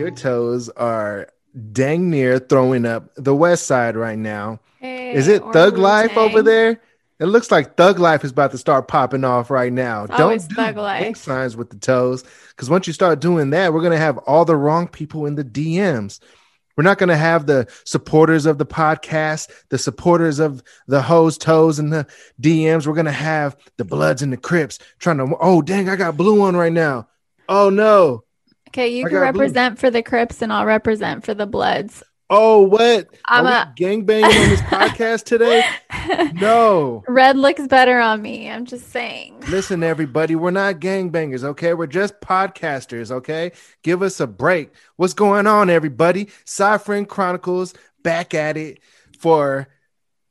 Your 0.00 0.10
toes 0.10 0.68
are 0.70 1.28
dang 1.72 2.10
near 2.10 2.38
throwing 2.38 2.86
up 2.86 3.10
the 3.16 3.34
west 3.34 3.66
side 3.66 3.96
right 3.96 4.18
now. 4.18 4.60
Hey, 4.80 5.12
Is 5.14 5.28
it 5.28 5.42
Thug 5.52 5.76
Life 5.78 6.10
Wu-Tang. 6.16 6.30
over 6.30 6.42
there? 6.42 6.80
It 7.18 7.26
looks 7.26 7.50
like 7.50 7.76
Thug 7.76 7.98
Life 7.98 8.24
is 8.24 8.30
about 8.30 8.50
to 8.52 8.58
start 8.58 8.88
popping 8.88 9.24
off 9.24 9.50
right 9.50 9.72
now. 9.72 10.06
Oh, 10.08 10.30
it's 10.30 10.46
Don't 10.46 10.48
do 10.48 10.54
Thug 10.54 10.76
Life. 10.78 11.16
signs 11.18 11.54
with 11.56 11.68
the 11.68 11.76
toes, 11.76 12.24
because 12.48 12.70
once 12.70 12.86
you 12.86 12.94
start 12.94 13.20
doing 13.20 13.50
that, 13.50 13.74
we're 13.74 13.82
gonna 13.82 13.98
have 13.98 14.16
all 14.18 14.44
the 14.46 14.56
wrong 14.56 14.88
people 14.88 15.26
in 15.26 15.34
the 15.34 15.44
DMs. 15.44 16.18
We're 16.78 16.84
not 16.84 16.96
gonna 16.96 17.16
have 17.18 17.44
the 17.44 17.66
supporters 17.84 18.46
of 18.46 18.56
the 18.56 18.64
podcast, 18.64 19.50
the 19.68 19.76
supporters 19.76 20.38
of 20.38 20.62
the 20.86 21.02
hoes, 21.02 21.36
toes, 21.36 21.78
and 21.78 21.92
the 21.92 22.06
DMs. 22.40 22.86
We're 22.86 22.94
gonna 22.94 23.12
have 23.12 23.54
the 23.76 23.84
Bloods 23.84 24.22
and 24.22 24.32
the 24.32 24.38
Crips 24.38 24.78
trying 24.98 25.18
to. 25.18 25.36
Oh 25.40 25.60
dang, 25.60 25.90
I 25.90 25.96
got 25.96 26.16
blue 26.16 26.40
on 26.40 26.56
right 26.56 26.72
now. 26.72 27.08
Oh 27.50 27.68
no. 27.68 28.24
Okay, 28.70 28.88
you 28.88 29.04
I 29.04 29.08
can 29.08 29.18
got 29.18 29.32
blue. 29.32 29.48
represent 29.48 29.78
for 29.78 29.90
the 29.90 30.02
Crips 30.02 30.42
and 30.42 30.52
I'll 30.52 30.66
represent 30.66 31.24
for 31.24 31.34
the 31.34 31.46
Bloods. 31.46 32.02
Oh 32.28 32.62
what? 32.62 33.08
I'm 33.28 33.46
Are 33.46 33.52
a 33.52 33.66
we 33.66 33.74
gangbanging 33.74 34.38
on 34.40 34.48
this 34.48 34.62
podcast 34.70 35.24
today? 35.24 35.64
No. 36.32 37.02
red 37.08 37.36
looks 37.36 37.66
better 37.66 37.98
on 37.98 38.22
me. 38.22 38.48
I'm 38.48 38.66
just 38.66 38.90
saying. 38.90 39.42
Listen, 39.48 39.82
everybody, 39.82 40.36
we're 40.36 40.52
not 40.52 40.76
gangbangers, 40.76 41.42
okay? 41.42 41.74
We're 41.74 41.88
just 41.88 42.20
podcasters, 42.20 43.10
okay? 43.10 43.50
Give 43.82 44.02
us 44.02 44.20
a 44.20 44.28
break. 44.28 44.72
What's 44.96 45.14
going 45.14 45.48
on, 45.48 45.70
everybody? 45.70 46.28
Cypher 46.44 47.04
Chronicles 47.04 47.74
back 48.04 48.34
at 48.34 48.56
it 48.56 48.78
for 49.18 49.68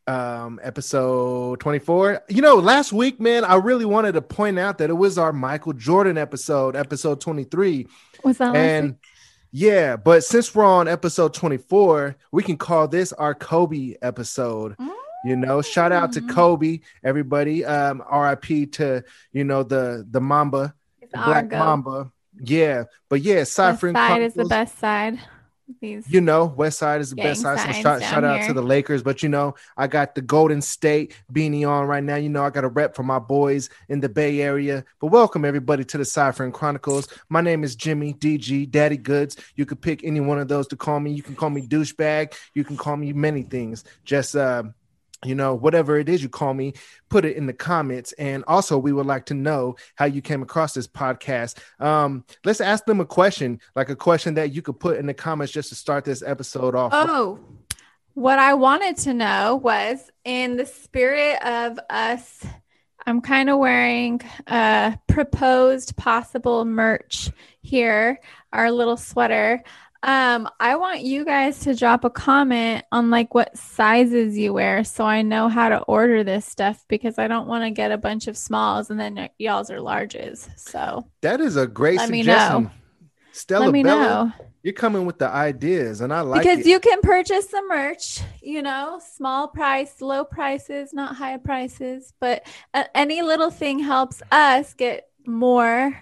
um 0.10 0.60
episode 0.64 1.60
24. 1.60 2.24
You 2.30 2.42
know, 2.42 2.56
last 2.56 2.92
week, 2.92 3.20
man, 3.20 3.44
I 3.44 3.56
really 3.56 3.86
wanted 3.86 4.14
to 4.14 4.22
point 4.22 4.58
out 4.58 4.80
that 4.80 4.90
it 4.90 4.94
was 4.94 5.18
our 5.18 5.32
Michael 5.32 5.74
Jordan 5.74 6.18
episode, 6.18 6.76
episode 6.76 7.22
23. 7.22 7.88
Was 8.24 8.40
that 8.40 8.54
last 8.54 8.56
And 8.58 8.96
yeah, 9.52 9.96
but 9.96 10.24
since 10.24 10.54
we're 10.54 10.66
on 10.66 10.88
episode 10.88 11.34
24, 11.34 12.16
we 12.32 12.44
can 12.44 12.58
call 12.58 12.88
this 12.88 13.14
our 13.14 13.34
Kobe 13.36 13.96
episode. 14.02 14.76
You 15.26 15.36
know, 15.36 15.62
shout 15.62 15.92
out 15.92 16.14
to 16.14 16.22
Mm. 16.22 16.30
Kobe, 16.34 16.80
everybody. 17.04 17.66
Um, 17.66 18.02
RIP 18.12 18.72
to 18.74 19.04
you 19.32 19.44
know 19.44 19.64
the 19.64 20.08
the 20.10 20.22
Mamba, 20.22 20.74
the 21.02 21.08
Black 21.14 21.44
Argo. 21.46 21.58
Mamba. 21.58 22.12
Yeah, 22.42 22.86
but 23.10 23.22
yeah, 23.22 23.44
Cypher 23.44 23.92
side 23.92 24.22
is 24.22 24.34
the 24.34 24.46
best 24.46 24.80
side. 24.80 25.20
These 25.81 26.09
You 26.09 26.20
know, 26.22 26.45
West 26.45 26.80
Side 26.80 27.00
is 27.00 27.12
the 27.12 27.17
best 27.17 27.42
side. 27.42 27.59
So 27.59 27.81
shout, 27.81 28.02
shout 28.02 28.23
out 28.23 28.48
to 28.48 28.53
the 28.53 28.62
Lakers, 28.62 29.03
but 29.03 29.22
you 29.22 29.30
know, 29.30 29.53
I 29.78 29.88
got 29.88 30.16
the 30.16 30.22
Golden 30.22 30.62
State 30.62 31.16
beanie 31.31 31.67
on 31.67 31.86
right 31.86 32.03
now. 32.03 32.16
You 32.16 32.30
know, 32.30 32.44
I 32.44 32.50
got 32.50 32.64
a 32.64 32.67
rep 32.67 32.95
for 32.95 33.03
my 33.03 33.20
boys 33.20 33.70
in 33.88 34.00
the 34.00 34.09
Bay 34.09 34.42
Area. 34.42 34.84
But 35.00 35.08
welcome 35.08 35.45
everybody 35.45 35.84
to 35.86 35.97
the 35.97 36.06
Cypher 36.06 36.44
and 36.44 36.53
Chronicles. 36.53 37.08
My 37.30 37.42
name 37.42 37.64
is 37.64 37.75
Jimmy 37.75 38.14
DG 38.14 38.72
Daddy 38.72 38.97
Goods. 38.97 39.38
You 39.56 39.66
could 39.66 39.81
pick 39.81 40.03
any 40.03 40.20
one 40.20 40.40
of 40.40 40.47
those 40.47 40.67
to 40.70 40.75
call 40.75 41.00
me. 41.00 41.12
You 41.12 41.22
can 41.22 41.36
call 41.36 41.52
me 41.52 41.62
douchebag. 41.62 42.34
You 42.56 42.64
can 42.64 42.75
call 42.75 42.97
me 42.97 43.14
many 43.14 43.44
things. 43.44 43.84
Just 44.06 44.36
uh, 44.36 44.64
you 45.25 45.36
know, 45.36 45.53
whatever 45.53 45.98
it 45.98 46.08
is 46.08 46.23
you 46.23 46.30
call 46.30 46.53
me, 46.53 46.73
put 47.09 47.25
it 47.25 47.36
in 47.36 47.45
the 47.45 47.53
comments. 47.53 48.14
And 48.14 48.44
also, 48.48 48.78
we 48.78 48.94
would 48.94 49.06
like 49.06 49.25
to 49.28 49.34
know 49.34 49.75
how 49.95 50.06
you 50.06 50.22
came 50.22 50.42
across 50.42 50.73
this 50.73 50.88
podcast. 50.88 51.58
Um, 51.80 52.23
let's 52.45 52.62
ask 52.62 52.86
them 52.86 53.00
a 53.00 53.06
question, 53.06 53.59
like 53.75 53.90
a 53.90 53.95
question 53.95 54.36
that 54.36 54.53
you 54.53 54.62
could 54.62 54.80
put 54.80 54.97
in 54.97 55.06
the 55.06 55.14
comments 55.14 55.52
just 55.52 55.70
to 55.70 55.75
start 55.75 56.06
this 56.06 56.23
episode 56.23 56.75
off. 56.75 56.92
Oh, 56.94 57.40
what 58.14 58.40
I 58.40 58.53
wanted 58.53 58.97
to 58.97 59.13
know 59.13 59.56
was 59.56 60.09
in 60.25 60.57
the 60.57 60.66
spirit 60.66 61.41
of 61.46 61.80
us, 61.90 62.46
I'm 63.06 63.22
kind 63.22 63.50
of 63.50 63.59
wearing 63.59 64.22
a 64.47 64.97
proposed 65.07 65.96
possible 65.96 66.66
merch 66.66 67.30
here, 67.62 68.19
our 68.51 68.72
little 68.72 68.97
sweater. 68.97 69.63
Um, 70.02 70.48
I 70.62 70.78
want 70.78 71.02
you 71.02 71.26
guys 71.26 71.60
to 71.62 71.76
drop 71.76 72.06
a 72.06 72.10
comment 72.10 72.86
on 72.92 73.10
like 73.10 73.34
what 73.34 73.58
sizes 73.58 74.38
you 74.38 74.54
wear 74.54 74.84
so 74.86 75.04
I 75.06 75.24
know 75.24 75.50
how 75.50 75.68
to 75.70 75.80
order 75.82 76.24
this 76.24 76.46
stuff 76.46 76.86
because 76.88 77.18
I 77.20 77.28
don't 77.28 77.48
want 77.48 77.66
to 77.66 77.72
get 77.72 77.92
a 77.92 77.98
bunch 77.98 78.28
of 78.28 78.38
smalls 78.38 78.90
and 78.90 78.98
then 79.00 79.30
y'all's 79.38 79.70
are 79.70 79.80
larges. 79.80 80.48
So 80.58 81.06
That 81.22 81.42
is 81.42 81.58
a 81.58 81.68
great 81.68 81.98
Let 81.98 82.10
me 82.10 82.20
suggestion. 82.24 82.64
know. 82.64 82.72
Stella 83.32 83.66
let 83.66 83.74
me 83.74 83.84
Bella, 83.84 84.04
know. 84.38 84.46
you're 84.64 84.74
coming 84.74 85.06
with 85.06 85.18
the 85.20 85.30
ideas, 85.30 86.02
and 86.02 86.12
I 86.12 86.22
like 86.22 86.42
because 86.42 86.60
it. 86.60 86.66
you 86.66 86.80
can 86.80 87.00
purchase 87.02 87.46
the 87.48 87.62
merch 87.70 88.20
you 88.42 88.62
know 88.62 89.00
small 89.16 89.48
price 89.48 90.02
low 90.02 90.26
prices 90.26 90.94
not 90.94 91.16
high 91.16 91.38
prices 91.38 92.12
but 92.20 92.46
uh, 92.74 92.84
any 92.96 93.22
little 93.22 93.52
thing 93.52 93.80
helps 93.80 94.22
us 94.31 94.74
get 94.74 95.10
more 95.26 95.96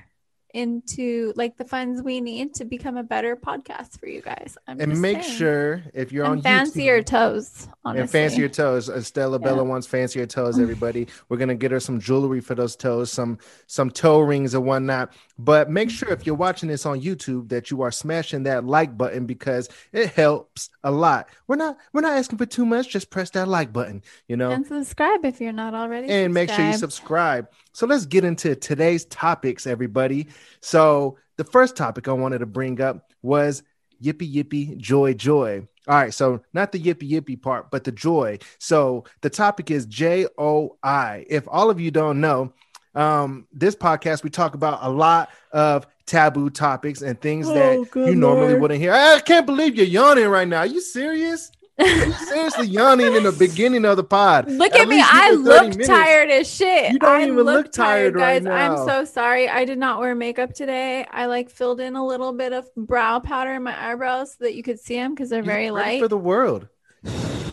into 0.57 1.31
like 1.35 1.56
the 1.57 1.63
funds 1.66 2.01
we 2.01 2.19
need 2.19 2.53
to 2.56 2.66
become 2.66 2.97
a 2.97 3.03
better 3.03 3.35
podcast 3.35 4.00
for 4.00 4.07
you 4.07 4.22
guys 4.22 4.57
I'm 4.68 4.79
and 4.81 4.91
just 4.91 5.01
make 5.01 5.22
saying. 5.22 5.35
sure 5.38 5.84
if 5.94 6.12
you're 6.12 6.25
and 6.25 6.34
on 6.38 6.41
fancier 6.41 7.01
YouTube, 7.01 7.06
toes 7.06 7.68
honestly. 7.85 8.01
and 8.01 8.09
fancier 8.09 8.50
toes. 8.50 8.90
Uh, 8.90 9.01
Stella 9.01 9.40
Yeah. 9.40 9.46
Bella 9.46 9.63
wants 9.63 9.85
fancier 9.88 10.25
toes. 10.25 10.59
Everybody, 10.67 11.07
we're 11.29 11.38
gonna 11.38 11.56
get 11.56 11.72
her 11.72 11.79
some 11.79 12.00
jewelry 12.00 12.41
for 12.41 12.56
those 12.56 12.75
toes, 12.75 13.12
some 13.12 13.38
some 13.67 13.91
toe 13.91 14.19
rings 14.19 14.53
and 14.56 14.66
whatnot. 14.66 15.13
But 15.39 15.69
make 15.69 15.89
sure 15.89 16.09
if 16.09 16.25
you're 16.25 16.35
watching 16.35 16.69
this 16.69 16.85
on 16.85 17.01
YouTube 17.01 17.49
that 17.49 17.69
you 17.69 17.81
are 17.81 17.91
smashing 17.91 18.43
that 18.43 18.65
like 18.65 18.97
button 18.97 19.25
because 19.25 19.69
it 19.91 20.09
helps 20.09 20.69
a 20.83 20.91
lot. 20.91 21.29
We're 21.47 21.57
not 21.57 21.77
we're 21.93 22.01
not 22.01 22.17
asking 22.17 22.39
for 22.39 22.45
too 22.45 22.65
much. 22.65 22.89
Just 22.89 23.09
press 23.09 23.29
that 23.31 23.47
like 23.47 23.71
button, 23.71 24.01
you 24.27 24.35
know, 24.35 24.51
and 24.51 24.65
subscribe 24.65 25.23
if 25.25 25.39
you're 25.39 25.51
not 25.51 25.73
already 25.73 26.09
and 26.09 26.33
make 26.33 26.49
sure 26.49 26.65
you 26.65 26.73
subscribe. 26.73 27.49
So 27.73 27.85
let's 27.85 28.05
get 28.05 28.23
into 28.23 28.55
today's 28.55 29.05
topics, 29.05 29.67
everybody. 29.67 30.27
So 30.61 31.17
the 31.37 31.43
first 31.43 31.77
topic 31.77 32.07
I 32.07 32.13
wanted 32.13 32.39
to 32.39 32.47
bring 32.47 32.81
up 32.81 33.11
was 33.21 33.63
yippee 34.01 34.33
yippee 34.33 34.77
joy 34.77 35.13
joy. 35.13 35.67
All 35.87 35.95
right, 35.95 36.13
so 36.13 36.41
not 36.51 36.73
the 36.73 36.79
yippee 36.81 37.09
yippee 37.09 37.41
part, 37.41 37.71
but 37.71 37.85
the 37.85 37.93
joy. 37.93 38.39
So 38.59 39.05
the 39.21 39.29
topic 39.29 39.71
is 39.71 39.85
J 39.85 40.27
O 40.37 40.77
I. 40.83 41.25
If 41.29 41.47
all 41.47 41.69
of 41.69 41.79
you 41.79 41.91
don't 41.91 42.19
know, 42.19 42.51
um, 42.97 43.47
this 43.53 43.75
podcast 43.75 44.24
we 44.24 44.30
talk 44.30 44.56
about 44.56 44.80
a 44.81 44.90
lot 44.90 45.30
of 45.52 45.85
taboo 46.06 46.50
topics 46.50 47.02
and 47.02 47.19
things 47.22 47.47
Oh, 47.47 47.53
that 47.53 48.08
you 48.08 48.16
normally 48.16 48.50
Lord. 48.50 48.62
wouldn't 48.62 48.80
hear. 48.80 48.94
I 48.94 49.19
can't 49.19 49.46
believe 49.46 49.75
you're 49.75 49.85
yawning 49.85 50.28
right 50.28 50.47
now. 50.47 50.59
Are 50.59 50.66
you 50.66 50.81
serious? 50.81 51.52
You 51.80 52.12
seriously 52.13 52.68
yawning 52.68 53.13
in 53.13 53.22
the 53.24 53.31
beginning 53.34 53.85
of 53.85 53.97
the 53.97 54.03
pod? 54.03 54.50
Look 54.50 54.74
At 54.74 54.81
at, 54.81 54.88
me. 54.88 55.00
I 55.00 55.31
look 55.31 55.69
minutes. 55.69 55.88
tired 55.88 56.31
as 56.31 56.52
shit. 56.52 56.91
You 56.94 56.97
don't 56.97 57.09
I 57.19 57.24
even 57.24 57.35
look, 57.35 57.46
look 57.66 57.72
tired 57.72 58.16
right 58.16 58.44
guys. 58.44 58.72
I'm 58.72 58.88
so 58.88 59.06
sorry. 59.06 59.47
I 59.47 59.64
did 59.64 59.78
not 59.78 60.00
wear 60.00 60.16
makeup 60.16 60.53
today. 60.56 61.06
I 61.12 61.28
like 61.28 61.52
filled 61.52 61.79
in 61.79 61.96
a 61.96 62.03
little 62.03 62.34
bit 62.34 62.52
of 62.52 62.68
brow 62.75 63.19
powder 63.19 63.53
in 63.53 63.62
my 63.64 63.91
eyebrows 63.91 64.31
so 64.31 64.46
that 64.46 64.56
you 64.56 64.64
could 64.64 64.79
see 64.79 64.96
them 64.96 65.14
because 65.14 65.29
they're 65.29 65.41
You 65.41 65.46
very 65.46 65.69
light. 65.69 66.02
for 66.02 66.08
the 66.08 66.18
world. 66.18 66.68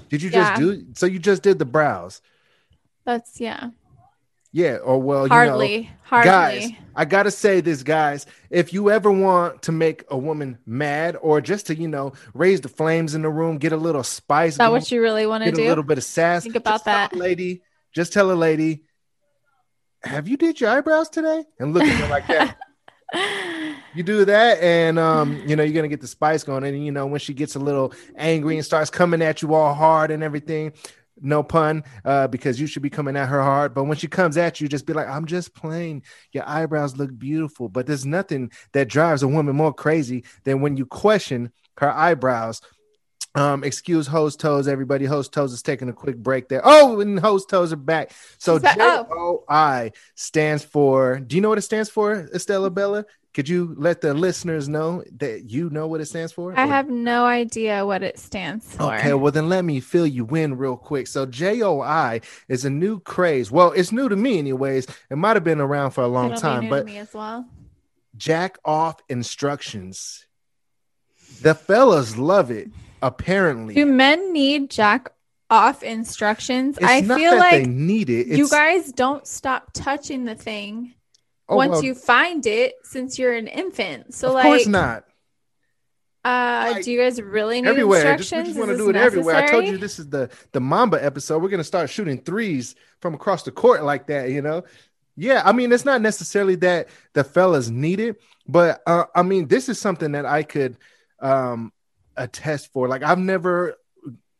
Did 0.09 0.23
you 0.23 0.31
Yeah. 0.31 0.57
just 0.57 0.61
do? 0.61 0.87
So 0.95 1.05
you 1.05 1.19
just 1.19 1.43
did 1.43 1.59
the 1.59 1.65
brows? 1.67 2.23
That's 3.05 3.41
yeah. 3.41 3.71
Yeah. 4.55 4.77
Or 4.77 5.03
well, 5.03 5.27
Hardly. 5.27 5.75
you 5.75 5.83
know, 5.83 5.89
hardly. 6.05 6.31
guys. 6.31 6.71
I 6.95 7.05
gotta 7.05 7.33
say 7.33 7.61
this, 7.61 7.83
guys. 7.83 8.25
If 8.51 8.73
you 8.73 8.89
ever 8.89 9.11
want 9.11 9.63
to 9.63 9.73
make 9.73 10.05
a 10.11 10.17
woman 10.17 10.59
mad, 10.65 11.17
or 11.21 11.41
just 11.41 11.67
to 11.67 11.75
you 11.75 11.89
know 11.89 12.13
raise 12.35 12.61
the 12.61 12.69
flames 12.69 13.17
in 13.17 13.23
the 13.23 13.31
room, 13.31 13.59
get 13.59 13.73
a 13.73 13.77
little 13.77 14.05
spice, 14.05 14.53
Is 14.53 14.59
that 14.59 14.69
going, 14.69 14.81
what 14.81 14.93
you 14.93 15.03
really 15.03 15.27
want 15.27 15.43
to 15.43 15.51
get 15.51 15.67
a 15.67 15.69
little 15.69 15.83
bit 15.83 15.99
of 15.99 16.05
sass. 16.05 16.45
Think 16.45 16.55
about 16.55 16.85
that. 16.85 17.17
lady. 17.17 17.63
Just 17.93 18.13
tell 18.13 18.31
a 18.31 18.35
lady. 18.35 18.85
Have 20.05 20.29
you 20.29 20.37
did 20.37 20.61
your 20.61 20.71
eyebrows 20.71 21.09
today? 21.09 21.45
And 21.59 21.75
look 21.75 21.83
at 21.83 22.01
her 22.01 22.09
like 22.09 22.27
that. 22.29 22.57
You 23.95 24.03
do 24.03 24.25
that, 24.25 24.61
and 24.61 24.99
um, 24.99 25.41
you 25.47 25.55
know 25.55 25.63
you're 25.63 25.73
gonna 25.73 25.87
get 25.87 26.01
the 26.01 26.09
spice 26.09 26.43
going. 26.43 26.65
And 26.65 26.85
you 26.85 26.91
know 26.91 27.07
when 27.07 27.21
she 27.21 27.33
gets 27.33 27.55
a 27.55 27.61
little 27.61 27.93
angry 28.17 28.57
and 28.57 28.65
starts 28.65 28.91
coming 28.91 29.23
at 29.23 29.41
you 29.41 29.55
all 29.55 29.73
hard 29.73 30.11
and 30.11 30.21
everything, 30.25 30.73
no 31.21 31.43
pun, 31.43 31.85
uh, 32.05 32.29
because 32.29 32.61
you 32.61 32.67
should 32.67 32.83
be 32.83 32.91
coming 32.91 33.17
at 33.17 33.29
her 33.29 33.43
hard. 33.43 33.75
But 33.75 33.85
when 33.85 33.97
she 33.97 34.09
comes 34.09 34.37
at 34.37 34.61
you, 34.61 34.69
just 34.69 34.87
be 34.87 34.93
like, 34.93 35.09
"I'm 35.09 35.27
just 35.27 35.55
playing. 35.55 36.03
Your 36.33 36.49
eyebrows 36.49 36.97
look 36.97 37.17
beautiful." 37.19 37.69
But 37.69 37.87
there's 37.87 38.07
nothing 38.07 38.51
that 38.73 38.89
drives 38.89 39.23
a 39.23 39.29
woman 39.29 39.57
more 39.57 39.73
crazy 39.73 40.25
than 40.45 40.61
when 40.61 40.77
you 40.77 40.87
question 40.87 41.53
her 41.79 41.91
eyebrows. 41.91 42.61
Um, 43.37 43.65
excuse 43.65 44.07
host 44.07 44.39
toes, 44.39 44.69
everybody. 44.69 45.07
Host 45.07 45.33
toes 45.33 45.53
is 45.53 45.63
taking 45.63 45.89
a 45.89 45.93
quick 45.93 46.17
break 46.17 46.49
there. 46.49 46.63
Oh, 46.63 47.01
and 47.01 47.19
host 47.19 47.51
toes 47.51 47.73
are 47.73 47.77
back. 47.77 48.13
So 48.39 48.61
J 48.61 48.69
O 48.79 49.45
I 49.49 49.91
stands 50.15 50.65
for. 50.65 51.19
Do 51.19 51.35
you 51.35 51.43
know 51.43 51.49
what 51.49 51.59
it 51.59 51.63
stands 51.63 51.91
for, 51.91 52.29
Estella 52.33 52.71
Bella? 52.71 53.07
Could 53.35 53.49
you 53.49 53.75
let 53.77 54.01
the 54.01 54.15
listeners 54.15 54.69
know 54.69 55.03
that 55.19 55.51
you 55.51 55.69
know 55.69 55.89
what 55.89 56.01
it 56.01 56.07
stands 56.07 56.33
for? 56.33 56.57
I 56.57 56.65
Or- 56.65 56.69
have 56.69 56.89
no 56.89 57.25
idea 57.27 57.85
what 57.85 58.03
it 58.05 58.17
stands 58.19 58.65
for. 58.77 58.95
Okay, 58.95 59.13
well 59.15 59.33
then 59.33 59.49
let 59.49 59.65
me 59.65 59.81
fill 59.81 60.07
you 60.07 60.25
in 60.37 60.57
real 60.57 60.77
quick. 60.77 61.09
So 61.09 61.27
JOI 61.27 62.21
is 62.49 62.65
a 62.65 62.71
new 62.71 63.01
craze. 63.01 63.51
Well, 63.51 63.73
it's 63.73 63.91
new 63.91 64.09
to 64.09 64.15
me 64.15 64.39
anyways. 64.39 64.87
It 65.11 65.17
might 65.17 65.35
have 65.37 65.43
been 65.45 65.61
around 65.61 65.91
for 65.91 66.03
a 66.05 66.09
long 66.09 66.27
It'll 66.31 66.41
time, 66.41 66.65
new 66.65 66.71
but 66.71 66.79
to 66.81 66.85
me 66.87 66.99
as 66.99 67.13
well. 67.13 67.45
jack 68.17 68.57
off 68.65 69.01
instructions. 69.09 70.27
The 71.43 71.55
fellas 71.55 72.17
love 72.17 72.53
it, 72.53 72.71
apparently. 73.03 73.75
Do 73.75 73.85
men 73.87 74.33
need 74.33 74.71
jack 74.71 75.11
off 75.51 75.83
instructions? 75.83 76.77
it's 76.79 76.87
I 76.87 77.03
feel 77.03 77.37
like 77.37 77.51
they 77.51 77.65
need 77.67 78.11
it. 78.11 78.29
you 78.29 78.49
guys 78.49 78.93
don't 78.93 79.27
stop 79.27 79.71
touching 79.73 80.25
the 80.25 80.37
thing 80.37 80.95
oh, 81.49 81.57
once 81.57 81.73
well, 81.73 81.85
you 81.85 81.95
find 81.95 82.47
it 82.47 82.75
since 82.83 83.19
you're 83.19 83.35
an 83.35 83.47
infant. 83.49 84.15
So 84.15 84.29
of 84.29 84.35
like 84.35 84.45
course 84.45 84.67
not. 84.67 85.05
Uh, 86.25 86.71
Like, 86.73 86.85
do 86.85 86.91
you 86.91 86.99
guys 86.99 87.21
really 87.21 87.61
need 87.61 87.69
everywhere. 87.69 88.17
Just, 88.17 88.33
we 88.33 88.39
instructions? 88.39 88.49
just 88.49 88.59
want 88.59 88.71
to 88.71 88.77
do 88.79 88.89
it 88.89 88.97
everywhere. 88.97 89.37
I 89.37 89.47
told 89.47 89.67
you 89.67 89.77
this 89.77 89.99
is 89.99 90.09
the 90.09 90.31
the 90.53 90.61
Mamba 90.61 91.05
episode. 91.05 91.43
We're 91.43 91.51
gonna 91.51 91.65
start 91.65 91.91
shooting 91.91 92.19
threes 92.19 92.75
from 93.01 93.13
across 93.15 93.43
the 93.43 93.51
court 93.51 93.83
like 93.85 94.07
that. 94.07 94.31
You 94.31 94.41
know, 94.41 94.65
yeah. 95.17 95.43
I 95.45 95.53
mean, 95.53 95.71
it's 95.71 95.85
not 95.85 96.01
necessarily 96.01 96.55
that 96.57 96.89
the 97.13 97.25
fellas 97.25 97.69
need 97.69 98.01
it, 98.01 98.23
but 98.49 98.83
uh, 98.87 99.05
I 99.15 99.23
mean, 99.23 99.49
this 99.49 99.69
is 99.69 99.79
something 99.79 100.13
that 100.13 100.25
I 100.25 100.45
could 100.45 100.79
um 101.21 101.73
attest 102.17 102.73
for. 102.73 102.89
Like, 102.89 103.03
I've 103.03 103.19
never. 103.19 103.75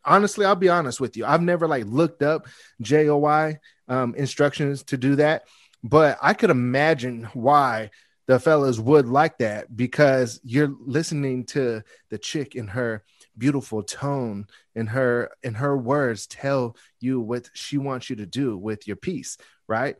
Honestly, 0.07 0.45
I'll 0.45 0.55
be 0.55 0.69
honest 0.69 1.01
with 1.01 1.17
you. 1.17 1.25
I've 1.25 1.41
never 1.41 1.67
like 1.67 1.85
looked 1.87 2.23
up 2.23 2.47
JOI 2.83 3.59
um, 3.89 4.15
instructions 4.15 4.83
to 4.85 4.99
do 4.99 5.17
that, 5.17 5.45
but 5.85 6.19
I 6.21 6.33
could 6.35 6.51
imagine 6.51 7.29
why 7.35 7.91
the 8.27 8.41
fellas 8.41 8.79
would 8.81 9.07
like 9.07 9.39
that 9.39 9.77
because 9.77 10.41
you're 10.43 10.75
listening 10.81 11.45
to 11.45 11.83
the 12.09 12.17
chick 12.19 12.55
in 12.55 12.67
her 12.69 13.05
beautiful 13.37 13.83
tone 13.83 14.47
and 14.75 14.89
her 14.89 15.31
and 15.45 15.57
her 15.59 15.77
words 15.77 16.27
tell 16.27 16.75
you 17.01 17.21
what 17.21 17.51
she 17.53 17.77
wants 17.79 18.09
you 18.09 18.17
to 18.17 18.27
do 18.27 18.57
with 18.57 18.87
your 18.87 18.97
piece 18.97 19.37
right 19.69 19.97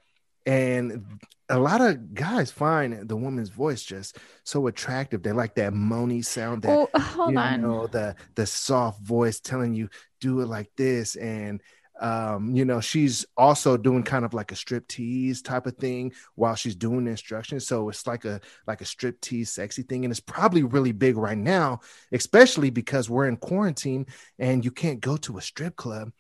and 0.47 1.05
a 1.51 1.59
lot 1.59 1.81
of 1.83 2.15
guys 2.15 2.51
find 2.51 3.09
the 3.09 3.17
woman's 3.17 3.49
voice 3.51 3.83
just 3.83 4.17
so 4.45 4.67
attractive 4.69 5.23
they 5.23 5.33
like 5.33 5.55
that 5.57 5.73
moany 5.75 6.25
sound 6.25 6.63
that 6.63 6.71
Oh, 6.71 6.89
hold 6.99 7.33
you 7.33 7.39
on. 7.39 7.61
know 7.61 7.87
the 7.89 8.15
the 8.37 8.47
soft 8.47 9.03
voice 9.03 9.41
telling 9.41 9.75
you 9.75 9.89
do 10.21 10.41
it 10.41 10.47
like 10.47 10.71
this 10.77 11.17
and 11.17 11.61
um 12.01 12.55
you 12.57 12.65
know 12.65 12.81
she's 12.81 13.25
also 13.37 13.77
doing 13.77 14.03
kind 14.03 14.25
of 14.25 14.35
like 14.35 14.51
a 14.51 14.57
strip 14.57 14.87
tease 14.89 15.41
type 15.41 15.67
of 15.67 15.77
thing 15.77 16.13
while 16.35 16.57
she's 16.57 16.75
doing 16.75 17.05
the 17.05 17.11
instructions 17.11 17.67
so 17.67 17.89
it's 17.89 18.07
like 18.07 18.25
a 18.25 18.41
like 18.67 18.81
a 18.81 18.85
strip 18.85 19.21
tease 19.21 19.51
sexy 19.51 19.83
thing. 19.83 20.05
And 20.05 20.11
it's 20.11 20.21
probably 20.21 20.65
really 20.65 20.93
big 20.93 21.17
right 21.17 21.39
now 21.39 21.81
especially 22.13 22.71
because 22.71 23.09
we're 23.09 23.29
in 23.29 23.37
quarantine 23.37 24.07
and 24.39 24.65
you 24.65 24.71
can't 24.71 25.01
go 25.01 25.17
to 25.19 25.39
a 25.39 25.43
strip 25.43 25.77
club. 25.77 26.11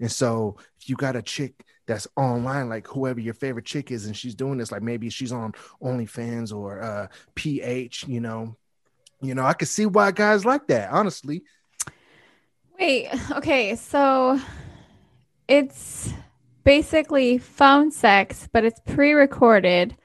And 0.00 0.10
so 0.10 0.56
if 0.80 0.88
you 0.88 0.96
got 0.96 1.16
a 1.16 1.22
chick 1.22 1.64
that's 1.86 2.06
online 2.16 2.68
like 2.68 2.86
whoever 2.86 3.20
your 3.20 3.34
favorite 3.34 3.64
chick 3.64 3.90
is 3.90 4.06
and 4.06 4.16
she's 4.16 4.34
doing 4.34 4.58
this 4.58 4.72
like 4.72 4.82
maybe 4.82 5.10
she's 5.10 5.32
on 5.32 5.52
OnlyFans 5.82 6.54
or 6.54 6.80
uh 6.80 7.08
PH 7.34 8.06
you 8.08 8.20
know 8.20 8.56
you 9.20 9.34
know 9.34 9.44
I 9.44 9.52
could 9.52 9.68
see 9.68 9.86
why 9.86 10.12
guys 10.12 10.44
like 10.44 10.66
that 10.68 10.90
honestly. 10.90 11.42
Wait, 12.78 13.08
okay, 13.30 13.76
so 13.76 14.40
it's 15.48 16.12
basically 16.64 17.38
phone 17.38 17.90
sex, 17.90 18.48
but 18.52 18.64
it's 18.64 18.80
pre-recorded. 18.86 19.96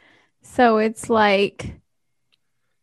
So 0.41 0.77
it's 0.77 1.09
like 1.09 1.75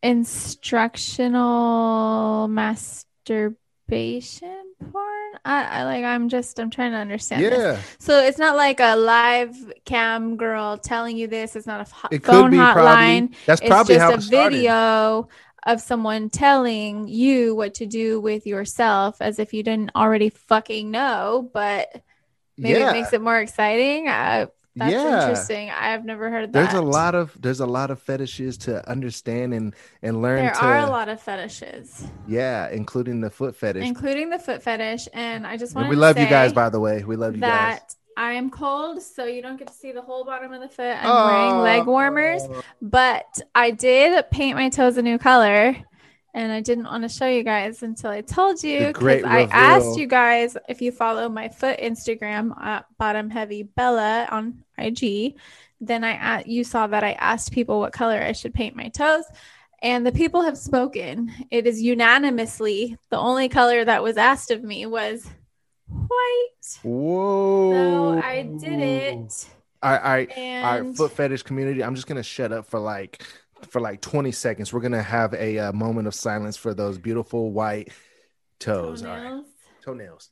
instructional 0.02 2.48
masturbation 2.48 3.56
porn. 4.92 5.04
I, 5.44 5.80
I 5.80 5.84
like 5.84 6.04
I'm 6.04 6.28
just 6.28 6.58
I'm 6.58 6.70
trying 6.70 6.92
to 6.92 6.98
understand 6.98 7.42
this. 7.44 7.58
yeah 7.58 7.78
So 7.98 8.20
it's 8.20 8.38
not 8.38 8.56
like 8.56 8.80
a 8.80 8.96
live 8.96 9.54
cam 9.84 10.36
girl 10.36 10.78
telling 10.78 11.16
you 11.16 11.26
this. 11.26 11.56
It's 11.56 11.66
not 11.66 11.88
a 11.88 11.94
ho- 11.94 12.08
it 12.10 12.24
phone 12.24 12.52
hotline. 12.52 12.72
probably 12.72 13.30
that's 13.46 13.60
It's 13.60 13.68
probably 13.70 13.96
how 13.98 14.10
it 14.10 14.14
just 14.16 14.26
a 14.26 14.28
started. 14.28 14.54
video 14.56 15.28
of 15.66 15.80
someone 15.80 16.30
telling 16.30 17.08
you 17.08 17.54
what 17.54 17.74
to 17.74 17.86
do 17.86 18.20
with 18.20 18.46
yourself 18.46 19.16
as 19.20 19.38
if 19.40 19.52
you 19.52 19.62
didn't 19.64 19.90
already 19.96 20.30
fucking 20.30 20.90
know, 20.90 21.50
but 21.52 21.88
maybe 22.58 22.78
yeah 22.80 22.90
it 22.90 22.92
makes 22.92 23.12
it 23.12 23.20
more 23.20 23.38
exciting. 23.38 24.08
Uh, 24.08 24.46
that's 24.78 24.92
yeah 24.92 25.20
interesting. 25.22 25.70
I've 25.70 26.04
never 26.04 26.28
heard 26.30 26.44
of 26.44 26.52
that. 26.52 26.70
there's 26.70 26.74
a 26.78 26.82
lot 26.84 27.14
of 27.14 27.34
there's 27.40 27.60
a 27.60 27.66
lot 27.66 27.90
of 27.90 28.00
fetishes 28.00 28.58
to 28.58 28.86
understand 28.88 29.54
and 29.54 29.74
and 30.02 30.20
learn 30.20 30.44
There 30.44 30.50
to 30.52 30.64
are 30.64 30.78
a 30.80 30.86
lot 30.86 31.08
of 31.08 31.20
fetishes, 31.20 32.06
yeah 32.26 32.68
including 32.68 33.20
the 33.22 33.30
foot 33.30 33.56
fetish 33.56 33.86
including 33.86 34.28
the 34.28 34.38
foot 34.38 34.62
fetish, 34.62 35.08
and 35.14 35.46
I 35.46 35.56
just 35.56 35.74
want 35.74 35.88
we 35.88 35.96
love 35.96 36.18
you 36.18 36.26
guys 36.26 36.52
by 36.52 36.68
the 36.68 36.78
way 36.80 37.04
we 37.04 37.16
love 37.16 37.34
you 37.34 37.40
guys 37.40 37.78
that 37.78 37.94
I 38.18 38.32
am 38.32 38.50
cold, 38.50 39.02
so 39.02 39.24
you 39.26 39.42
don't 39.42 39.58
get 39.58 39.68
to 39.68 39.74
see 39.74 39.92
the 39.92 40.00
whole 40.02 40.24
bottom 40.24 40.52
of 40.52 40.60
the 40.62 40.68
foot. 40.70 40.96
I'm 41.02 41.26
wearing 41.26 41.62
leg 41.62 41.86
warmers, 41.86 42.42
Oh, 42.44 42.62
but 42.80 43.40
I 43.54 43.70
did 43.72 44.30
paint 44.30 44.56
my 44.56 44.70
toes 44.70 44.96
a 44.96 45.02
new 45.02 45.18
color. 45.18 45.76
And 46.36 46.52
I 46.52 46.60
didn't 46.60 46.84
want 46.84 47.02
to 47.02 47.08
show 47.08 47.26
you 47.26 47.42
guys 47.42 47.82
until 47.82 48.10
I 48.10 48.20
told 48.20 48.62
you 48.62 48.88
because 48.88 49.24
I 49.24 49.48
asked 49.50 49.96
you 49.96 50.06
guys 50.06 50.54
if 50.68 50.82
you 50.82 50.92
follow 50.92 51.30
my 51.30 51.48
foot 51.48 51.78
Instagram 51.80 52.54
at 52.62 52.84
bottom 52.98 53.30
heavy 53.30 53.62
Bella 53.62 54.28
on 54.30 54.62
IG. 54.76 55.36
Then 55.80 56.04
I 56.04 56.44
you 56.44 56.62
saw 56.62 56.88
that 56.88 57.02
I 57.02 57.12
asked 57.12 57.52
people 57.52 57.80
what 57.80 57.94
color 57.94 58.20
I 58.20 58.32
should 58.32 58.52
paint 58.52 58.76
my 58.76 58.88
toes, 58.88 59.24
and 59.80 60.06
the 60.06 60.12
people 60.12 60.42
have 60.42 60.58
spoken. 60.58 61.32
It 61.50 61.66
is 61.66 61.80
unanimously 61.80 62.98
the 63.08 63.18
only 63.18 63.48
color 63.48 63.82
that 63.86 64.02
was 64.02 64.18
asked 64.18 64.50
of 64.50 64.62
me 64.62 64.84
was 64.84 65.26
white. 65.88 66.78
whoa 66.82 67.72
So 67.72 68.20
I 68.22 68.42
did 68.42 68.80
it, 68.80 69.46
I, 69.82 69.96
I, 69.96 70.18
and 70.36 70.86
right 70.88 70.96
foot 70.96 71.12
fetish 71.12 71.44
community 71.44 71.82
i'm 71.84 71.94
just 71.94 72.06
gonna 72.06 72.22
shut 72.22 72.52
up 72.52 72.66
for 72.66 72.80
like 72.80 73.22
for 73.68 73.80
like 73.80 74.00
20 74.00 74.32
seconds 74.32 74.72
we're 74.72 74.80
gonna 74.80 75.02
have 75.02 75.34
a 75.34 75.58
uh, 75.58 75.72
moment 75.72 76.08
of 76.08 76.14
silence 76.14 76.56
for 76.56 76.74
those 76.74 76.98
beautiful 76.98 77.52
white 77.52 77.92
toes 78.58 79.04
right 79.04 79.22
toenails. 79.22 79.46
toenails 79.82 80.30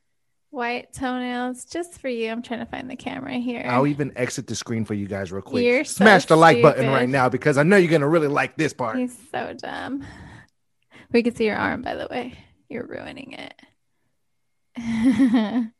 White 0.54 0.92
toenails, 0.92 1.64
just 1.64 2.00
for 2.00 2.08
you. 2.08 2.31
I'm 2.31 2.40
trying 2.40 2.60
to 2.60 2.66
find 2.66 2.88
the 2.88 2.94
camera 2.94 3.32
here. 3.38 3.66
I'll 3.69 3.88
even 3.88 4.12
exit 4.14 4.46
the 4.46 4.54
screen 4.54 4.84
for 4.84 4.94
you 4.94 5.08
guys 5.08 5.32
real 5.32 5.42
quick. 5.42 5.64
You're 5.64 5.82
so 5.82 6.04
Smash 6.04 6.26
the 6.26 6.36
like 6.36 6.62
button 6.62 6.86
right 6.86 7.08
now 7.08 7.28
because 7.28 7.58
I 7.58 7.64
know 7.64 7.76
you're 7.76 7.90
gonna 7.90 8.08
really 8.08 8.28
like 8.28 8.56
this 8.56 8.72
part. 8.72 8.96
He's 8.96 9.19
so 9.32 9.52
dumb. 9.54 10.06
We 11.10 11.25
can 11.25 11.34
see 11.34 11.46
your 11.46 11.56
arm, 11.56 11.82
by 11.82 11.96
the 11.96 12.06
way. 12.08 12.38
You're 12.69 12.86
ruining 12.86 13.32
it. 13.32 13.60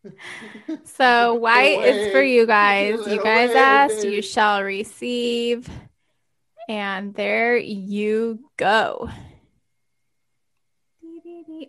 so 0.84 1.34
white 1.36 1.84
is 1.84 2.10
for 2.10 2.22
you 2.22 2.44
guys. 2.44 3.06
You 3.06 3.22
guys 3.22 3.50
asked, 3.50 4.04
you 4.04 4.22
shall 4.22 4.64
receive. 4.64 5.68
And 6.69 7.14
there 7.14 7.56
you 7.56 8.40
go. 8.56 9.11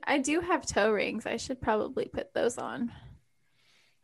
I 0.08 0.20
do 0.20 0.40
have 0.42 0.66
toe 0.66 0.92
rings. 0.92 1.25
I 1.25 1.38
should 1.38 1.62
probably 1.62 2.06
put 2.06 2.34
those 2.34 2.58
on. 2.58 2.92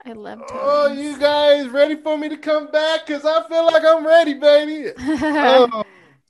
I 0.06 0.14
love 0.14 0.40
toe 0.48 0.60
Oh, 0.60 0.90
rings. 0.90 1.02
you 1.02 1.18
guys 1.20 1.68
ready 1.70 1.96
for 1.96 2.18
me 2.18 2.30
to 2.30 2.38
come 2.38 2.72
back? 2.72 3.06
Cause 3.06 3.24
I 3.26 3.48
feel 3.48 3.66
like 3.66 3.84
I'm 3.86 4.06
ready, 4.06 4.34
baby. 4.34 4.92
Oh. 4.98 5.84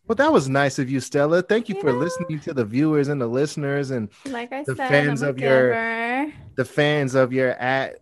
Well, 0.07 0.15
that 0.17 0.33
was 0.33 0.49
nice 0.49 0.77
of 0.77 0.89
you, 0.89 0.99
Stella. 0.99 1.41
Thank 1.41 1.69
you 1.69 1.75
You 1.75 1.81
for 1.81 1.93
know. 1.93 1.99
listening 1.99 2.39
to 2.41 2.53
the 2.53 2.65
viewers 2.65 3.07
and 3.07 3.21
the 3.21 3.27
listeners 3.27 3.91
and 3.91 4.09
like 4.25 4.51
I 4.51 4.63
the 4.63 4.75
said, 4.75 4.89
fans 4.89 5.21
I'm 5.23 5.29
of 5.29 5.39
your- 5.39 5.69
giver. 5.69 6.33
the 6.55 6.65
fans 6.65 7.15
of 7.15 7.31
your 7.31 7.51
at 7.51 7.99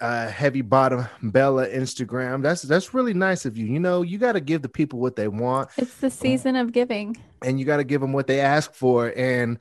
uh, 0.00 0.28
heavy 0.28 0.60
bottom 0.62 1.06
Bella 1.22 1.68
Instagram. 1.68 2.42
That's 2.42 2.62
that's 2.62 2.94
really 2.94 3.14
nice 3.14 3.44
of 3.44 3.56
you. 3.56 3.66
You 3.66 3.80
know, 3.80 4.02
you 4.02 4.18
got 4.18 4.32
to 4.32 4.40
give 4.40 4.62
the 4.62 4.68
people 4.68 4.98
what 4.98 5.16
they 5.16 5.28
want, 5.28 5.70
It's 5.76 5.94
the 5.96 6.10
season 6.10 6.56
of 6.56 6.72
giving. 6.72 7.16
and 7.42 7.58
you 7.58 7.66
got 7.66 7.78
to 7.78 7.84
give 7.84 8.00
them 8.00 8.12
what 8.12 8.26
they 8.26 8.40
ask 8.40 8.72
for. 8.74 9.12
And 9.16 9.58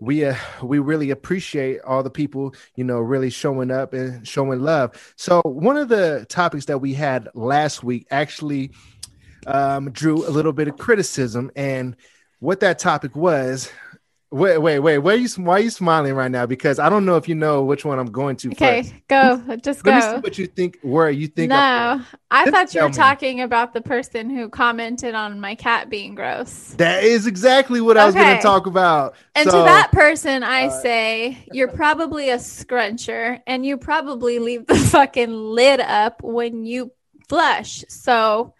we 0.00 0.24
uh, 0.24 0.36
we 0.62 0.78
really 0.78 1.10
appreciate 1.10 1.80
all 1.82 2.02
the 2.02 2.10
people, 2.10 2.54
you 2.76 2.84
know, 2.84 2.98
really 3.00 3.30
showing 3.30 3.70
up 3.70 3.92
and 3.94 4.26
showing 4.26 4.60
love. 4.60 5.14
So 5.16 5.40
one 5.44 5.76
of 5.76 5.88
the 5.88 6.24
topics 6.28 6.66
that 6.66 6.78
we 6.78 6.94
had 6.94 7.28
last 7.34 7.82
week 7.82 8.06
actually 8.10 8.70
um, 9.46 9.90
drew 9.90 10.26
a 10.26 10.30
little 10.30 10.52
bit 10.52 10.68
of 10.68 10.76
criticism, 10.78 11.50
and 11.56 11.96
what 12.40 12.60
that 12.60 12.78
topic 12.78 13.16
was. 13.16 13.70
Wait, 14.30 14.58
wait, 14.58 14.78
wait. 14.80 14.98
Why 14.98 15.12
are 15.12 15.16
you 15.16 15.28
why 15.42 15.54
are 15.54 15.60
you 15.60 15.70
smiling 15.70 16.12
right 16.14 16.30
now? 16.30 16.44
Because 16.44 16.78
I 16.78 16.90
don't 16.90 17.06
know 17.06 17.16
if 17.16 17.28
you 17.28 17.34
know 17.34 17.64
which 17.64 17.84
one 17.84 17.98
I'm 17.98 18.10
going 18.12 18.36
to 18.36 18.52
Okay, 18.52 18.82
first. 18.82 18.94
go. 19.08 19.56
Just 19.56 19.86
Let 19.86 19.94
me 19.94 20.00
see 20.02 20.16
go. 20.16 20.20
what 20.20 20.36
you 20.36 20.46
think. 20.46 20.78
Where 20.82 21.08
you 21.10 21.28
think? 21.28 21.48
No, 21.50 22.02
I 22.30 22.44
Just 22.44 22.52
thought 22.52 22.74
you 22.74 22.82
were 22.82 22.88
me. 22.88 22.92
talking 22.94 23.40
about 23.40 23.72
the 23.72 23.80
person 23.80 24.28
who 24.28 24.50
commented 24.50 25.14
on 25.14 25.40
my 25.40 25.54
cat 25.54 25.88
being 25.88 26.14
gross. 26.14 26.74
That 26.74 27.04
is 27.04 27.26
exactly 27.26 27.80
what 27.80 27.96
I 27.96 28.04
was 28.04 28.14
going 28.14 28.36
to 28.36 28.42
talk 28.42 28.66
about. 28.66 29.14
And 29.34 29.48
So, 29.48 29.58
to 29.58 29.62
that 29.64 29.92
person, 29.92 30.42
I 30.42 30.66
uh, 30.66 30.70
say, 30.70 31.38
you're 31.50 31.68
probably 31.68 32.28
a 32.30 32.36
scruncher 32.36 33.40
and 33.46 33.64
you 33.64 33.78
probably 33.78 34.38
leave 34.40 34.66
the 34.66 34.74
fucking 34.92 35.32
lid 35.32 35.80
up 35.80 36.22
when 36.22 36.66
you 36.66 36.92
flush. 37.28 37.84
So 37.88 38.54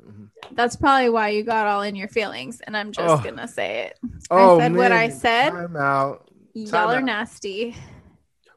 Mhm. 0.00 0.28
that's 0.52 0.76
probably 0.76 1.10
why 1.10 1.28
you 1.30 1.42
got 1.42 1.66
all 1.66 1.82
in 1.82 1.94
your 1.94 2.08
feelings. 2.08 2.60
And 2.60 2.76
I'm 2.76 2.92
just 2.92 3.24
Oh. 3.26 3.30
to 3.30 3.48
say 3.48 3.86
it. 3.86 3.98
oh, 4.30 4.58
said 4.58 4.74
what 4.74 4.92
I 4.92 5.08
said. 5.08 5.50
Time 5.50 5.76
out. 5.76 6.28
Y'all 6.54 6.90
are 6.90 6.96
out. 6.96 7.04
nasty. 7.04 7.76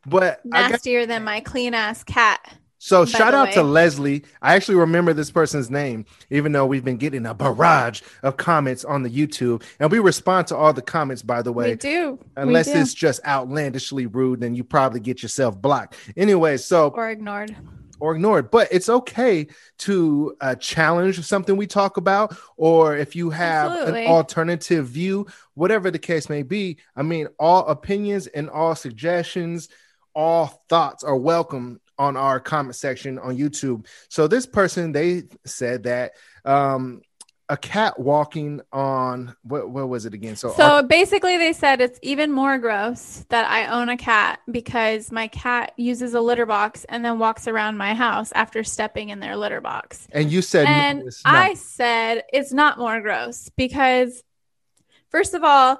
But 0.05 0.41
I 0.51 0.61
got, 0.63 0.71
Nastier 0.71 1.05
than 1.05 1.23
my 1.23 1.39
clean 1.39 1.73
ass 1.73 2.03
cat. 2.03 2.57
so 2.77 3.05
by 3.05 3.11
shout 3.11 3.33
out 3.33 3.53
to. 3.53 3.63
Leslie. 3.63 4.23
I 4.41 4.55
actually 4.55 4.75
remember 4.75 5.13
this 5.13 5.31
person's 5.31 5.69
name, 5.71 6.03
even 6.29 6.51
though 6.51 6.65
we've 6.65 6.83
been 6.83 6.97
getting 6.97 7.25
a 7.25 7.33
barrage 7.33 8.01
of 8.21 8.35
comments 8.35 8.83
on 8.83 9.03
the 9.03 9.09
YouTube, 9.09 9.63
and 9.79 9.89
we 9.89 9.99
respond 9.99 10.47
to 10.47 10.57
all 10.57 10.73
the 10.73 10.81
comments. 10.81 11.21
By 11.21 11.41
the 11.41 11.53
way, 11.53 11.69
we 11.69 11.75
do. 11.75 12.11
We 12.35 12.41
unless 12.41 12.65
do. 12.65 12.79
it's 12.79 12.93
just 12.93 13.21
outlandishly 13.25 14.07
rude, 14.07 14.41
then 14.41 14.55
you 14.55 14.65
probably 14.65 14.99
get 14.99 15.21
yourself 15.23 15.61
blocked. 15.61 15.95
Anyway, 16.17 16.57
so 16.57 16.89
or 16.89 17.09
ignored. 17.09 17.55
Or 18.03 18.15
ignore 18.15 18.39
it. 18.39 18.51
But 18.51 18.67
it's 18.69 18.89
okay 18.89 19.47
to 19.77 20.35
uh, 20.41 20.55
challenge 20.55 21.25
something 21.25 21.55
we 21.55 21.67
talk 21.67 21.95
about, 21.95 22.35
or 22.57 22.97
if 22.97 23.15
you 23.15 23.29
have 23.29 23.71
Absolutely. 23.71 24.05
an 24.07 24.11
alternative 24.11 24.87
view, 24.87 25.25
whatever 25.53 25.89
the 25.89 25.97
case 25.97 26.27
may 26.27 26.43
be. 26.43 26.79
I 26.97 27.01
mean, 27.01 27.29
all 27.39 27.65
opinions 27.65 28.27
and 28.27 28.49
all 28.49 28.75
suggestions, 28.75 29.69
all 30.13 30.65
thoughts 30.67 31.05
are 31.05 31.15
welcome 31.15 31.79
on 31.97 32.17
our 32.17 32.41
comment 32.41 32.75
section 32.75 33.19
on 33.19 33.37
YouTube. 33.37 33.85
So 34.09 34.27
this 34.27 34.45
person 34.45 34.91
they 34.91 35.23
said 35.45 35.83
that 35.83 36.11
um 36.43 37.03
a 37.53 37.57
cat 37.57 37.99
walking 37.99 38.61
on 38.71 39.35
what 39.43 39.69
what 39.69 39.87
was 39.87 40.07
it 40.07 40.13
again? 40.15 40.35
So, 40.35 40.51
So 40.53 40.63
our- 40.63 40.83
basically, 40.83 41.37
they 41.37 41.53
said 41.53 41.81
it's 41.81 41.99
even 42.01 42.31
more 42.31 42.57
gross 42.57 43.25
that 43.29 43.45
I 43.47 43.67
own 43.67 43.89
a 43.89 43.97
cat 43.97 44.39
because 44.49 45.11
my 45.11 45.27
cat 45.27 45.71
uses 45.77 46.15
a 46.15 46.19
litter 46.19 46.47
box 46.47 46.83
and 46.89 47.05
then 47.05 47.19
walks 47.19 47.47
around 47.47 47.77
my 47.77 47.93
house 47.93 48.31
after 48.33 48.63
stepping 48.63 49.09
in 49.09 49.19
their 49.19 49.37
litter 49.37 49.61
box. 49.61 50.07
and 50.11 50.31
you 50.31 50.41
said 50.41 50.63
no, 50.65 50.71
and 50.71 51.01
it's 51.07 51.23
not. 51.23 51.35
I 51.35 51.53
said 51.53 52.23
it's 52.33 52.51
not 52.51 52.79
more 52.79 52.99
gross 53.01 53.51
because, 53.55 54.23
first 55.09 55.35
of 55.35 55.43
all, 55.43 55.79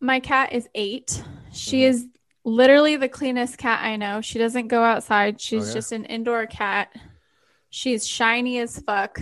my 0.00 0.18
cat 0.18 0.52
is 0.52 0.68
eight. 0.74 1.22
She 1.52 1.82
Mhm. 1.82 1.88
is 1.90 2.06
literally 2.44 2.96
the 2.96 3.08
cleanest 3.08 3.58
cat 3.58 3.80
I 3.80 3.94
know. 3.94 4.22
She 4.22 4.40
doesn't 4.40 4.66
go 4.66 4.82
outside, 4.82 5.40
she's 5.40 5.64
Oh, 5.64 5.66
yeah? 5.68 5.74
just 5.74 5.92
an 5.92 6.04
indoor 6.06 6.46
cat. 6.46 6.88
She's 7.68 8.04
shiny 8.08 8.58
as 8.58 8.80
fuck. 8.80 9.20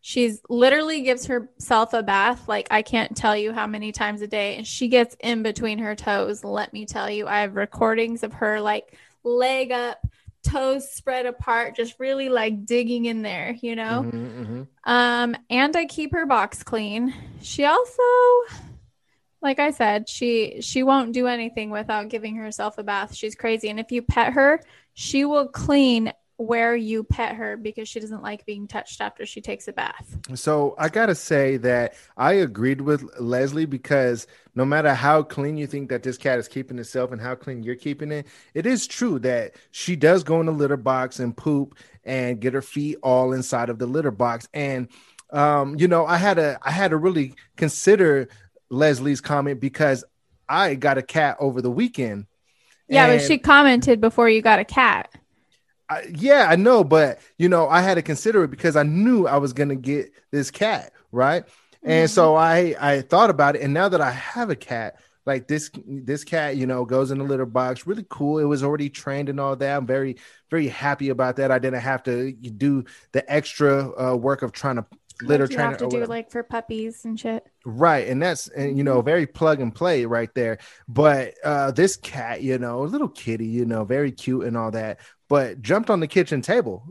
She's 0.00 0.40
literally 0.48 1.02
gives 1.02 1.26
herself 1.26 1.92
a 1.92 2.02
bath 2.02 2.48
like 2.48 2.68
I 2.70 2.82
can't 2.82 3.16
tell 3.16 3.36
you 3.36 3.52
how 3.52 3.66
many 3.66 3.92
times 3.92 4.22
a 4.22 4.28
day 4.28 4.56
and 4.56 4.66
she 4.66 4.88
gets 4.88 5.16
in 5.20 5.42
between 5.42 5.78
her 5.78 5.94
toes. 5.94 6.44
Let 6.44 6.72
me 6.72 6.86
tell 6.86 7.10
you, 7.10 7.26
I 7.26 7.40
have 7.40 7.56
recordings 7.56 8.22
of 8.22 8.32
her 8.34 8.60
like 8.60 8.96
leg 9.24 9.72
up, 9.72 9.98
toes 10.42 10.90
spread 10.90 11.26
apart, 11.26 11.76
just 11.76 11.98
really 11.98 12.28
like 12.28 12.64
digging 12.64 13.06
in 13.06 13.22
there, 13.22 13.56
you 13.60 13.76
know? 13.76 14.04
Mhm, 14.04 14.46
mhm. 14.46 14.66
Um, 14.84 15.36
and 15.50 15.76
I 15.76 15.84
keep 15.84 16.12
her 16.12 16.26
box 16.26 16.62
clean. 16.62 17.12
She 17.42 17.64
also, 17.64 18.02
like 19.42 19.58
I 19.58 19.70
said, 19.70 20.08
she 20.08 20.60
she 20.60 20.82
won't 20.82 21.12
do 21.12 21.26
anything 21.26 21.70
without 21.70 22.08
giving 22.08 22.36
herself 22.36 22.78
a 22.78 22.82
bath. 22.82 23.14
She's 23.14 23.34
crazy, 23.34 23.68
and 23.68 23.78
if 23.78 23.92
you 23.92 24.02
pet 24.02 24.32
her, 24.32 24.60
she 24.94 25.24
will 25.24 25.48
clean 25.48 26.12
where 26.38 26.76
you 26.76 27.02
pet 27.02 27.34
her 27.34 27.56
because 27.56 27.88
she 27.88 27.98
doesn't 27.98 28.22
like 28.22 28.46
being 28.46 28.68
touched 28.68 29.00
after 29.00 29.26
she 29.26 29.40
takes 29.40 29.66
a 29.66 29.72
bath. 29.72 30.16
So 30.34 30.76
I 30.78 30.88
gotta 30.88 31.16
say 31.16 31.56
that 31.58 31.94
I 32.16 32.34
agreed 32.34 32.80
with 32.80 33.04
Leslie 33.18 33.66
because 33.66 34.28
no 34.54 34.64
matter 34.64 34.94
how 34.94 35.24
clean 35.24 35.56
you 35.56 35.66
think 35.66 35.88
that 35.90 36.04
this 36.04 36.16
cat 36.16 36.38
is 36.38 36.46
keeping 36.46 36.78
itself 36.78 37.10
and 37.10 37.20
how 37.20 37.34
clean 37.34 37.64
you're 37.64 37.74
keeping 37.74 38.12
it, 38.12 38.28
it 38.54 38.66
is 38.66 38.86
true 38.86 39.18
that 39.18 39.56
she 39.72 39.96
does 39.96 40.22
go 40.22 40.38
in 40.38 40.46
the 40.46 40.52
litter 40.52 40.76
box 40.76 41.18
and 41.18 41.36
poop 41.36 41.76
and 42.04 42.40
get 42.40 42.54
her 42.54 42.62
feet 42.62 42.98
all 43.02 43.32
inside 43.32 43.68
of 43.68 43.80
the 43.80 43.86
litter 43.86 44.12
box. 44.12 44.48
And 44.54 44.86
um, 45.30 45.76
you 45.76 45.88
know, 45.88 46.06
I 46.06 46.18
had 46.18 46.34
to 46.34 46.56
I 46.62 46.70
had 46.70 46.92
to 46.92 46.96
really 46.96 47.34
consider 47.56 48.28
Leslie's 48.70 49.20
comment 49.20 49.58
because 49.58 50.04
I 50.48 50.76
got 50.76 50.98
a 50.98 51.02
cat 51.02 51.36
over 51.40 51.60
the 51.60 51.70
weekend. 51.70 52.26
Yeah, 52.88 53.08
but 53.08 53.22
she 53.22 53.38
commented 53.38 54.00
before 54.00 54.30
you 54.30 54.40
got 54.40 54.60
a 54.60 54.64
cat. 54.64 55.10
I, 55.90 56.04
yeah, 56.14 56.46
I 56.48 56.56
know, 56.56 56.84
but 56.84 57.18
you 57.38 57.48
know, 57.48 57.68
I 57.68 57.80
had 57.80 57.94
to 57.94 58.02
consider 58.02 58.44
it 58.44 58.50
because 58.50 58.76
I 58.76 58.82
knew 58.82 59.26
I 59.26 59.38
was 59.38 59.52
gonna 59.52 59.76
get 59.76 60.12
this 60.30 60.50
cat, 60.50 60.92
right? 61.12 61.44
And 61.82 62.10
Mhm. 62.10 62.10
so 62.10 62.34
I 62.36 62.74
I 62.78 63.00
thought 63.02 63.30
about 63.30 63.56
it, 63.56 63.62
and 63.62 63.72
now 63.72 63.88
that 63.88 64.00
I 64.00 64.10
have 64.10 64.50
a 64.50 64.56
cat, 64.56 64.96
like 65.24 65.48
this 65.48 65.70
this 65.86 66.24
cat, 66.24 66.56
you 66.56 66.66
know, 66.66 66.84
goes 66.84 67.10
in 67.10 67.18
the 67.18 67.24
litter 67.24 67.46
box, 67.46 67.86
really 67.86 68.04
cool. 68.10 68.38
It 68.38 68.44
was 68.44 68.62
already 68.62 68.90
trained 68.90 69.28
and 69.30 69.40
all 69.40 69.56
that. 69.56 69.76
I'm 69.76 69.86
very 69.86 70.16
very 70.50 70.68
happy 70.68 71.08
about 71.08 71.36
that. 71.36 71.50
I 71.50 71.58
didn't 71.58 71.80
have 71.80 72.02
to 72.04 72.32
do 72.32 72.84
the 73.12 73.30
extra 73.32 74.12
uh, 74.12 74.16
work 74.16 74.42
of 74.42 74.52
trying 74.52 74.76
to 74.76 74.86
litter 75.22 75.44
like 75.44 75.52
you 75.52 75.58
have 75.58 75.76
to 75.78 75.88
do 75.88 76.04
like 76.06 76.30
for 76.30 76.42
puppies 76.42 77.04
and 77.04 77.18
shit. 77.18 77.46
Right, 77.64 78.06
and 78.08 78.20
that's 78.22 78.48
and 78.48 78.76
you 78.76 78.84
know 78.84 79.00
very 79.02 79.26
plug 79.26 79.60
and 79.60 79.74
play 79.74 80.04
right 80.04 80.32
there. 80.34 80.58
But 80.88 81.34
uh 81.44 81.70
this 81.72 81.96
cat, 81.96 82.42
you 82.42 82.58
know, 82.58 82.82
a 82.82 82.86
little 82.86 83.08
kitty, 83.08 83.46
you 83.46 83.64
know, 83.64 83.84
very 83.84 84.12
cute 84.12 84.44
and 84.44 84.56
all 84.56 84.70
that, 84.72 85.00
but 85.28 85.60
jumped 85.62 85.90
on 85.90 86.00
the 86.00 86.06
kitchen 86.06 86.40
table, 86.42 86.82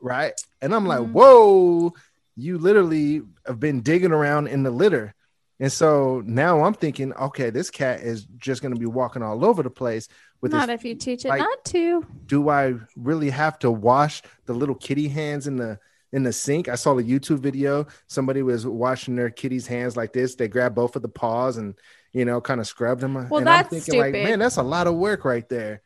right? 0.00 0.32
And 0.60 0.74
I'm 0.74 0.86
like, 0.86 1.00
Mhm. 1.00 1.12
whoa, 1.12 1.92
you 2.36 2.58
literally 2.58 3.22
have 3.46 3.60
been 3.60 3.80
digging 3.80 4.12
around 4.12 4.46
in 4.48 4.62
the 4.62 4.70
litter. 4.70 5.14
And 5.58 5.70
so 5.70 6.22
now 6.24 6.64
I'm 6.64 6.72
thinking, 6.74 7.12
okay, 7.12 7.50
this 7.50 7.68
cat 7.70 8.00
is 8.00 8.24
just 8.38 8.62
gonna 8.62 8.76
be 8.76 8.86
walking 8.86 9.22
all 9.22 9.44
over 9.44 9.62
the 9.62 9.68
place 9.70 10.08
with 10.40 10.52
Not 10.52 10.68
this. 10.68 10.74
if 10.80 10.84
you 10.86 10.94
teach 10.94 11.26
it 11.26 11.28
like- 11.28 11.40
not 11.40 11.64
to. 11.66 12.06
Do 12.26 12.48
I 12.48 12.76
really 12.96 13.28
have 13.28 13.58
to 13.58 13.70
wash 13.70 14.22
the 14.46 14.54
little 14.54 14.74
kitty 14.74 15.08
hands 15.08 15.46
in 15.46 15.56
the 15.56 15.78
in 16.12 16.22
the 16.22 16.32
sink? 16.32 16.68
I 16.68 16.74
saw 16.74 16.98
a 16.98 17.02
YouTube 17.02 17.38
video. 17.38 17.86
Somebody 18.06 18.42
was 18.42 18.66
washing 18.66 19.16
their 19.16 19.30
kitty's 19.30 19.66
hands 19.66 19.96
like 19.96 20.12
this. 20.12 20.34
They 20.34 20.48
grab 20.48 20.74
both 20.74 20.96
of 20.96 21.02
the 21.02 21.08
paws 21.08 21.56
and 21.56 21.74
you 22.12 22.24
know, 22.24 22.40
kind 22.40 22.60
of 22.60 22.66
scrub 22.66 22.98
them. 22.98 23.14
Well, 23.14 23.38
and 23.38 23.46
that's 23.46 23.72
I'm 23.72 23.80
thinking, 23.80 24.00
like, 24.00 24.14
stupid. 24.14 24.28
man, 24.30 24.38
that's 24.40 24.56
a 24.56 24.62
lot 24.64 24.88
of 24.88 24.96
work 24.96 25.24
right 25.24 25.48
there. 25.48 25.80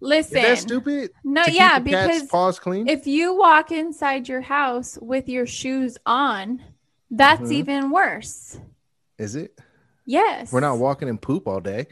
Listen, 0.00 0.38
Is 0.38 0.42
that 0.42 0.58
stupid? 0.58 1.12
no, 1.22 1.44
yeah, 1.48 1.78
because 1.78 2.24
paws 2.24 2.58
clean. 2.58 2.88
if 2.88 3.06
you 3.06 3.36
walk 3.36 3.70
inside 3.70 4.28
your 4.28 4.40
house 4.40 4.98
with 5.00 5.28
your 5.28 5.46
shoes 5.46 5.96
on, 6.04 6.60
that's 7.12 7.42
Mhm. 7.42 7.52
even 7.52 7.90
worse. 7.90 8.58
Is 9.18 9.36
it? 9.36 9.56
Yes. 10.04 10.52
We're 10.52 10.60
not 10.60 10.78
walking 10.78 11.06
in 11.08 11.16
poop 11.18 11.46
all 11.46 11.60
day. 11.60 11.86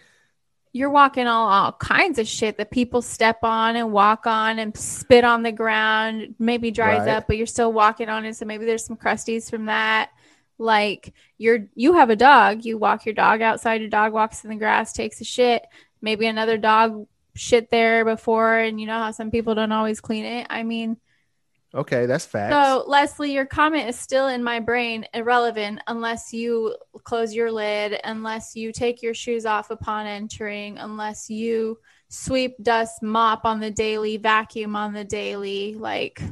You're 0.76 0.90
walking 0.90 1.26
all, 1.26 1.48
all 1.48 1.72
kinds 1.72 2.18
of 2.18 2.28
shit 2.28 2.58
that 2.58 2.70
people 2.70 3.00
step 3.00 3.38
on 3.42 3.76
and 3.76 3.92
walk 3.92 4.26
on 4.26 4.58
and 4.58 4.76
spit 4.76 5.24
on 5.24 5.42
the 5.42 5.50
ground, 5.52 6.34
maybe 6.38 6.70
dries 6.70 7.06
Right. 7.06 7.16
up, 7.16 7.26
but 7.26 7.38
you're 7.38 7.46
still 7.46 7.72
walking 7.72 8.10
on 8.10 8.26
it. 8.26 8.36
So 8.36 8.44
maybe 8.44 8.66
there's 8.66 8.84
some 8.84 8.96
crusties 8.98 9.48
from 9.48 9.66
that. 9.66 10.10
Like 10.58 11.14
you're 11.38 11.66
you 11.74 11.94
have 11.94 12.10
a 12.10 12.16
dog, 12.16 12.64
you 12.66 12.76
walk 12.76 13.06
your 13.06 13.14
dog 13.14 13.40
outside, 13.40 13.80
your 13.80 13.90
dog 13.90 14.12
walks 14.12 14.44
in 14.44 14.50
the 14.50 14.56
grass, 14.56 14.92
takes 14.92 15.20
a 15.20 15.24
shit. 15.24 15.64
Maybe 16.02 16.26
another 16.26 16.58
dog 16.58 17.06
shit 17.34 17.70
there 17.70 18.04
before, 18.04 18.58
and 18.58 18.78
you 18.80 18.86
know 18.86 18.98
how 18.98 19.10
some 19.12 19.30
people 19.30 19.54
don't 19.54 19.72
always 19.72 20.00
clean 20.00 20.24
it. 20.24 20.46
I 20.50 20.62
mean, 20.62 20.98
Okay, 21.74 22.06
that's 22.06 22.24
facts. 22.24 22.54
So, 22.54 22.84
Leslie, 22.86 23.32
your 23.32 23.44
comment 23.44 23.88
is 23.88 23.98
still 23.98 24.28
in 24.28 24.42
my 24.42 24.60
brain 24.60 25.06
irrelevant 25.12 25.80
unless 25.86 26.32
you 26.32 26.76
close 27.04 27.34
your 27.34 27.52
lid, 27.52 28.00
unless 28.04 28.56
you 28.56 28.72
take 28.72 29.02
your 29.02 29.14
shoes 29.14 29.44
off 29.44 29.70
upon 29.70 30.06
entering, 30.06 30.78
unless 30.78 31.28
you 31.28 31.78
sweep, 32.08 32.54
dust, 32.62 33.02
mop 33.02 33.44
on 33.44 33.60
the 33.60 33.70
daily, 33.70 34.16
vacuum 34.16 34.76
on 34.76 34.94
the 34.94 35.04
daily. 35.04 35.74
Like, 35.74 36.22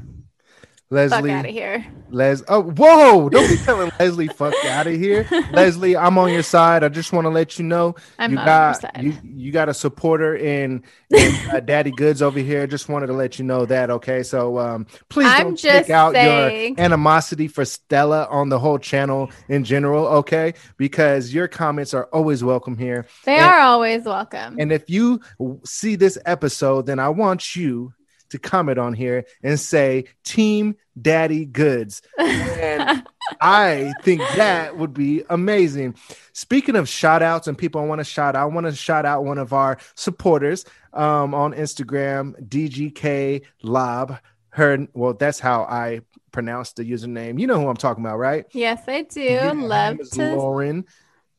fuck 0.94 1.10
Leslie, 1.22 1.30
out 1.32 1.44
of 1.46 1.50
here. 1.50 1.86
Les. 2.10 2.42
Oh, 2.48 2.62
whoa! 2.62 3.28
Don't 3.28 3.48
be 3.48 3.56
telling 3.56 3.90
Leslie 4.00 4.28
fuck 4.28 4.54
out 4.66 4.86
of 4.86 4.94
here, 4.94 5.26
Leslie. 5.52 5.96
I'm 5.96 6.16
on 6.18 6.32
your 6.32 6.42
side. 6.42 6.84
I 6.84 6.88
just 6.88 7.12
want 7.12 7.24
to 7.24 7.28
let 7.30 7.58
you 7.58 7.64
know 7.64 7.94
I'm 8.18 8.30
you 8.30 8.36
got 8.36 9.02
you 9.02 9.16
you 9.24 9.52
got 9.52 9.68
a 9.68 9.74
supporter 9.74 10.36
in, 10.36 10.84
in 11.10 11.34
uh, 11.50 11.60
Daddy 11.60 11.90
Goods 11.90 12.22
over 12.22 12.38
here. 12.38 12.66
Just 12.66 12.88
wanted 12.88 13.08
to 13.08 13.12
let 13.12 13.38
you 13.38 13.44
know 13.44 13.66
that. 13.66 13.90
Okay, 13.90 14.22
so 14.22 14.58
um, 14.58 14.86
please 15.08 15.26
I'm 15.28 15.42
don't 15.42 15.58
just 15.58 15.90
out 15.90 16.14
saying. 16.14 16.76
your 16.76 16.84
animosity 16.84 17.48
for 17.48 17.64
Stella 17.64 18.26
on 18.30 18.48
the 18.48 18.58
whole 18.58 18.78
channel 18.78 19.30
in 19.48 19.64
general. 19.64 20.06
Okay, 20.06 20.54
because 20.76 21.34
your 21.34 21.48
comments 21.48 21.94
are 21.94 22.04
always 22.12 22.44
welcome 22.44 22.78
here. 22.78 23.06
they 23.24 23.36
and- 23.36 23.44
are 23.44 23.60
always 23.60 24.04
welcome. 24.04 24.56
And 24.58 24.72
if 24.72 24.88
you 24.88 25.20
see 25.64 25.96
this 25.96 26.16
episode, 26.26 26.86
then 26.86 26.98
I 26.98 27.08
want 27.08 27.56
you 27.56 27.92
to 28.34 28.38
comment 28.40 28.78
on 28.78 28.94
here 28.94 29.24
and 29.42 29.58
say 29.58 30.04
Team 30.24 30.74
Daddy 31.00 31.44
Goods. 31.46 32.02
and 32.18 33.06
I 33.40 33.92
think 34.02 34.20
that 34.36 34.76
would 34.76 34.92
be 34.92 35.22
amazing. 35.30 35.94
Speaking 36.32 36.74
of 36.76 36.88
shout 36.88 37.22
outs 37.22 37.46
and 37.46 37.56
people 37.56 37.80
I 37.80 37.84
want 37.84 38.00
to 38.00 38.04
shout 38.04 38.34
out, 38.34 38.42
I 38.42 38.46
want 38.46 38.66
to 38.66 38.74
shout 38.74 39.06
out 39.06 39.24
one 39.24 39.38
of 39.38 39.52
our 39.52 39.78
supporters 39.94 40.64
um, 40.92 41.32
on 41.32 41.52
Instagram, 41.54 42.34
DGK 42.48 43.42
Lob. 43.62 44.18
Her, 44.50 44.86
well, 44.94 45.14
that's 45.14 45.40
how 45.40 45.62
I 45.62 46.00
pronounce 46.32 46.72
the 46.72 46.84
username. 46.84 47.40
You 47.40 47.46
know 47.46 47.60
who 47.60 47.68
I'm 47.68 47.76
talking 47.76 48.04
about, 48.04 48.18
right? 48.18 48.46
yes, 48.52 48.82
I 48.88 49.02
do. 49.02 49.20
Yeah, 49.20 49.52
love 49.52 49.98
to 50.12 50.36
Lauren. 50.36 50.84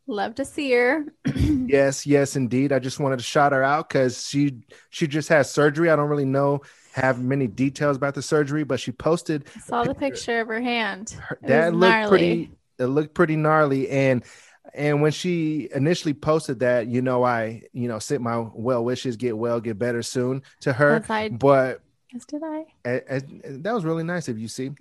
love 0.07 0.35
to 0.35 0.45
see 0.45 0.71
her. 0.71 1.05
Yes, 1.67 2.05
yes, 2.05 2.35
indeed. 2.35 2.71
I 2.71 2.77
just 2.77 2.99
wanted 2.99 3.17
to 3.17 3.23
shout 3.23 3.51
her 3.51 3.63
out 3.63 3.89
because 3.89 4.27
she 4.27 4.59
she 4.91 5.07
just 5.07 5.29
had 5.29 5.47
surgery. 5.47 5.89
I 5.89 5.95
don't 5.95 6.09
really 6.09 6.23
know 6.23 6.61
have 6.95 7.21
many 7.21 7.45
details 7.45 7.97
about 7.97 8.15
the 8.15 8.21
surgery, 8.21 8.63
but 8.63 8.79
she 8.79 8.91
posted 8.93 9.45
I 9.55 9.59
saw 9.59 9.83
the 9.83 9.93
picture 9.93 10.39
of 10.39 10.47
her 10.47 10.61
hand. 10.61 11.09
her, 11.09 11.37
It 11.43 11.73
looked 11.73 11.91
gnarly. 11.91 12.07
pretty 12.09 12.51
it 12.79 12.85
looked 12.85 13.13
pretty 13.13 13.35
gnarly 13.35 13.89
and 13.89 14.23
and 14.73 15.01
when 15.01 15.11
she 15.11 15.69
initially 15.75 16.13
posted 16.13 16.59
that 16.59 16.87
you 16.87 17.01
know 17.01 17.23
i 17.23 17.61
you 17.71 17.87
know 17.87 17.99
sent 17.99 18.21
my 18.21 18.37
well 18.53 18.83
wishes 18.83 19.15
get 19.15 19.37
well 19.37 19.59
get 19.61 19.77
better 19.77 20.01
soon 20.01 20.41
to 20.61 20.73
her 20.73 21.03
I 21.07 21.29
but 21.29 21.81
yes, 22.11 22.25
did 22.25 22.41
I? 22.43 22.65
that 22.83 23.73
was 23.73 23.85
really 23.85 24.03
nice 24.03 24.27
of 24.27 24.37
you 24.39 24.47
see 24.49 24.71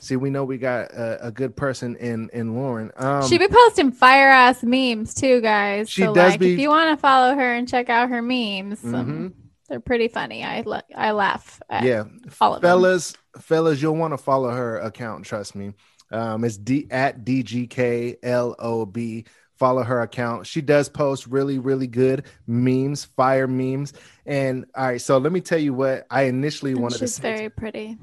see 0.00 0.16
we 0.16 0.30
know 0.30 0.44
we 0.44 0.58
got 0.58 0.90
a, 0.92 1.26
a 1.28 1.30
good 1.30 1.54
person 1.56 1.94
in 1.96 2.28
in 2.32 2.54
lauren 2.56 2.90
um 2.96 3.28
she 3.28 3.38
be 3.38 3.46
posting 3.48 3.92
fire 3.92 4.28
ass 4.28 4.62
memes 4.62 5.14
too, 5.14 5.40
guys. 5.40 5.88
She 5.90 6.02
so 6.02 6.14
does 6.14 6.32
like, 6.32 6.40
be- 6.40 6.54
if 6.54 6.58
you 6.58 6.68
want 6.70 6.90
to 6.96 7.00
follow 7.00 7.34
her 7.34 7.54
and 7.54 7.68
check 7.68 7.88
out 7.88 8.08
her 8.10 8.22
memes, 8.22 8.82
um, 8.84 9.34
mhm. 9.36 9.43
They're 9.68 9.80
pretty 9.80 10.08
funny. 10.08 10.44
I 10.44 10.60
la- 10.62 10.82
I 10.94 11.12
laugh. 11.12 11.60
At 11.70 11.84
yeah, 11.84 12.04
all 12.40 12.54
of 12.54 12.60
them. 12.60 12.68
fellas, 12.68 13.14
fellas, 13.40 13.80
you'll 13.80 13.96
want 13.96 14.12
to 14.12 14.18
follow 14.18 14.50
her 14.50 14.78
account. 14.78 15.24
Trust 15.24 15.54
me. 15.54 15.72
Um, 16.10 16.44
it's 16.44 16.56
d 16.58 16.86
at 16.90 17.24
dgklob. 17.24 19.26
Follow 19.56 19.84
her 19.84 20.00
account. 20.02 20.46
She 20.48 20.60
does 20.60 20.88
post 20.88 21.28
really, 21.28 21.60
really 21.60 21.86
good 21.86 22.24
memes, 22.46 23.04
fire 23.04 23.46
memes. 23.46 23.92
And 24.26 24.66
all 24.74 24.86
right, 24.86 25.00
so 25.00 25.16
let 25.18 25.30
me 25.32 25.40
tell 25.40 25.60
you 25.60 25.72
what 25.72 26.06
I 26.10 26.22
initially 26.22 26.72
And 26.72 26.80
wanted 26.80 26.98
to 26.98 27.06
she's 27.06 27.18
very 27.20 27.48
pretty. 27.48 27.96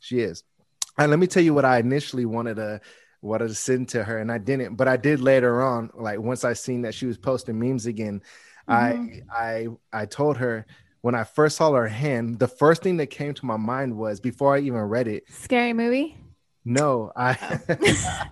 She 0.00 0.20
is. 0.20 0.42
And 0.98 1.10
let 1.10 1.18
me 1.18 1.26
tell 1.26 1.42
you 1.42 1.52
what 1.52 1.66
I 1.66 1.78
initially 1.78 2.24
wanted 2.24 2.56
to 2.56 2.80
wanted 3.20 3.48
to 3.48 3.54
send 3.54 3.90
to 3.90 4.02
her, 4.04 4.18
and 4.18 4.30
I 4.32 4.38
didn't, 4.38 4.76
but 4.76 4.88
I 4.88 4.96
did 4.96 5.20
later 5.20 5.62
on. 5.62 5.90
Like 5.94 6.20
once 6.20 6.42
I 6.44 6.54
seen 6.54 6.82
that 6.82 6.94
she 6.94 7.06
was 7.06 7.18
posting 7.18 7.58
memes 7.58 7.86
again, 7.86 8.22
Mhm. 8.68 9.22
I 9.32 9.68
I 9.92 10.02
I 10.02 10.06
told 10.06 10.36
her 10.38 10.64
when 11.04 11.14
I 11.14 11.24
first 11.24 11.58
saw 11.58 11.70
her 11.72 11.86
hand, 11.86 12.38
the 12.38 12.48
first 12.48 12.82
thing 12.82 12.96
that 12.96 13.08
came 13.08 13.34
to 13.34 13.44
my 13.44 13.58
mind 13.58 13.94
was 13.98 14.20
before 14.20 14.54
I 14.56 14.60
even 14.60 14.80
read 14.80 15.06
it. 15.06 15.24
Scary 15.30 15.74
movie. 15.74 16.16
No, 16.64 17.12
I 17.14 17.36
Oh. 17.68 18.24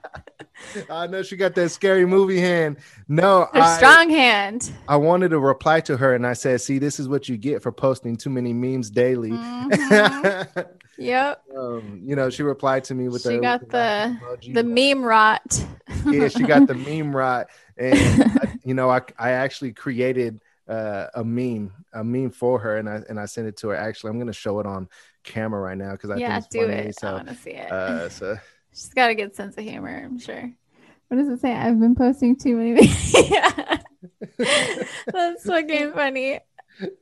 I 0.91 1.07
know 1.07 1.23
she 1.23 1.37
got 1.37 1.55
that 1.57 1.69
scary 1.71 2.07
movie 2.07 2.41
hand. 2.41 2.79
No, 3.09 3.49
Her 3.52 3.61
I 3.61 3.76
strong 3.76 4.09
hand. 4.09 4.73
I 4.88 4.97
wanted 4.97 5.31
to 5.33 5.38
reply 5.38 5.81
to 5.83 5.99
her, 5.99 6.14
and 6.14 6.26
I 6.26 6.33
said, 6.33 6.62
"See, 6.62 6.79
this 6.79 6.99
is 6.99 7.09
what 7.11 7.29
you 7.29 7.37
get 7.37 7.62
for 7.62 7.73
posting 7.73 8.17
too 8.17 8.31
many 8.31 8.55
memes 8.55 8.88
daily." 8.88 9.33
Mhm. 9.33 10.67
yep. 10.99 11.43
um, 11.55 12.00
you 12.02 12.17
know, 12.17 12.31
she 12.31 12.43
replied 12.43 12.85
to 12.85 12.95
me 12.95 13.09
with 13.09 13.21
She 13.21 13.31
the 13.31 13.38
got 13.41 13.61
with 13.61 13.71
the 13.71 14.17
emoji. 14.23 14.55
the 14.55 14.64
meme 14.64 15.05
rot. 15.05 15.67
yeah, 16.07 16.29
she 16.29 16.45
got 16.45 16.67
the 16.67 16.75
meme 16.88 17.14
rot, 17.14 17.49
and 17.76 17.99
I, 17.99 18.55
you 18.64 18.73
know, 18.73 18.88
I 18.88 19.02
I 19.19 19.33
actually 19.33 19.73
created 19.73 20.41
uh, 20.69 21.07
a 21.14 21.25
meme, 21.25 21.73
a 21.92 22.04
meme 22.04 22.31
for 22.31 22.59
her, 22.61 22.76
and 22.78 22.88
I 22.88 23.02
and 23.09 23.19
I 23.21 23.26
sent 23.26 23.49
it 23.49 23.57
to 23.59 23.69
her. 23.69 23.76
Actually, 23.76 24.11
I'm 24.11 24.19
gonna 24.19 24.33
show 24.33 24.61
it 24.61 24.66
on 24.66 24.88
camera 25.25 25.61
right 25.61 25.78
now 25.78 25.92
because 25.92 26.11
I 26.11 26.19
yeah, 26.19 26.37
think 26.37 26.38
it's 26.38 26.49
do 26.49 26.61
funny. 26.61 26.69
it. 26.69 26.95
I 27.02 27.11
So, 27.11 27.12
want 27.12 27.28
to 27.28 27.35
see 27.35 27.52
it. 27.52 27.73
uh, 27.73 28.09
so 28.09 28.37
She's 28.73 28.95
got 28.95 29.11
a 29.11 29.14
good 29.14 29.35
sense 29.35 29.57
of 29.57 29.64
humor, 29.64 30.02
I'm 30.04 30.19
sure. 30.19 30.52
What 31.09 31.19
does 31.19 31.28
it 31.28 31.40
say? 31.40 31.52
I've 31.52 31.78
been 31.78 31.95
posting 31.95 32.37
too 32.37 32.57
many. 32.57 32.87
yeah. 33.31 33.78
That's 35.12 35.45
fucking 35.45 35.92
funny. 35.92 36.40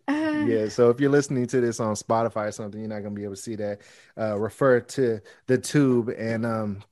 Uh, 0.09 0.47
yeah. 0.47 0.69
So 0.69 0.91
if 0.91 1.01
you're 1.01 1.11
listening 1.11 1.47
to 1.49 1.61
this 1.61 1.81
on 1.81 1.95
Spotify 1.95 2.49
or 2.49 2.53
something, 2.53 2.81
you're 2.81 2.89
not 2.89 3.03
gonna 3.03 3.15
be 3.15 3.25
able 3.25 3.35
to 3.35 3.41
see 3.41 3.57
that. 3.57 3.81
Uh, 4.19 4.39
refer 4.39 4.81
to 4.81 5.21
the 5.47 5.59
tube 5.59 6.11
and 6.17 6.45
um, 6.47 6.83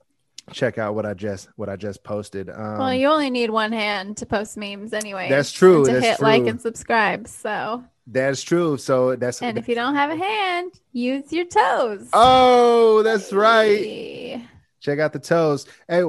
check 0.52 0.78
out 0.78 0.94
what 0.94 1.06
I 1.06 1.14
just 1.14 1.48
what 1.56 1.68
I 1.68 1.76
just 1.76 2.02
posted. 2.04 2.50
Um, 2.50 2.78
Well, 2.78 2.94
you 2.94 3.08
only 3.08 3.30
need 3.30 3.50
one 3.50 3.72
hand 3.72 4.16
to 4.18 4.26
post 4.26 4.56
memes 4.56 4.92
anyway. 4.92 5.28
That's 5.28 5.52
true, 5.52 5.84
To 5.84 5.92
that's 5.92 6.04
hit 6.06 6.20
like 6.20 6.46
and 6.46 6.60
subscribe. 6.60 7.28
So, 7.28 7.84
that's 8.06 8.42
true. 8.42 8.76
So 8.78 9.16
that's 9.16 9.42
and 9.42 9.58
if 9.58 9.68
you 9.68 9.74
don't 9.74 9.94
have 9.94 10.10
a 10.10 10.16
hand, 10.16 10.72
use 10.92 11.32
your 11.32 11.44
toes. 11.44 12.08
oh, 12.12 13.02
that's 13.02 13.32
right. 13.32 13.78
Hey. 13.78 14.44
check 14.80 15.00
out 15.00 15.12
the 15.12 15.18
toes 15.18 15.66
hey 15.88 16.04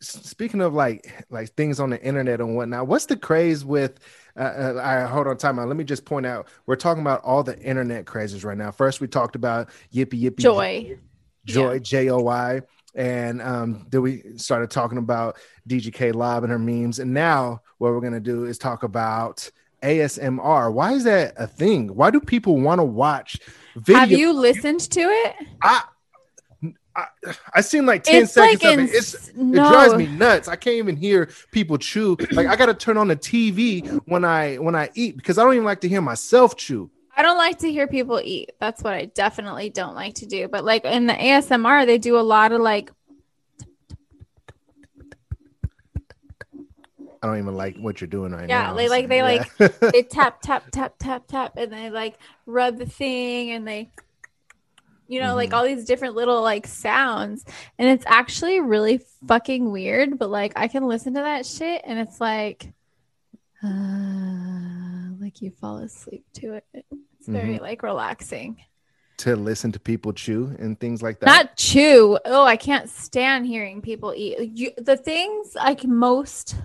speaking 0.00 0.62
of 0.62 0.72
like 0.72 1.24
like 1.28 1.50
things 1.50 1.78
on 1.78 1.90
the 1.90 2.02
internet 2.02 2.40
and 2.40 2.56
whatnot 2.56 2.86
what's 2.88 3.04
the 3.04 3.16
craze 3.16 3.66
with 3.66 4.00
uh, 4.34 4.40
uh, 4.40 4.80
I 4.82 5.02
hold 5.02 5.26
on 5.26 5.36
time 5.36 5.58
out. 5.58 5.68
Let 5.68 5.76
me 5.76 5.84
just 5.84 6.06
point 6.06 6.24
out 6.24 6.48
we're 6.64 6.74
talking 6.76 7.02
about 7.02 7.22
all 7.22 7.42
the 7.42 7.58
internet 7.60 8.06
crazes 8.06 8.44
right 8.46 8.56
now. 8.56 8.70
First, 8.70 8.98
we 9.02 9.06
talked 9.06 9.36
about 9.36 9.68
yippee 9.92 10.22
yippee 10.22 10.38
Joy. 10.38 10.96
joy. 11.44 11.78
J 11.80 12.08
O 12.08 12.18
Y, 12.20 12.62
and 12.94 13.40
um, 13.40 13.86
then 13.90 14.02
we 14.02 14.22
started 14.36 14.70
talking 14.70 14.98
about 14.98 15.36
DGK 15.68 16.14
Live 16.14 16.42
and 16.42 16.52
her 16.52 16.58
memes, 16.58 16.98
and 16.98 17.12
now 17.12 17.60
what 17.78 17.92
we're 17.92 18.00
gonna 18.00 18.20
do 18.20 18.44
is 18.44 18.58
talk 18.58 18.82
about 18.82 19.50
ASMR. 19.82 20.72
Why 20.72 20.92
is 20.92 21.04
that 21.04 21.34
a 21.36 21.46
thing? 21.46 21.94
Why 21.94 22.10
do 22.10 22.20
people 22.20 22.60
want 22.60 22.80
to 22.80 22.84
watch 22.84 23.40
video? 23.76 24.00
Have 24.00 24.12
you 24.12 24.32
listened 24.32 24.80
to 24.90 25.00
it? 25.00 25.36
I, 25.62 25.82
I 26.94 27.06
I 27.54 27.60
seen 27.62 27.86
like 27.86 28.04
10 28.04 28.22
It's 28.22 28.32
seconds 28.32 28.62
like 28.62 28.78
of 28.78 28.84
it. 28.84 28.90
It's 28.94 29.28
it 29.28 29.52
drives 29.52 29.94
me 29.94 30.06
nuts. 30.06 30.48
I 30.48 30.56
can't 30.56 30.76
even 30.76 30.96
hear 30.96 31.30
people 31.50 31.78
chew. 31.78 32.16
Like 32.32 32.46
I 32.46 32.56
gotta 32.56 32.74
turn 32.74 32.96
on 32.96 33.08
the 33.08 33.16
TV 33.16 34.00
when 34.06 34.24
I 34.24 34.56
when 34.56 34.76
I 34.76 34.90
eat 34.94 35.16
because 35.16 35.38
I 35.38 35.44
don't 35.44 35.54
even 35.54 35.64
like 35.64 35.80
to 35.80 35.88
hear 35.88 36.02
myself 36.02 36.56
chew. 36.56 36.90
I 37.16 37.22
don't 37.22 37.36
like 37.36 37.58
to 37.58 37.70
hear 37.70 37.86
people 37.86 38.20
eat. 38.22 38.52
That's 38.58 38.82
what 38.82 38.94
I 38.94 39.04
definitely 39.06 39.68
don't 39.70 39.94
like 39.94 40.14
to 40.16 40.26
do. 40.26 40.48
But 40.48 40.64
like 40.64 40.84
in 40.84 41.06
the 41.06 41.12
ASMR, 41.14 41.84
they 41.86 41.98
do 41.98 42.18
a 42.18 42.20
lot 42.22 42.52
of 42.52 42.60
like 42.60 42.90
I 47.22 47.28
don't 47.28 47.38
even 47.38 47.54
like 47.54 47.76
what 47.76 48.00
you're 48.00 48.08
doing 48.08 48.32
right 48.32 48.48
now. 48.48 48.54
Yeah, 48.54 48.66
now. 48.68 48.74
they 48.74 48.88
like- 48.88 49.08
they 49.08 49.18
Yeah. 49.18 49.68
they 49.92 50.02
tap 50.02 50.40
tap 50.42 50.64
tap 50.72 50.94
tap 50.98 51.24
tap 51.28 51.52
and 51.56 51.72
they 51.72 51.88
like 51.90 52.16
rub 52.46 52.78
the 52.78 52.86
thing 52.86 53.52
and 53.52 53.66
they 53.68 53.90
you 55.06 55.20
know 55.20 55.34
like 55.36 55.50
Mhm. 55.50 55.54
all 55.54 55.64
these 55.64 55.84
different 55.84 56.16
little 56.16 56.42
like 56.42 56.66
sounds 56.66 57.44
and 57.78 57.88
it's 57.88 58.04
actually 58.08 58.60
really 58.60 59.00
fucking 59.28 59.70
weird 59.70 60.18
but 60.18 60.30
like 60.30 60.52
I 60.56 60.66
can 60.68 60.86
listen 60.88 61.14
to 61.14 61.20
that 61.20 61.46
shit 61.46 61.82
and 61.84 61.98
it's 62.00 62.20
like 62.20 62.72
uh, 63.62 63.68
like 65.20 65.40
you 65.42 65.52
fall 65.60 65.78
asleep 65.78 66.24
to 66.34 66.54
it. 66.74 66.86
It's 67.22 67.28
very 67.28 67.54
Mm-hmm. 67.54 67.62
like 67.62 67.82
relaxing. 67.84 68.56
to 69.18 69.36
listen 69.36 69.70
to 69.70 69.78
people 69.78 70.12
chew 70.12 70.56
and 70.58 70.78
things 70.80 71.00
like 71.02 71.20
that. 71.20 71.26
Not 71.26 71.56
chew. 71.56 72.18
Oh, 72.24 72.42
I 72.44 72.56
can't 72.56 72.90
stand 72.90 73.46
hearing 73.46 73.80
people 73.80 74.12
eat. 74.16 74.40
You, 74.58 74.72
the 74.76 74.96
things 74.96 75.56
I 75.60 75.76
can 75.76 75.94
most 75.94 76.56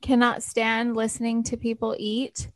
cannot 0.00 0.42
stand 0.42 0.96
listening 0.96 1.42
to 1.44 1.58
people 1.58 1.94
eat 1.98 2.48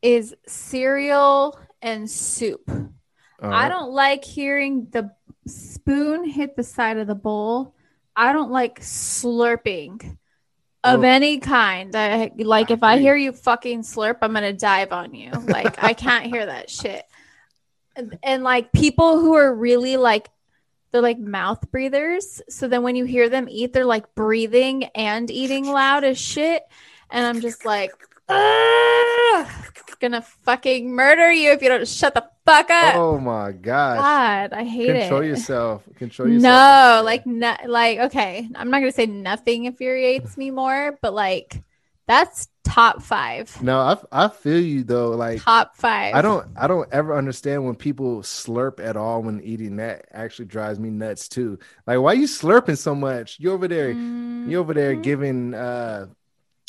is 0.00 0.34
cereal 0.46 1.58
and 1.82 2.08
soup. 2.10 2.62
All 2.70 3.52
I 3.52 3.68
don't 3.68 3.90
like 3.90 4.24
hearing 4.24 4.88
the 4.90 5.10
spoon 5.46 6.24
hit 6.26 6.56
the 6.56 6.62
side 6.64 6.96
of 6.96 7.06
the 7.06 7.14
bowl. 7.14 7.74
I 8.16 8.32
don't 8.32 8.50
like 8.50 8.80
slurping 8.80 10.16
of 10.84 11.04
any 11.04 11.38
kind. 11.38 11.94
I 11.94 12.30
like 12.36 12.70
if 12.70 12.82
I 12.82 12.98
hear 12.98 13.16
you 13.16 13.32
fucking 13.32 13.82
slurp, 13.82 14.18
I'm 14.22 14.32
gonna 14.32 14.52
dive 14.52 14.92
on 14.92 15.14
you. 15.14 15.30
Like 15.30 15.82
I 15.82 15.92
can't 15.94 16.26
hear 16.26 16.46
that 16.46 16.70
shit. 16.70 17.04
And, 17.96 18.18
and 18.22 18.44
like 18.44 18.72
people 18.72 19.20
who 19.20 19.34
are 19.34 19.52
really 19.52 19.96
like 19.96 20.28
they're 20.90 21.02
like 21.02 21.18
mouth 21.18 21.70
breathers. 21.70 22.40
So 22.48 22.68
then 22.68 22.82
when 22.82 22.96
you 22.96 23.04
hear 23.04 23.28
them 23.28 23.48
eat, 23.50 23.72
they're 23.72 23.84
like 23.84 24.14
breathing 24.14 24.84
and 24.94 25.30
eating 25.30 25.66
loud 25.66 26.04
as 26.04 26.18
shit. 26.18 26.62
And 27.10 27.26
I'm 27.26 27.40
just 27.40 27.64
like, 27.64 27.90
"Ugh, 28.28 29.46
gonna 30.00 30.22
fucking 30.22 30.90
murder 30.94 31.32
you 31.32 31.50
if 31.50 31.62
you 31.62 31.68
don't 31.68 31.88
shut 31.88 32.14
the 32.14 32.28
fuck 32.48 32.70
up. 32.70 32.94
Oh 32.96 33.18
my 33.18 33.52
gosh. 33.52 33.98
God, 34.00 34.52
I 34.52 34.64
hate 34.64 34.86
Control 34.86 34.96
it. 34.96 35.00
Control 35.00 35.24
yourself. 35.24 35.82
Control 35.96 36.28
yourself. 36.28 36.42
No, 36.42 37.02
like 37.04 37.26
no, 37.26 37.56
like 37.66 37.98
okay. 37.98 38.48
I'm 38.54 38.70
not 38.70 38.80
gonna 38.80 38.92
say 38.92 39.06
nothing 39.06 39.64
infuriates 39.66 40.36
me 40.36 40.50
more, 40.50 40.98
but 41.02 41.12
like 41.14 41.62
that's 42.06 42.48
top 42.64 43.02
five. 43.02 43.62
No, 43.62 43.78
I 43.78 44.24
I 44.26 44.28
feel 44.28 44.60
you 44.60 44.82
though. 44.82 45.10
Like 45.10 45.42
Top 45.42 45.76
five. 45.76 46.14
I 46.14 46.22
don't 46.22 46.46
I 46.56 46.66
don't 46.66 46.88
ever 46.92 47.16
understand 47.16 47.66
when 47.66 47.74
people 47.74 48.22
slurp 48.22 48.80
at 48.80 48.96
all 48.96 49.22
when 49.22 49.40
eating. 49.42 49.76
That 49.76 50.06
actually 50.10 50.46
drives 50.46 50.78
me 50.78 50.90
nuts 50.90 51.28
too. 51.28 51.58
Like 51.86 51.98
why 52.00 52.12
are 52.12 52.16
you 52.16 52.26
slurping 52.26 52.78
so 52.78 52.94
much? 52.94 53.36
You 53.38 53.52
over 53.52 53.68
there, 53.68 53.94
Mm, 53.94 54.48
you 54.48 54.58
over 54.58 54.72
there 54.72 54.94
Mhm. 54.94 55.02
giving 55.02 55.54
uh 55.54 56.06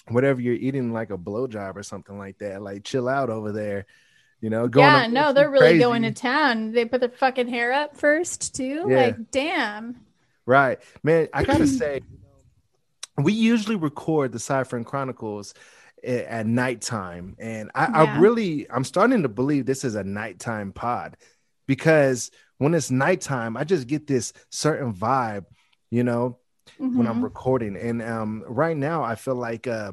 whatever 0.09 0.41
you're 0.41 0.55
eating 0.55 0.91
like 0.91 1.11
a 1.11 1.17
blowjob 1.17 1.75
or 1.75 1.83
something 1.83 2.17
like 2.17 2.37
that. 2.39 2.61
Like 2.61 2.83
chill 2.83 3.07
out 3.07 3.29
over 3.29 3.51
there. 3.51 3.85
You 4.41 4.49
know, 4.49 4.67
going 4.67 4.87
yeah, 4.87 5.07
no, 5.07 5.33
they're 5.33 5.49
really 5.49 5.65
crazy. 5.67 5.79
going 5.79 6.03
to 6.03 6.11
town. 6.11 6.71
They 6.71 6.85
put 6.85 7.01
their 7.01 7.09
fucking 7.09 7.49
hair 7.49 7.73
up 7.73 7.97
first 7.97 8.55
too. 8.55 8.85
Yeah. 8.87 8.95
Like, 8.95 9.31
damn. 9.31 9.97
Right. 10.45 10.79
Man, 11.03 11.27
I 11.33 11.43
gotta 11.43 11.67
say, 11.67 12.01
we 13.17 13.33
usually 13.33 13.75
record 13.75 14.31
the 14.31 14.39
Cypher 14.39 14.77
and 14.77 14.85
Chronicles 14.85 15.53
at 16.03 16.45
nighttime. 16.47 17.35
And 17.37 17.69
I, 17.75 17.85
I 17.87 18.17
really 18.19 18.65
I'm 18.69 18.85
starting 18.85 19.23
to 19.23 19.29
believe 19.29 19.65
this 19.65 19.83
is 19.83 19.95
a 19.95 20.03
nighttime 20.03 20.71
pod 20.71 21.17
because 21.67 22.31
when 22.57 22.73
it's 22.73 22.89
nighttime, 22.89 23.57
I 23.57 23.65
just 23.65 23.87
get 23.87 24.07
this 24.07 24.31
certain 24.49 24.93
vibe, 24.93 25.45
you 25.91 26.03
know, 26.05 26.39
when 26.77 27.05
I'm 27.07 27.19
Mhm. 27.19 27.23
recording. 27.23 27.75
And 27.75 28.01
um 28.01 28.43
right 28.47 28.77
now 28.77 29.03
I 29.03 29.15
feel 29.15 29.35
like 29.35 29.67
uh 29.67 29.91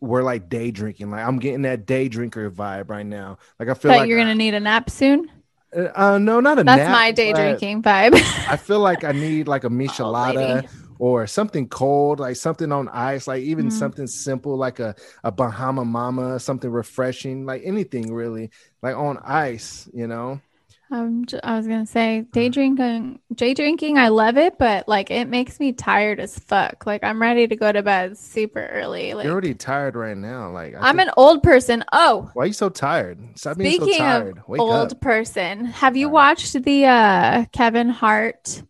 we're 0.00 0.22
like 0.22 0.48
day 0.48 0.70
drinking. 0.70 1.10
Like 1.10 1.24
I'm 1.26 1.38
getting 1.38 1.62
that 1.62 1.86
day 1.86 2.08
drinker 2.08 2.50
vibe 2.50 2.90
right 2.90 3.06
now. 3.06 3.38
Like 3.58 3.68
I 3.68 3.74
feel 3.74 3.92
But 3.92 3.98
like 4.00 4.08
you're 4.08 4.18
gonna 4.18 4.34
need 4.34 4.54
a 4.54 4.60
nap 4.60 4.90
soon. 4.90 5.30
uh, 5.76 5.88
uh, 5.94 6.18
no, 6.18 6.40
not 6.40 6.58
a 6.58 6.64
nap. 6.64 6.76
That's 6.78 6.88
nap, 6.88 6.92
my 6.92 7.12
day 7.12 7.32
drinking 7.32 7.82
vibe. 7.82 8.14
I 8.46 8.56
feel 8.56 8.80
like 8.80 9.04
I 9.04 9.12
need 9.12 9.48
like 9.48 9.64
a 9.64 9.68
Oh, 10.00 10.10
michelada 10.12 10.38
lady. 10.38 10.68
or 10.98 11.26
something 11.26 11.68
cold, 11.68 12.20
like 12.20 12.36
something 12.36 12.72
on 12.72 12.88
ice, 12.88 13.26
like 13.26 13.42
even 13.42 13.66
Mhm. 13.66 13.72
something 13.72 14.06
simple 14.06 14.56
like 14.56 14.80
a, 14.80 14.94
a 15.24 15.30
Bahama 15.30 15.84
Mama, 15.84 16.38
something 16.40 16.70
refreshing, 16.70 17.46
like 17.46 17.62
anything 17.64 18.12
really, 18.12 18.50
like 18.82 18.96
on 18.96 19.18
ice, 19.24 19.88
you 19.92 20.06
know. 20.06 20.40
Um, 20.90 21.26
I 21.44 21.56
was 21.56 21.66
gonna 21.66 21.84
say 21.84 22.22
day 22.32 22.48
drinking, 22.48 23.18
day 23.34 23.52
drinking. 23.52 23.98
I 23.98 24.08
love 24.08 24.38
it, 24.38 24.58
but 24.58 24.88
like 24.88 25.10
it 25.10 25.28
makes 25.28 25.60
me 25.60 25.72
tired 25.72 26.18
as 26.18 26.38
fuck. 26.38 26.86
Like 26.86 27.04
I'm 27.04 27.20
ready 27.20 27.46
to 27.46 27.56
go 27.56 27.70
to 27.70 27.82
bed 27.82 28.16
super 28.16 28.64
early. 28.66 29.12
Like 29.12 29.24
You're 29.24 29.32
already 29.34 29.52
tired 29.54 29.96
right 29.96 30.16
now. 30.16 30.50
Like 30.50 30.74
I 30.74 30.88
I'm 30.88 30.96
think- 30.96 31.08
an 31.08 31.14
old 31.18 31.42
person. 31.42 31.84
Oh, 31.92 32.30
Why 32.32 32.44
are 32.44 32.46
you 32.46 32.52
so 32.54 32.70
tired? 32.70 33.18
Stop 33.38 33.58
being 33.58 33.78
so 33.78 33.84
speaking 33.84 34.00
tired. 34.00 34.38
of 34.38 34.48
Wake 34.48 34.60
old 34.62 34.92
up. 34.92 35.00
person, 35.02 35.66
have 35.66 35.94
you 35.96 36.08
watched 36.08 36.54
the 36.62 36.86
uh 36.86 37.44
Kevin 37.52 37.90
Hart 37.90 38.62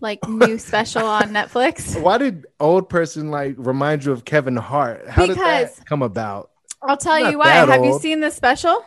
like 0.00 0.26
new 0.28 0.56
special 0.70 1.04
on 1.04 1.30
Netflix? 1.30 2.00
Why 2.00 2.18
did 2.18 2.46
old 2.60 2.88
person 2.88 3.32
like 3.32 3.56
remind 3.58 4.04
you 4.04 4.12
of 4.12 4.24
Kevin 4.24 4.54
Hart? 4.56 5.08
How 5.08 5.26
did 5.26 5.36
that 5.36 5.84
come 5.84 6.02
about? 6.02 6.50
I'll 6.80 6.96
tell 6.96 7.20
Not 7.20 7.32
you 7.32 7.38
why. 7.40 7.48
Have 7.50 7.84
you 7.84 7.98
seen 7.98 8.20
the 8.20 8.30
special? 8.30 8.84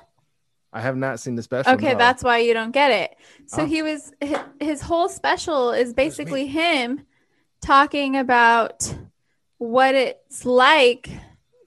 I 0.73 0.81
have 0.81 0.97
not 0.97 1.19
seen 1.19 1.35
the 1.35 1.43
special. 1.43 1.71
Okay, 1.73 1.93
no. 1.93 1.97
that's 1.99 2.23
why 2.23 2.39
you 2.39 2.53
don't 2.53 2.71
get 2.71 2.89
it. 2.91 3.15
So 3.45 3.61
Oh. 3.61 3.65
he 3.65 3.81
was 3.83 4.11
hi- 4.23 4.43
his 4.59 4.81
whole 4.81 5.07
special 5.07 5.71
is 5.71 5.93
basically 5.93 6.47
him 6.47 7.01
talking 7.61 8.17
about 8.17 8.93
what 9.59 9.93
it's 9.95 10.45
like 10.45 11.09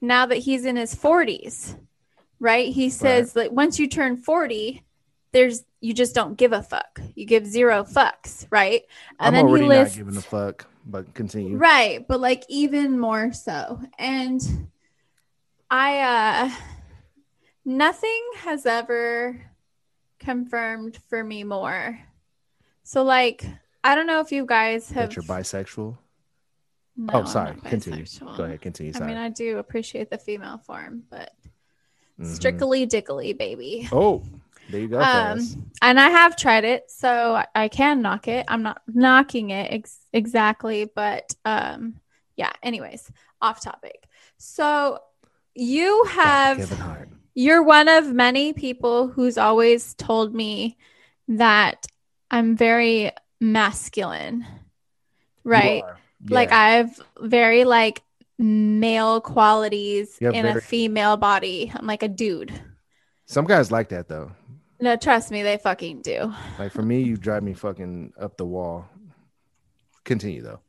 now 0.01 0.25
that 0.25 0.37
he's 0.39 0.65
in 0.65 0.75
his 0.75 0.93
40s. 0.93 1.75
Right? 2.39 2.71
He 2.71 2.89
says 2.91 3.33
that 3.33 3.51
once 3.53 3.79
you 3.79 3.87
turn 3.87 4.17
40, 4.17 4.83
there's 5.31 5.63
you 5.79 5.93
just 5.93 6.13
don't 6.13 6.35
give 6.37 6.51
a 6.53 6.61
fuck. 6.61 6.99
You 7.15 7.25
give 7.25 7.45
zero 7.45 7.83
fucks, 7.83 8.45
right? 8.51 8.83
I'm 9.19 9.33
then 9.33 9.45
already 9.45 9.63
he 9.63 9.69
not 9.69 9.93
giving 9.93 10.17
a 10.17 10.21
fuck. 10.21 10.67
But 10.85 11.13
continue. 11.13 11.57
Right, 11.57 12.07
but 12.07 12.19
like 12.19 12.43
even 12.47 12.99
more 12.99 13.33
so. 13.33 13.81
And 13.97 14.41
I 15.69 15.99
uh 15.99 16.51
nothing 17.67 18.23
has 18.37 18.65
ever 18.65 19.39
confirmed 20.19 20.97
for 21.09 21.23
me 21.23 21.43
more. 21.43 21.99
So 22.83 23.03
like 23.03 23.45
I 23.83 23.93
don't 23.93 24.07
know 24.07 24.21
if 24.21 24.31
you 24.31 24.45
guys 24.45 24.89
have 24.91 25.09
That 25.09 25.15
you're 25.15 25.23
bisexual. 25.23 25.97
No, 26.99 27.13
oh, 27.13 27.23
sorry. 27.25 27.55
Continue. 27.63 28.05
Go 28.35 28.43
ahead. 28.45 28.59
Continue. 28.61 28.91
Sorry. 28.93 29.05
I 29.05 29.07
mean, 29.07 29.17
I 29.17 29.29
do 29.29 29.59
appreciate 29.59 30.09
the 30.09 30.17
female 30.17 30.57
form, 30.57 31.03
but 31.11 31.31
Mhm. 32.19 32.35
strictly 32.35 32.87
dickly, 32.87 33.33
baby. 33.33 33.87
Oh, 33.91 34.23
there 34.69 34.81
you 34.81 34.87
go. 34.87 34.99
Um, 34.99 35.39
and 35.83 35.99
I 35.99 36.09
have 36.09 36.35
tried 36.35 36.63
it, 36.65 36.89
so 36.89 37.35
I- 37.35 37.47
I 37.53 37.67
can 37.67 38.01
knock 38.01 38.27
it. 38.27 38.45
I'm 38.47 38.63
not 38.63 38.81
knocking 38.87 39.51
it 39.51 39.71
ex- 39.71 40.07
exactly, 40.11 40.85
but 40.85 41.35
um, 41.45 41.99
yeah. 42.35 42.51
Anyways, 42.63 43.11
off 43.41 43.61
topic. 43.61 44.07
So 44.37 44.99
you 45.53 46.03
have 46.05 46.57
Kevin 46.57 46.77
Hart. 46.79 47.09
You're 47.37 47.61
one 47.61 47.87
of 47.87 48.11
many 48.11 48.51
people 48.51 49.09
who's 49.09 49.37
always 49.37 49.93
told 49.93 50.33
me 50.33 50.75
that 51.27 51.85
I'm 52.31 52.57
very 52.57 53.11
masculine, 53.39 54.43
right? 55.43 55.83
are. 55.83 55.99
Like 56.29 56.51
I 56.51 56.71
have 56.77 56.99
very 57.19 57.63
like 57.63 58.01
male 58.39 59.21
qualities 59.21 60.17
in 60.19 60.47
a 60.47 60.59
female 60.59 61.15
body. 61.15 61.71
I'm 61.75 61.85
like 61.85 62.01
a 62.01 62.07
dude. 62.07 62.59
Some 63.27 63.45
guys 63.45 63.71
like 63.71 63.89
that 63.89 64.07
though. 64.07 64.31
No, 64.79 64.95
trust 64.95 65.29
me, 65.29 65.43
they 65.43 65.57
fucking 65.57 66.01
do. 66.01 66.33
Like 66.57 66.71
for 66.71 66.81
me, 66.81 67.03
you 67.03 67.17
drive 67.17 67.43
me 67.43 67.53
fucking 67.53 68.13
up 68.19 68.37
the 68.37 68.45
wall. 68.45 68.89
Continue 70.05 70.41
though. 70.41 70.61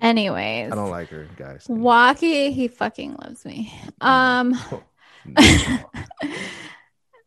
Anyways, 0.00 0.72
I 0.72 0.74
don't 0.74 0.90
like 0.90 1.10
her, 1.10 1.28
guys. 1.36 1.66
Walkie, 1.68 2.50
he 2.50 2.66
fucking 2.66 3.14
loves 3.22 3.44
me. 3.44 3.72
Um, 4.00 4.58
if 5.36 5.84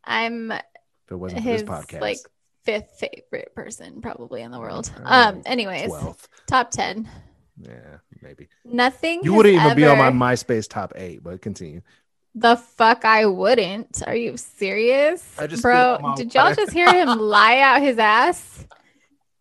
I'm 0.04 0.52
it 0.52 0.62
wasn't 1.10 1.42
his 1.42 1.62
this 1.62 1.70
podcast, 1.70 2.00
like 2.00 2.18
fifth 2.64 2.98
favorite 2.98 3.54
person 3.54 4.00
probably 4.00 4.42
in 4.42 4.50
the 4.50 4.58
world. 4.58 4.90
Okay. 4.94 5.04
Um, 5.04 5.42
anyways, 5.46 5.90
12th. 5.90 6.28
top 6.46 6.70
ten. 6.70 7.08
Yeah, 7.60 7.98
maybe. 8.22 8.48
Nothing. 8.64 9.20
You 9.22 9.34
wouldn't 9.34 9.54
even 9.54 9.76
be 9.76 9.86
on 9.86 9.98
my 9.98 10.10
MySpace 10.10 10.68
top 10.68 10.92
eight, 10.96 11.22
but 11.22 11.40
continue. 11.42 11.80
The 12.34 12.56
fuck 12.56 13.04
I 13.04 13.26
wouldn't. 13.26 14.02
Are 14.06 14.14
you 14.14 14.36
serious? 14.36 15.34
I 15.38 15.46
just 15.46 15.62
Bro, 15.62 15.94
spit 15.94 16.04
on 16.04 16.10
my 16.10 16.16
did 16.16 16.34
y'all 16.34 16.54
just 16.54 16.72
hear 16.72 16.92
him 16.92 17.18
lie 17.18 17.58
out 17.58 17.80
his 17.80 17.98
ass? 17.98 18.64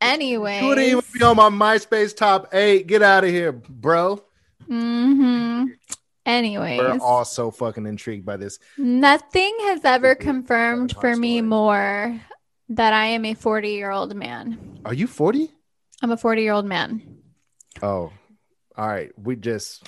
Anyway. 0.01 0.61
You 0.61 0.67
wouldn't 0.67 0.87
even 0.87 1.03
be 1.13 1.23
on 1.23 1.35
my 1.35 1.49
MySpace 1.49 2.15
top 2.15 2.53
eight. 2.53 2.87
Get 2.87 3.01
out 3.03 3.23
of 3.23 3.29
here, 3.29 3.51
bro. 3.51 4.23
Mm-hmm. 4.67 5.65
Anyways. 6.27 6.79
We're 6.79 6.99
all 6.99 7.23
so 7.23 7.49
fucking 7.51 7.87
intrigued 7.87 8.25
by 8.25 8.35
this. 8.35 8.59
Nothing 8.77 9.55
has 9.61 9.85
ever 9.85 10.13
confirmed 10.13 10.93
for 10.99 11.15
me 11.15 11.41
more 11.41 12.19
that 12.69 12.91
I 12.91 13.05
am 13.05 13.23
a 13.23 13.33
40 13.33 13.69
year 13.69 13.91
old 13.91 14.13
man. 14.13 14.81
Are 14.83 14.93
you 14.93 15.07
40? 15.07 15.49
I'm 16.03 16.11
a 16.11 16.17
40 16.17 16.41
year 16.41 16.51
old 16.51 16.65
man. 16.65 17.01
Oh, 17.81 18.11
all 18.75 18.87
right. 18.87 19.09
We 19.17 19.37
just, 19.37 19.87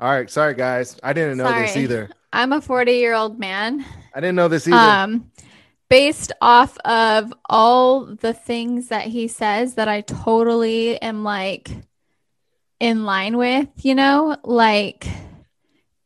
all 0.00 0.10
right. 0.10 0.28
Sorry, 0.28 0.54
guys. 0.54 0.98
I 1.04 1.12
didn't 1.12 1.38
know 1.38 1.52
this 1.52 1.76
either. 1.76 2.10
I'm 2.32 2.52
a 2.52 2.60
40 2.60 2.92
year 2.92 3.14
old 3.14 3.38
man. 3.38 3.84
I 4.12 4.20
didn't 4.20 4.34
know 4.34 4.48
this 4.48 4.66
either. 4.66 4.76
Um, 4.76 5.30
based 5.88 6.32
off 6.42 6.76
of 6.78 7.32
all 7.48 8.06
the 8.06 8.32
things 8.32 8.88
that 8.88 9.06
he 9.06 9.28
says 9.28 9.74
that 9.74 9.86
I 9.86 10.00
totally 10.00 11.00
am 11.00 11.22
like 11.22 11.70
in 12.80 13.04
line 13.04 13.36
with, 13.36 13.68
you 13.82 13.94
know, 13.94 14.36
like 14.42 15.06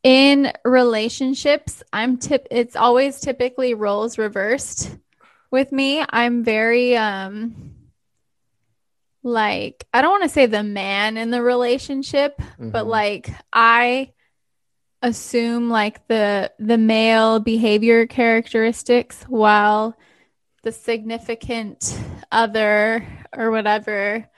in 0.02 0.52
relationships, 0.64 1.82
I'm 1.92 2.16
tip 2.16 2.46
it's 2.50 2.76
always 2.76 3.20
typically 3.20 3.74
roles 3.74 4.18
reversed 4.18 4.96
with 5.50 5.72
me. 5.72 6.04
I'm 6.08 6.42
very 6.44 6.96
um 6.96 7.74
like 9.22 9.86
I 9.92 10.02
don't 10.02 10.10
want 10.10 10.22
to 10.24 10.28
say 10.28 10.46
the 10.46 10.62
man 10.62 11.16
in 11.16 11.30
the 11.30 11.42
relationship, 11.42 12.40
but 12.58 12.86
Mhm. 12.86 12.88
like 12.88 13.30
I 13.52 14.12
assume 15.02 15.68
like 15.70 16.06
the 16.08 16.52
the 16.58 16.78
male 16.78 17.40
behavior 17.40 18.06
characteristics 18.06 19.22
while 19.24 19.96
the 20.62 20.72
significant 20.72 21.98
other 22.30 23.06
or 23.34 23.50
whatever 23.50 24.28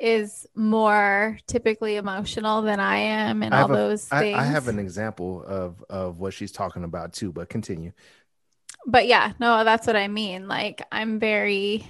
is 0.00 0.46
more 0.54 1.38
typically 1.46 1.96
emotional 1.96 2.62
than 2.62 2.80
I 2.80 2.96
am 2.96 3.42
and 3.42 3.54
I 3.54 3.62
all 3.62 3.72
a- 3.72 3.76
those 3.76 4.10
I, 4.10 4.20
things. 4.20 4.38
I 4.38 4.44
have 4.44 4.68
an 4.68 4.78
example 4.78 5.42
of 5.44 5.82
of 5.88 6.18
what 6.18 6.34
she's 6.34 6.52
talking 6.52 6.84
about 6.84 7.12
too, 7.12 7.32
but 7.32 7.48
continue. 7.48 7.92
but 8.86 9.06
yeah, 9.06 9.32
no, 9.38 9.64
that's 9.64 9.86
what 9.86 9.96
I 9.96 10.08
mean. 10.08 10.48
Like 10.48 10.82
I'm 10.92 11.18
very 11.18 11.86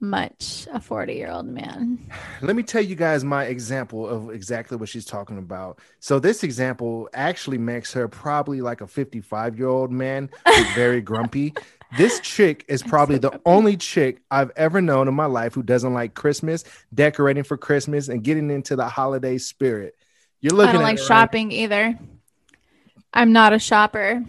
much 0.00 0.66
a 0.72 0.80
40 0.80 1.12
year 1.14 1.30
old 1.30 1.46
man. 1.46 1.98
Let 2.42 2.56
me 2.56 2.62
tell 2.62 2.82
you 2.82 2.94
guys 2.94 3.22
my 3.22 3.44
example 3.44 4.08
of 4.08 4.30
exactly 4.30 4.76
what 4.76 4.88
she's 4.88 5.04
talking 5.04 5.38
about. 5.38 5.78
So 6.00 6.18
this 6.18 6.42
example 6.42 7.08
actually 7.12 7.58
makes 7.58 7.92
her 7.92 8.08
probably 8.08 8.60
like 8.60 8.80
a 8.80 8.86
55 8.86 9.58
year 9.58 9.68
old 9.68 9.92
man, 9.92 10.30
very 10.74 11.00
grumpy. 11.00 11.54
This 11.96 12.20
chick 12.20 12.64
is 12.68 12.82
probably 12.82 13.16
so 13.16 13.30
the 13.30 13.40
only 13.44 13.76
chick 13.76 14.22
I've 14.30 14.50
ever 14.56 14.80
known 14.80 15.08
in 15.08 15.14
my 15.14 15.26
life 15.26 15.54
who 15.54 15.62
doesn't 15.62 15.92
like 15.92 16.14
Christmas, 16.14 16.64
decorating 16.94 17.42
for 17.42 17.56
Christmas, 17.56 18.08
and 18.08 18.22
getting 18.22 18.50
into 18.50 18.76
the 18.76 18.86
holiday 18.88 19.38
spirit. 19.38 19.96
You're 20.40 20.54
looking 20.54 20.70
I 20.70 20.72
don't 20.74 20.82
at 20.82 20.84
like 20.84 20.98
her 20.98 21.02
right- 21.02 21.08
shopping 21.08 21.52
either. 21.52 21.98
I'm 23.12 23.32
not 23.32 23.52
a 23.52 23.58
shopper. 23.58 24.24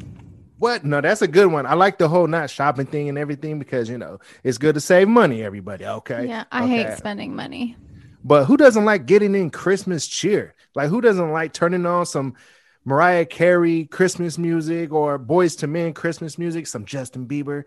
What? 0.58 0.84
No, 0.84 1.02
that's 1.02 1.22
a 1.22 1.28
good 1.28 1.52
one. 1.52 1.66
I 1.66 1.74
like 1.76 1.98
the 1.98 2.08
whole 2.08 2.28
not 2.28 2.50
shopping 2.50 2.86
thing 2.86 3.10
and 3.10 3.18
everything 3.18 3.60
because 3.60 3.90
you 3.90 3.98
know 3.98 4.20
it's 4.44 4.58
good 4.58 4.76
to 4.76 4.82
save 4.82 5.08
money. 5.08 5.44
Everybody, 5.44 5.86
okay? 5.86 6.28
Yeah, 6.28 6.46
I 6.52 6.64
Okay. 6.64 6.84
hate 6.84 6.98
spending 6.98 7.36
money. 7.36 7.76
But 8.24 8.46
who 8.46 8.58
doesn't 8.58 8.86
like 8.86 9.06
getting 9.08 9.34
in 9.36 9.50
Christmas 9.50 10.06
cheer? 10.08 10.54
Like 10.76 10.90
who 10.90 11.02
doesn't 11.02 11.32
like 11.32 11.54
turning 11.54 11.86
on 11.86 12.06
some 12.06 12.36
Mariah 12.84 13.26
Carey 13.26 13.86
Christmas 13.86 14.38
music 14.38 14.92
or 14.92 15.20
Boyz 15.20 15.62
II 15.62 15.70
Men 15.70 15.94
Christmas 15.94 16.38
music, 16.38 16.68
some 16.68 16.86
Justin 16.86 17.28
Bieber 17.28 17.64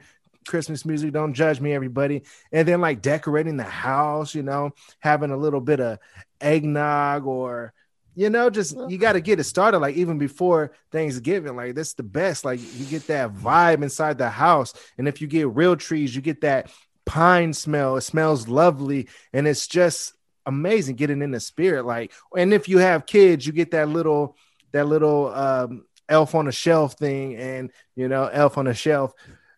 Christmas 0.46 0.84
music? 0.84 1.12
Don't 1.12 1.34
judge 1.34 1.60
me, 1.60 1.72
everybody. 1.72 2.22
And 2.52 2.66
then 2.66 2.80
like 2.80 3.02
decorating 3.02 3.56
the 3.56 3.62
house, 3.62 4.34
you 4.34 4.42
know, 4.42 4.72
having 4.98 5.30
a 5.30 5.36
little 5.36 5.60
bit 5.60 5.80
of 5.80 5.98
eggnog 6.40 7.26
or 7.26 7.72
you 8.16 8.30
know, 8.30 8.48
just 8.48 8.76
you 8.88 8.96
got 8.96 9.14
to 9.14 9.20
get 9.20 9.40
it 9.40 9.44
started 9.44 9.78
like 9.78 9.96
even 9.96 10.18
before 10.18 10.72
Thanksgiving. 10.92 11.56
Like 11.56 11.74
that's 11.74 11.94
the 11.94 12.02
best. 12.02 12.44
Like 12.44 12.60
you 12.60 12.86
get 12.86 13.06
that 13.08 13.34
vibe 13.34 13.82
inside 13.82 14.18
the 14.18 14.30
house, 14.30 14.72
and 14.98 15.08
if 15.08 15.20
you 15.20 15.26
get 15.26 15.48
real 15.48 15.76
trees, 15.76 16.14
you 16.14 16.22
get 16.22 16.42
that 16.42 16.70
pine 17.04 17.52
smell. 17.52 17.96
It 17.96 18.02
smells 18.02 18.46
lovely, 18.46 19.08
and 19.32 19.48
it's 19.48 19.66
just 19.66 20.14
amazing 20.46 20.96
getting 20.96 21.22
in 21.22 21.32
the 21.32 21.40
spirit. 21.40 21.86
Like, 21.86 22.12
and 22.36 22.54
if 22.54 22.68
you 22.68 22.78
have 22.78 23.06
kids, 23.06 23.46
you 23.46 23.52
get 23.52 23.72
that 23.72 23.88
little 23.88 24.36
that 24.74 24.86
little 24.86 25.32
um, 25.32 25.86
elf 26.08 26.34
on 26.34 26.46
a 26.48 26.52
shelf 26.52 26.94
thing, 26.98 27.36
and 27.36 27.70
you 27.96 28.08
know, 28.08 28.26
elf 28.26 28.58
on 28.58 28.66
a 28.66 28.74
shelf. 28.74 29.14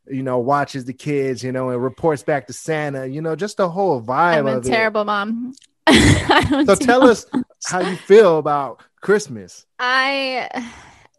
You 0.08 0.22
know, 0.22 0.38
watches 0.38 0.84
the 0.84 0.92
kids, 0.92 1.42
you 1.42 1.50
know, 1.50 1.70
and 1.70 1.82
reports 1.82 2.22
back 2.22 2.46
to 2.46 2.52
Santa. 2.52 3.06
You 3.06 3.20
know, 3.22 3.34
just 3.34 3.56
the 3.56 3.68
whole 3.68 4.00
vibe 4.00 4.38
I'm 4.38 4.46
a 4.46 4.58
of 4.58 4.64
it. 4.64 4.68
terrible 4.70 5.04
mom. 5.04 5.52
So 6.66 6.74
tell 6.76 7.02
us 7.08 7.26
how 7.66 7.80
you 7.80 7.96
feel 7.96 8.38
about 8.38 8.82
Christmas. 9.00 9.66
I 9.80 10.48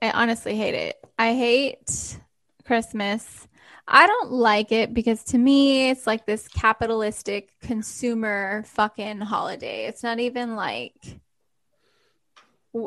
I 0.02 0.12
honestly 0.12 0.56
hate 0.56 0.74
it. 0.76 0.96
I 1.20 1.34
hate 1.34 2.18
Christmas. 2.66 3.48
I 3.90 4.06
don't 4.06 4.32
like 4.32 4.72
it 4.72 4.94
because 4.94 5.24
to 5.26 5.38
me, 5.38 5.90
it's 5.90 6.06
like 6.06 6.26
this 6.26 6.48
capitalistic 6.50 7.50
consumer 7.62 8.64
fucking 8.68 9.20
holiday. 9.22 9.86
It's 9.86 10.04
not 10.04 10.20
even 10.20 10.56
like 10.56 10.94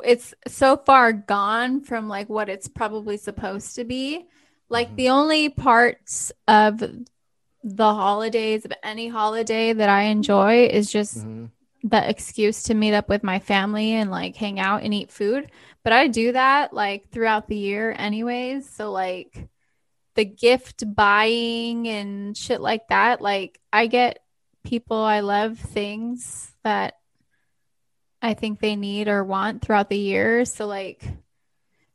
it's 0.05 0.35
so 0.47 0.77
far 0.77 1.13
gone 1.13 1.81
from 1.83 2.09
like 2.09 2.29
what 2.29 2.49
it's 2.49 2.69
probably 2.69 3.17
supposed 3.17 3.75
to 3.77 3.85
be. 3.85 4.27
Like 4.69 4.91
Mhm. 4.93 4.97
the 4.97 5.09
only 5.11 5.49
parts 5.49 6.33
of 6.47 6.79
the 6.79 7.95
holidays 7.95 8.65
of 8.65 8.73
any 8.83 9.09
holiday 9.09 9.73
that 9.73 9.89
I 9.89 10.03
enjoy 10.05 10.67
is 10.67 10.91
just 10.91 11.19
Mhm. 11.27 11.51
the 11.83 12.09
excuse 12.09 12.63
to 12.65 12.75
meet 12.75 12.95
up 12.95 13.09
with 13.09 13.23
my 13.23 13.39
family 13.39 13.93
and 13.93 14.11
like 14.11 14.37
hang 14.37 14.61
out 14.61 14.83
and 14.83 14.95
eat 14.95 15.11
food. 15.11 15.51
But 15.83 15.93
I 15.93 16.09
do 16.09 16.33
that 16.33 16.73
like 16.73 17.09
throughout 17.11 17.49
the 17.49 17.57
year 17.57 17.95
anyways. 17.99 18.69
So 18.69 18.93
like 18.93 19.49
the 20.15 20.25
gift 20.25 20.85
buying 20.95 21.89
and 21.89 22.37
shit 22.37 22.61
like 22.61 22.89
that, 22.89 23.21
like 23.21 23.59
I 23.73 23.87
get 23.87 24.21
people 24.65 24.99
I 24.99 25.21
love 25.21 25.59
things 25.59 26.55
that 26.65 26.95
I 28.23 28.35
think 28.35 28.61
they 28.61 28.77
need 28.77 29.09
or 29.09 29.25
want 29.25 29.63
throughout 29.63 29.89
the 29.89 29.99
year. 29.99 30.45
So 30.45 30.67
like 30.67 31.03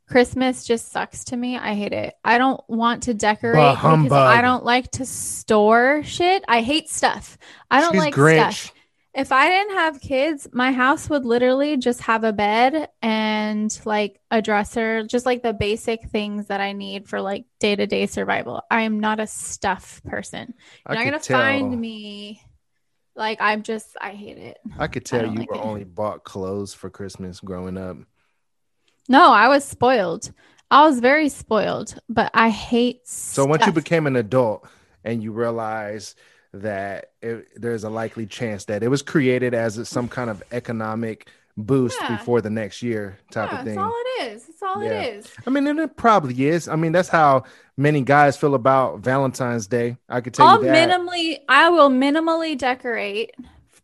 Christmas 0.07 0.65
just 0.65 0.91
sucks 0.91 1.25
to 1.25 1.37
me. 1.37 1.57
I 1.57 1.73
hate 1.73 1.93
it. 1.93 2.13
I 2.23 2.37
don't 2.37 2.61
want 2.69 3.03
to 3.03 3.13
decorate 3.13 3.75
because. 3.75 4.11
I 4.11 4.41
don't 4.41 4.63
like 4.63 4.91
to 4.91 5.05
store 5.05 6.03
shit. 6.03 6.43
I 6.47 6.61
hate 6.61 6.89
stuff. 6.89 7.37
I 7.71 7.81
don't 7.81 7.93
She's 7.93 7.99
like 7.99 8.13
Grinch. 8.13 8.53
stuff. 8.53 8.73
If 9.15 9.31
I 9.31 9.47
didn't 9.47 9.77
have 9.77 10.01
kids, 10.01 10.47
my 10.51 10.73
house 10.73 11.09
would 11.09 11.25
literally 11.25 11.77
just 11.77 12.01
have 12.01 12.25
a 12.25 12.33
bed 12.33 12.89
and 13.01 13.79
like 13.85 14.19
a 14.29 14.41
dresser, 14.41 15.03
just 15.03 15.25
like 15.25 15.41
the 15.41 15.53
basic 15.53 16.09
things 16.09 16.47
that 16.47 16.59
I 16.59 16.73
need 16.73 17.07
for 17.07 17.21
like 17.21 17.45
day 17.61 17.77
to 17.77 17.87
day 17.87 18.07
survival. 18.07 18.61
I 18.69 18.81
am 18.81 18.99
not 18.99 19.21
a 19.21 19.27
stuff 19.27 20.01
person. 20.03 20.53
You're 20.87 20.97
not 20.97 21.05
gonna 21.05 21.19
tell. 21.19 21.39
find 21.39 21.79
me 21.79 22.41
like 23.15 23.39
I'm 23.41 23.63
just 23.63 23.95
I 24.01 24.11
hate 24.11 24.37
it. 24.37 24.57
I 24.77 24.87
could 24.87 25.05
tell 25.05 25.23
don't 25.23 25.33
you 25.33 25.39
like 25.39 25.49
were 25.49 25.55
it. 25.55 25.61
only 25.61 25.83
bought 25.83 26.23
clothes 26.23 26.73
for 26.73 26.89
Christmas 26.89 27.39
growing 27.39 27.77
up. 27.77 27.97
No, 29.07 29.31
I 29.31 29.47
was 29.47 29.63
spoiled. 29.63 30.31
I 30.71 30.83
was 30.87 30.99
very 30.99 31.29
spoiled, 31.29 31.95
but 32.09 32.31
I 32.33 32.49
hate 32.49 33.07
So 33.07 33.45
once 33.45 33.65
you 33.65 33.71
became 33.71 34.07
an 34.07 34.15
adult 34.15 34.67
and 35.03 35.21
you 35.23 35.31
realize 35.31 36.15
that 36.53 37.11
it, 37.21 37.47
there's 37.61 37.83
a 37.83 37.89
likely 37.89 38.25
chance 38.25 38.65
that 38.65 38.81
it 38.81 38.87
was 38.87 39.01
created 39.01 39.53
as 39.53 39.87
some 39.87 40.07
kind 40.07 40.29
of 40.29 40.41
economic 40.51 41.29
boost 41.57 41.99
Yeah. 42.01 42.07
before 42.07 42.41
the 42.41 42.49
next 42.49 42.81
year 42.81 43.19
type 43.31 43.51
yeah, 43.51 43.57
of 43.59 43.63
thing. 43.63 43.75
that's 43.75 43.77
all 43.77 43.93
it 43.95 44.31
is. 44.33 44.49
All 44.75 44.83
Yeah. 44.83 45.01
it 45.01 45.15
is. 45.17 45.31
I 45.45 45.49
mean, 45.49 45.65
and 45.67 45.79
it 45.79 45.95
probably 45.97 46.47
is. 46.47 46.67
I 46.67 46.75
mean, 46.75 46.91
that's 46.91 47.09
how 47.09 47.43
many 47.77 48.01
guys 48.01 48.37
feel 48.37 48.55
about 48.55 48.99
Valentine's 48.99 49.67
Day. 49.67 49.97
I 50.09 50.21
could 50.21 50.33
tell 50.33 50.47
I'll 50.47 50.59
you 50.63 50.65
that. 50.71 50.89
minimally 50.89 51.39
I 51.49 51.69
will 51.69 51.89
minimally 51.89 52.57
decorate 52.57 53.31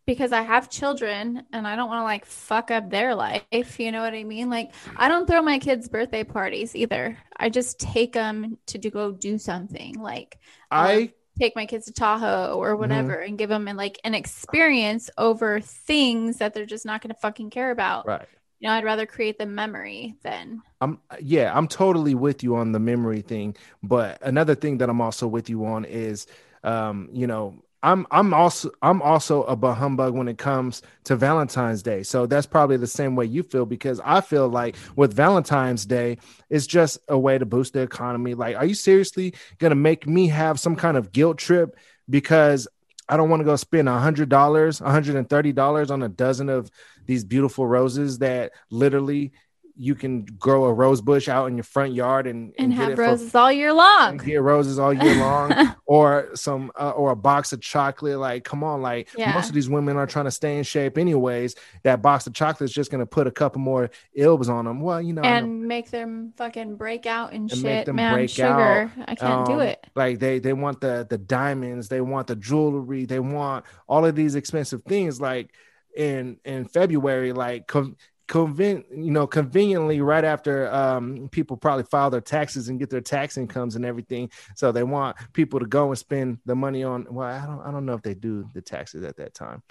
because 0.06 0.32
I 0.32 0.42
have 0.42 0.70
children 0.70 1.44
and 1.54 1.68
I 1.68 1.76
don't 1.76 1.88
want 1.88 2.00
to 2.00 2.04
like 2.04 2.26
fuck 2.26 2.72
up 2.72 2.90
their 2.90 3.14
life. 3.16 3.80
You 3.80 3.92
know 3.92 4.02
what 4.02 4.14
I 4.14 4.24
mean? 4.24 4.50
Like 4.50 4.74
I 4.98 5.08
don't 5.08 5.28
throw 5.28 5.42
my 5.42 5.60
kids' 5.60 5.88
birthday 5.90 6.24
parties 6.24 6.76
either. 6.76 7.18
I 7.38 7.50
just 7.50 7.80
take 7.80 8.14
them 8.14 8.58
to 8.68 8.78
do, 8.78 8.90
go 8.90 9.12
do 9.12 9.38
something. 9.38 9.96
Like 10.00 10.38
I 10.72 11.14
take 11.40 11.56
my 11.56 11.66
kids 11.66 11.86
to 11.86 11.94
Tahoe 11.94 12.56
or 12.56 12.72
Mm-hmm. 12.72 12.80
whatever 12.80 13.14
and 13.20 13.38
give 13.38 13.50
them 13.50 13.66
like 13.66 14.00
an 14.04 14.14
experience 14.16 15.10
over 15.18 15.60
things 15.62 16.38
that 16.38 16.54
they're 16.54 16.66
just 16.66 16.86
not 16.86 17.02
going 17.02 17.14
to 17.14 17.20
fucking 17.22 17.50
care 17.52 17.72
about. 17.72 18.06
right. 18.08 18.28
You 18.62 18.68
know, 18.68 18.76
I'd 18.76 18.84
rather 18.84 19.08
create 19.08 19.40
the 19.40 19.48
memory 19.48 20.16
than 20.22 20.62
I'm 20.82 21.00
yeah, 21.20 21.52
I'm 21.58 21.68
totally 21.68 22.14
with 22.14 22.44
you 22.44 22.56
on 22.56 22.74
the 22.74 22.80
memory 22.80 23.22
thing. 23.22 23.56
But 23.82 24.22
another 24.22 24.54
thing 24.54 24.78
that 24.78 24.90
I'm 24.90 25.02
also 25.02 25.28
with 25.28 25.50
you 25.50 25.66
on 25.66 25.84
is 25.84 26.28
um, 26.64 27.10
you 27.12 27.26
know, 27.26 27.56
I'm 27.82 28.06
I'm 28.12 28.36
also 28.36 28.70
I'm 28.84 29.02
also 29.02 29.42
a 29.46 29.56
bah 29.56 29.74
humbug 29.74 30.14
when 30.14 30.28
it 30.28 30.38
comes 30.38 30.84
to 31.06 31.16
Valentine's 31.16 31.82
Day. 31.82 32.04
So 32.04 32.28
that's 32.28 32.46
probably 32.46 32.78
the 32.78 32.86
same 32.86 33.16
way 33.16 33.26
you 33.26 33.42
feel 33.42 33.66
because 33.66 34.00
I 34.06 34.22
feel 34.22 34.48
like 34.48 34.76
with 34.96 35.12
Valentine's 35.16 35.84
Day, 35.88 36.20
it's 36.52 36.68
just 36.68 37.00
a 37.08 37.18
way 37.18 37.40
to 37.40 37.46
boost 37.48 37.74
the 37.74 37.82
economy. 37.82 38.36
Like, 38.36 38.56
are 38.58 38.66
you 38.66 38.76
seriously 38.76 39.34
gonna 39.58 39.74
make 39.74 40.06
me 40.06 40.28
have 40.28 40.60
some 40.60 40.76
kind 40.76 40.98
of 40.98 41.12
guilt 41.12 41.40
trip 41.40 41.76
because 42.08 42.68
I 43.12 43.18
don't 43.18 43.30
want 43.30 43.42
to 43.42 43.46
go 43.46 43.58
spend 43.58 43.90
a 43.90 44.00
hundred 44.00 44.30
dollars, 44.30 44.80
hundred 44.80 45.18
and 45.18 45.30
thirty 45.30 45.52
dollars 45.52 45.92
on 45.92 46.02
a 46.02 46.08
dozen 46.08 46.48
of 46.48 46.72
these 47.06 47.26
beautiful 47.26 47.68
roses 47.68 48.20
that 48.20 48.54
literally 48.70 49.34
you 49.76 49.96
can 49.96 50.26
grow 50.40 50.66
a 50.66 50.74
rose 50.74 51.02
bush 51.02 51.28
out 51.30 51.48
in 51.48 51.56
your 51.56 51.64
front 51.64 51.94
yard 51.94 52.28
and, 52.28 52.54
and 52.60 52.72
get 52.72 52.78
have 52.80 52.90
it 52.92 52.96
for- 52.96 53.02
roses 53.04 53.34
all 53.36 53.52
year 53.52 53.72
long. 53.74 54.10
and 54.12 54.24
get 54.26 54.42
roses 54.42 54.78
all 54.80 54.94
year 54.94 55.16
long 55.16 55.52
or 55.86 56.30
some 56.36 56.72
uh, 56.80 56.92
or 56.92 57.12
a 57.12 57.16
box 57.16 57.54
of 57.54 57.62
chocolate 57.62 58.18
like 58.20 58.44
come 58.44 58.64
on 58.64 58.82
like 58.82 59.10
Yeah. 59.18 59.34
most 59.34 59.50
of 59.50 59.56
these 59.56 59.70
women 59.70 59.98
are 59.98 60.06
trying 60.08 60.26
to 60.26 60.32
stay 60.32 60.58
in 60.58 60.64
shape 60.64 60.98
anyways 60.98 61.56
that 61.84 62.02
box 62.02 62.28
of 62.28 62.34
chocolate 62.34 62.70
is 62.70 62.74
just 62.74 62.92
going 62.92 63.00
to 63.00 63.06
put 63.06 63.28
a 63.28 63.32
couple 63.32 63.62
more 63.62 63.90
ilbs 64.18 64.50
on 64.50 64.66
them 64.66 64.82
well 64.82 65.02
you 65.02 65.14
know, 65.14 65.22
I 65.22 65.40
know 65.40 65.46
and 65.48 65.68
make 65.68 65.90
them 65.92 66.34
fucking 66.38 66.76
break 66.76 67.06
out 67.06 67.34
and, 67.34 67.52
And 67.52 67.64
make 67.64 67.78
shit. 67.80 67.86
them 67.86 67.96
Man, 67.96 68.28
sugar. 68.28 68.92
I 69.08 69.16
can't 69.16 69.46
do 69.46 69.54
Um, 69.54 69.62
it. 69.62 69.86
like 69.96 70.20
they 70.20 70.40
they 70.40 70.54
want 70.54 70.82
the 70.82 71.06
the 71.10 71.18
diamonds 71.18 71.88
they 71.90 72.02
want 72.02 72.28
the 72.28 72.36
jewelry 72.36 73.06
they 73.06 73.20
want 73.20 73.66
all 73.88 74.06
of 74.06 74.16
these 74.16 74.36
expensive 74.36 74.84
things 74.84 75.20
like 75.22 75.54
in 75.96 76.38
in 76.46 76.64
february 76.66 77.34
like 77.34 77.68
con- 77.68 77.98
conven- 78.32 78.86
you 78.92 79.12
know 79.12 79.28
conveniently 79.28 80.00
right 80.00 80.24
after 80.24 80.72
um 80.74 81.28
people 81.32 81.58
probably 81.58 81.84
file 81.84 82.10
their 82.10 82.22
taxes 82.22 82.70
and 82.70 82.80
get 82.80 82.90
their 82.90 83.02
tax 83.02 83.38
incomes 83.38 83.76
and 83.76 83.86
everything. 83.86 84.30
So 84.56 84.72
they 84.72 84.84
want 84.84 85.18
people 85.34 85.60
to 85.60 85.66
go 85.66 85.90
and 85.90 85.98
spend 85.98 86.40
the 86.46 86.56
money 86.56 86.82
on 86.84 87.06
well 87.12 87.28
i 87.28 87.46
don't 87.46 87.62
i 87.62 87.72
don't 87.72 87.86
know 87.86 87.94
if 87.94 88.02
they 88.02 88.14
do 88.14 88.48
the 88.54 88.62
taxes 88.62 89.04
at 89.04 89.18
that 89.18 89.34
time. 89.34 89.62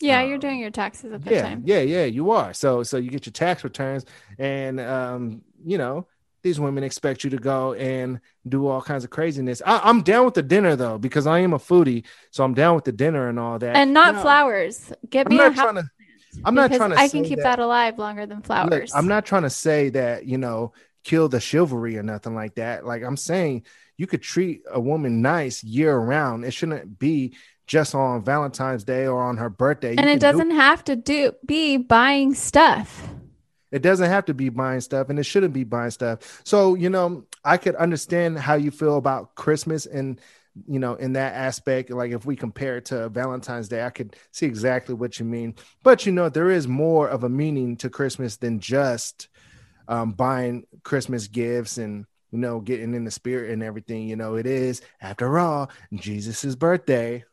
Yeah, 0.00 0.20
um, 0.22 0.28
you're 0.28 0.38
doing 0.38 0.58
your 0.60 0.70
taxes 0.70 1.12
at 1.14 1.24
that 1.24 1.32
yeah 1.32 1.42
time. 1.42 1.62
yeah 1.64 1.80
yeah 1.80 2.04
you 2.04 2.30
are. 2.32 2.52
So 2.52 2.82
so 2.82 2.98
you 2.98 3.10
get 3.10 3.24
your 3.26 3.32
tax 3.32 3.64
returns 3.64 4.04
and 4.38 4.78
um 4.80 5.42
you 5.64 5.78
know 5.78 6.06
these 6.42 6.60
women 6.60 6.84
expect 6.84 7.24
you 7.24 7.30
to 7.30 7.38
go 7.38 7.72
and 7.72 8.20
do 8.46 8.66
all 8.66 8.82
kinds 8.82 9.02
of 9.04 9.08
craziness. 9.08 9.62
I, 9.64 9.80
i'm 9.82 10.02
down 10.02 10.26
with 10.26 10.34
the 10.34 10.42
dinner 10.42 10.76
though 10.76 10.98
because 10.98 11.26
i 11.26 11.38
am 11.38 11.54
a 11.54 11.58
foodie. 11.58 12.04
So 12.32 12.44
i'm 12.44 12.52
down 12.52 12.74
with 12.74 12.84
the 12.84 12.92
dinner 12.92 13.28
and 13.30 13.38
all 13.38 13.58
that. 13.58 13.74
And 13.74 13.94
not 13.94 14.14
No, 14.16 14.20
flowers. 14.20 14.92
Get 15.08 15.26
i'm 15.26 15.30
me 15.32 15.36
a 15.38 15.48
not 15.48 15.54
house 15.54 15.64
trying 15.64 15.76
to 15.76 15.90
i'm 16.44 16.54
not 16.54 16.72
trying 16.72 16.90
to 16.90 16.96
I 16.96 17.08
can 17.08 17.24
keep 17.24 17.38
that, 17.38 17.56
that, 17.56 17.58
alive 17.58 17.98
longer 17.98 18.26
than 18.26 18.38
Look, 18.38 18.46
flowers. 18.46 18.92
i'm 18.94 19.08
not 19.08 19.26
trying 19.26 19.42
to 19.42 19.50
say 19.50 19.90
that 19.90 20.26
you 20.26 20.38
know 20.38 20.72
kill 21.02 21.28
the 21.28 21.40
chivalry 21.40 21.98
or 21.98 22.02
nothing 22.02 22.34
like 22.34 22.54
that 22.56 22.86
like 22.86 23.02
i'm 23.02 23.16
saying 23.16 23.64
you 23.96 24.06
could 24.06 24.22
treat 24.22 24.62
a 24.70 24.80
woman 24.80 25.22
nice 25.22 25.62
year 25.62 25.96
round 25.96 26.44
it 26.44 26.52
shouldn't 26.52 26.98
be 26.98 27.34
just 27.66 27.94
on 27.94 28.22
valentine's 28.22 28.84
day 28.84 29.06
or 29.06 29.22
on 29.22 29.36
her 29.36 29.48
birthday 29.48 29.92
You 29.92 29.96
and 29.98 30.08
it 30.08 30.20
doesn't 30.20 30.50
have 30.50 30.84
to 30.84 30.96
do 30.96 31.32
be 31.46 31.76
buying 31.76 32.34
stuff. 32.34 33.08
It 33.72 33.82
doesn't 33.82 34.08
have 34.08 34.26
to 34.26 34.34
be 34.34 34.50
buying 34.50 34.80
stuff 34.80 35.08
and 35.08 35.18
it 35.18 35.24
shouldn't 35.24 35.52
be 35.52 35.64
buying 35.64 35.90
stuff. 35.90 36.42
So, 36.44 36.74
you 36.74 36.90
know, 36.90 37.24
I 37.44 37.56
could 37.56 37.74
understand 37.74 38.38
how 38.38 38.54
you 38.54 38.70
feel 38.70 38.96
about 38.96 39.34
Christmas 39.34 39.86
and, 39.86 40.20
you 40.68 40.78
know, 40.78 40.94
in 40.94 41.14
that 41.14 41.34
aspect. 41.34 41.90
Like 41.90 42.12
if 42.12 42.24
we 42.24 42.36
compare 42.36 42.76
it 42.76 42.86
to 42.86 43.08
Valentine's 43.08 43.68
Day, 43.68 43.84
I 43.84 43.90
could 43.90 44.16
see 44.32 44.46
exactly 44.46 44.94
what 44.94 45.18
you 45.18 45.24
mean. 45.24 45.54
But, 45.82 46.06
you 46.06 46.12
know, 46.12 46.28
there 46.28 46.50
is 46.50 46.68
more 46.68 47.08
of 47.08 47.24
a 47.24 47.28
meaning 47.28 47.76
to 47.78 47.90
Christmas 47.90 48.36
than 48.36 48.60
just 48.60 49.28
um, 49.88 50.12
buying 50.12 50.66
Christmas 50.82 51.28
gifts 51.28 51.78
and, 51.78 52.06
you 52.30 52.38
know, 52.38 52.60
getting 52.60 52.94
in 52.94 53.04
the 53.04 53.10
spirit 53.10 53.50
and 53.50 53.62
everything. 53.62 54.08
You 54.08 54.16
know, 54.16 54.36
it 54.36 54.46
is, 54.46 54.82
after 55.00 55.38
all, 55.38 55.70
Jesus's 55.92 56.56
birthday. 56.56 57.24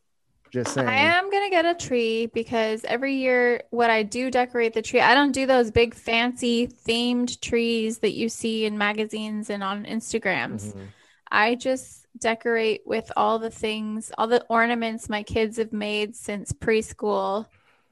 Just 0.51 0.73
saying. 0.73 0.89
I 0.89 0.95
am 0.95 1.31
gonna 1.31 1.49
get 1.49 1.65
a 1.65 1.73
tree 1.73 2.25
because 2.25 2.83
every 2.83 3.15
year, 3.15 3.63
what 3.69 3.89
I 3.89 4.03
do 4.03 4.29
decorate 4.29 4.73
the 4.73 4.81
tree, 4.81 4.99
I 4.99 5.15
don't 5.15 5.31
do 5.31 5.45
those 5.45 5.71
big 5.71 5.95
fancy 5.95 6.67
themed 6.67 7.39
trees 7.39 7.99
that 7.99 8.11
you 8.11 8.27
see 8.27 8.65
in 8.65 8.77
magazines 8.77 9.49
and 9.49 9.63
on 9.63 9.85
Instagrams. 9.85 10.73
Mhm. 10.73 10.87
I 11.31 11.55
just 11.55 12.00
decorate 12.17 12.81
with 12.85 13.11
all 13.15 13.39
the 13.39 13.49
things, 13.49 14.11
all 14.17 14.27
the 14.27 14.43
ornaments 14.49 15.09
my 15.09 15.23
kids 15.23 15.57
have 15.57 15.73
made 15.73 16.15
since 16.15 16.51
preschool. 16.51 17.47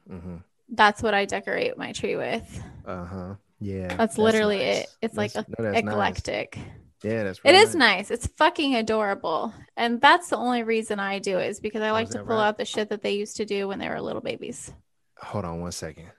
Mhm. 0.09 0.43
That's 0.69 1.01
what 1.01 1.13
I 1.13 1.25
decorate 1.25 1.77
my 1.77 1.91
tree 1.93 2.15
with. 2.15 2.63
Uh-huh. 2.85 3.35
Yeah. 3.59 3.95
That's, 3.95 4.17
literally 4.17 4.57
nice. 4.59 4.77
it. 4.83 4.95
It's 5.01 5.17
like 5.17 5.35
a- 5.35 5.45
no, 5.57 5.71
that's 5.71 5.83
nice. 5.85 5.93
eclectic. 5.93 6.59
Yeah, 7.01 7.23
that's 7.23 7.39
It 7.43 7.55
is 7.55 7.75
nice. 7.75 8.11
It's 8.11 8.27
fucking 8.27 8.75
adorable. 8.75 9.53
And 9.77 10.01
that's 10.01 10.29
the 10.29 10.37
only 10.37 10.63
reason 10.63 10.99
I 10.99 11.19
do 11.19 11.37
it 11.39 11.47
is 11.47 11.59
because 11.61 11.81
I 11.81 11.91
like 11.91 12.07
is 12.09 12.13
to 12.15 12.19
pull 12.23 12.37
right? 12.37 12.47
out 12.47 12.57
the 12.57 12.65
shit 12.65 12.89
that 12.89 13.01
they 13.01 13.13
used 13.13 13.37
to 13.37 13.45
do 13.45 13.67
when 13.67 13.79
they 13.79 13.87
were 13.87 14.01
little 14.01 14.21
babies. 14.21 14.73
Hold 15.17 15.45
on 15.45 15.61
one 15.61 15.71
second. 15.71 16.11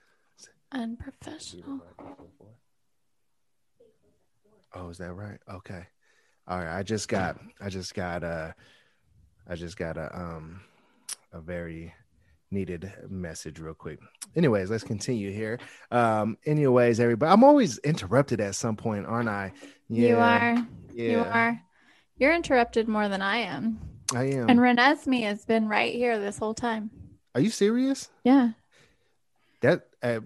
Unprofessional. 0.72 1.80
Oh, 4.74 4.88
is 4.88 4.98
that 4.98 5.12
right? 5.12 5.38
Okay. 5.52 5.86
All 6.50 6.58
right. 6.58 6.78
I 6.78 6.82
just 6.82 7.08
got 7.08 7.38
I 7.60 7.68
just 7.68 7.94
got 7.94 8.24
a 8.24 8.54
I 9.48 9.54
just 9.54 9.76
got 9.76 9.96
a 9.96 10.10
um 10.12 10.60
a 11.32 11.40
very 11.40 11.94
needed 12.50 12.92
message 13.08 13.60
real 13.60 13.72
quick. 13.72 14.00
Anyways, 14.34 14.68
let's 14.68 14.82
continue 14.82 15.30
here. 15.30 15.60
Um 15.92 16.36
anyways, 16.44 16.98
everybody 16.98 17.32
I'm 17.32 17.44
always 17.44 17.78
interrupted 17.78 18.40
at 18.40 18.56
some 18.56 18.74
point, 18.74 19.06
aren't 19.06 19.28
I? 19.28 19.52
You 19.88 20.16
are. 20.16 20.56
Yeah. 20.92 21.10
You 21.10 21.18
are. 21.20 21.62
You're 22.16 22.34
interrupted 22.34 22.88
more 22.88 23.08
than 23.08 23.22
I 23.22 23.36
am. 23.38 23.78
I 24.12 24.24
am. 24.24 24.50
And 24.50 24.58
Renesmee 24.58 25.22
has 25.22 25.44
been 25.44 25.68
right 25.68 25.94
here 25.94 26.18
this 26.18 26.36
whole 26.36 26.54
time. 26.54 26.90
Are 27.36 27.40
you 27.40 27.50
serious? 27.50 28.10
Yeah. 28.24 28.50
That 29.60 29.86
uh, 30.02 30.18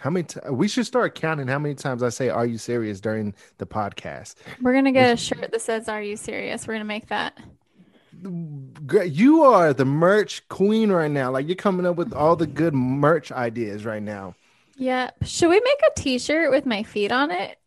how 0.00 0.10
many? 0.10 0.24
T- 0.24 0.40
we 0.50 0.68
should 0.68 0.86
start 0.86 1.14
counting 1.14 1.48
how 1.48 1.58
many 1.58 1.74
times 1.74 2.02
I 2.02 2.08
say 2.08 2.28
"Are 2.28 2.46
you 2.46 2.58
serious?" 2.58 3.00
during 3.00 3.34
the 3.58 3.66
podcast. 3.66 4.36
We're 4.60 4.74
gonna 4.74 4.92
get 4.92 5.12
a 5.12 5.16
shirt 5.16 5.50
that 5.50 5.60
says 5.60 5.88
"Are 5.88 6.02
you 6.02 6.16
serious?" 6.16 6.66
We're 6.66 6.74
gonna 6.74 6.84
make 6.84 7.08
that. 7.08 7.38
You 8.22 9.44
are 9.44 9.72
the 9.72 9.84
merch 9.84 10.48
queen 10.48 10.90
right 10.90 11.10
now. 11.10 11.30
Like 11.30 11.46
you're 11.46 11.56
coming 11.56 11.86
up 11.86 11.96
with 11.96 12.12
all 12.12 12.34
the 12.34 12.46
good 12.46 12.74
merch 12.74 13.30
ideas 13.30 13.84
right 13.84 14.02
now. 14.02 14.34
Yeah. 14.76 15.10
Should 15.22 15.50
we 15.50 15.60
make 15.60 15.80
a 15.86 16.00
T-shirt 16.00 16.50
with 16.50 16.66
my 16.66 16.82
feet 16.82 17.12
on 17.12 17.30
it? 17.30 17.58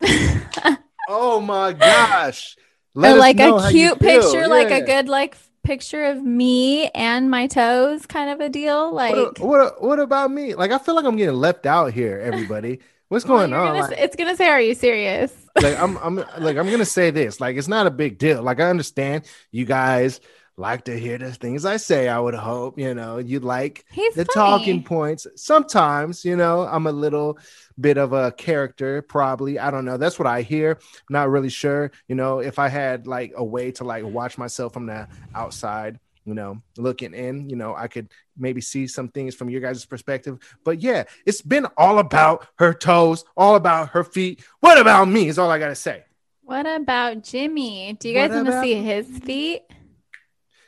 Oh 1.08 1.40
my 1.40 1.72
gosh! 1.72 2.56
Let 2.94 3.16
or 3.16 3.18
like 3.18 3.38
a 3.38 3.68
cute 3.70 3.98
picture, 3.98 4.48
like 4.48 4.70
a 4.70 4.80
good 4.80 5.08
like 5.08 5.36
picture 5.64 6.04
of 6.04 6.22
me 6.22 6.88
and 6.88 7.30
my 7.30 7.46
toes, 7.46 8.06
kind 8.06 8.30
of 8.30 8.40
a 8.40 8.48
deal. 8.48 8.92
Like 8.94 9.14
What, 9.16 9.40
what, 9.40 9.82
what 9.82 9.98
about 9.98 10.30
me? 10.30 10.54
Like 10.54 10.70
I 10.70 10.78
feel 10.78 10.94
like 10.94 11.04
I'm 11.04 11.16
getting 11.16 11.34
left 11.34 11.66
out 11.66 11.92
here. 11.92 12.20
Everybody, 12.20 12.80
what's 13.08 13.24
going 13.24 13.50
you're 13.50 13.58
on? 13.58 13.74
gonna 13.76 13.88
Like- 13.88 13.98
it's 13.98 14.16
gonna 14.16 14.36
say, 14.36 14.48
"Are 14.48 14.60
you 14.60 14.74
serious?" 14.74 15.32
like 15.60 15.78
I'm 15.78 15.96
I'm 15.98 16.16
like 16.16 16.56
I'm 16.56 16.70
gonna 16.70 16.84
say 16.84 17.10
this. 17.10 17.40
Like 17.40 17.56
it's 17.56 17.68
not 17.68 17.86
a 17.86 17.90
big 17.90 18.18
deal. 18.18 18.42
Like 18.42 18.60
I 18.60 18.70
understand 18.70 19.24
you 19.50 19.64
guys 19.64 20.20
like 20.56 20.84
to 20.84 20.98
hear 20.98 21.18
the 21.18 21.32
things 21.32 21.64
I 21.64 21.78
say. 21.78 22.08
I 22.08 22.18
would 22.18 22.34
hope 22.34 22.78
you 22.78 22.94
know 22.94 23.18
you 23.18 23.40
like 23.40 23.84
He's 23.90 24.14
the 24.14 24.24
funny. 24.24 24.34
talking 24.34 24.82
points. 24.84 25.26
Sometimes 25.36 26.24
you 26.24 26.36
know 26.36 26.62
I'm 26.62 26.86
a 26.86 26.92
little 26.92 27.38
bit 27.80 27.96
of 27.98 28.12
a 28.12 28.32
character. 28.32 29.02
Probably 29.02 29.58
I 29.58 29.70
don't 29.70 29.84
know. 29.84 29.96
That's 29.96 30.18
what 30.18 30.28
I 30.28 30.42
hear. 30.42 30.78
Not 31.10 31.30
really 31.30 31.48
sure. 31.48 31.90
You 32.08 32.14
know 32.14 32.38
if 32.38 32.58
I 32.58 32.68
had 32.68 33.06
like 33.06 33.32
a 33.36 33.44
way 33.44 33.72
to 33.72 33.84
like 33.84 34.04
watch 34.04 34.38
myself 34.38 34.72
from 34.72 34.86
the 34.86 35.08
outside. 35.34 35.98
You 36.26 36.32
know, 36.32 36.62
looking 36.78 37.12
in, 37.12 37.50
you 37.50 37.56
know, 37.56 37.74
I 37.74 37.86
could 37.86 38.08
maybe 38.34 38.62
see 38.62 38.86
some 38.86 39.08
things 39.08 39.34
from 39.34 39.50
your 39.50 39.60
guys' 39.60 39.84
perspective. 39.84 40.38
But 40.64 40.80
yeah, 40.80 41.04
it's 41.26 41.42
been 41.42 41.66
all 41.76 41.98
about 41.98 42.46
her 42.58 42.72
toes, 42.72 43.26
all 43.36 43.56
about 43.56 43.90
her 43.90 44.02
feet. 44.04 44.42
What 44.60 44.78
about 44.78 45.06
me? 45.06 45.28
Is 45.28 45.38
all 45.38 45.50
I 45.50 45.58
gotta 45.58 45.74
say. 45.74 46.04
What 46.40 46.64
about 46.64 47.24
Jimmy? 47.24 47.94
Do 48.00 48.08
you 48.08 48.14
guys 48.14 48.30
want 48.30 48.46
to 48.46 48.62
see 48.62 48.72
his 48.74 49.06
feet? 49.18 49.64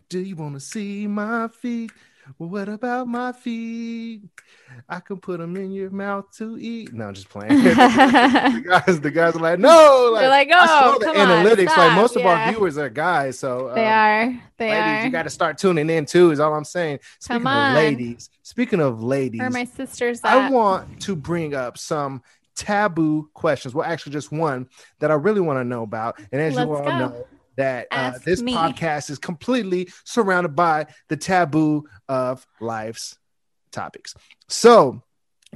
Do 0.09 0.21
you 0.21 0.37
want 0.37 0.55
to 0.55 0.61
see 0.61 1.07
my 1.07 1.49
feet? 1.49 1.91
What 2.39 2.69
about 2.69 3.07
my 3.07 3.31
feet? 3.33 4.23
I 4.89 4.99
can 4.99 5.19
put 5.19 5.39
them 5.39 5.57
in 5.57 5.71
your 5.71 5.91
mouth 5.91 6.25
to 6.39 6.59
eat. 6.59 6.93
No, 6.93 7.07
I'm 7.09 7.15
just 7.15 7.29
playing. 7.29 7.53
the 7.63 8.65
guys, 8.67 9.01
the 9.01 9.11
guys 9.13 9.37
are 9.37 9.39
like, 9.39 9.61
no, 9.61 10.11
like, 10.13 10.23
They're 10.23 10.29
like, 10.31 10.51
I 10.53 10.67
saw 10.67 10.81
"Oh, 10.95 10.99
the 10.99 11.05
come 11.07 11.17
on, 11.19 11.29
analytics. 11.47 11.67
like 11.67 11.71
stop." 11.71 11.93
most 11.97 12.17
of 12.17 12.23
Yeah. 12.23 12.47
our 12.47 12.53
viewers 12.53 12.79
are 12.79 12.89
guys, 12.89 13.39
so 13.39 13.71
They 13.75 13.87
um, 13.87 13.93
are. 13.93 14.43
They 14.59 14.71
ladies, 14.71 15.03
are. 15.03 15.05
you 15.07 15.11
got 15.13 15.23
to 15.23 15.31
start 15.31 15.59
tuning 15.59 15.89
in 15.89 16.05
too. 16.05 16.33
Is 16.33 16.41
all 16.41 16.53
I'm 16.55 16.65
saying. 16.65 16.99
Speaking 17.21 17.43
Come 17.45 17.47
of 17.53 17.59
on. 17.59 17.75
ladies, 17.75 18.29
speaking 18.43 18.81
of 18.81 19.03
ladies, 19.05 19.41
are 19.41 19.51
my 19.51 19.65
sisters 19.65 20.21
I 20.25 20.51
want 20.51 21.01
to 21.03 21.15
bring 21.15 21.55
up 21.55 21.79
some 21.79 22.23
taboo 22.57 23.29
questions. 23.35 23.73
Well, 23.75 23.87
actually, 23.89 24.13
just 24.15 24.33
one 24.33 24.69
that 24.99 25.13
I 25.13 25.15
really 25.15 25.41
want 25.41 25.59
to 25.61 25.65
know 25.65 25.83
about. 25.85 26.19
And 26.33 26.41
as 26.43 26.55
Let's 26.55 26.67
you 26.69 26.75
all 26.75 26.85
go. 26.85 26.99
know, 26.99 27.27
that 27.57 27.89
uh, 27.91 28.13
this 28.25 28.43
me. 28.43 28.55
podcast 28.55 29.11
is 29.11 29.19
completely 29.19 29.89
surrounded 30.05 30.55
by 30.55 30.87
the 31.09 31.17
taboo 31.17 31.85
of 32.09 32.47
life's 32.61 33.17
topics. 33.73 34.15
So, 34.49 35.03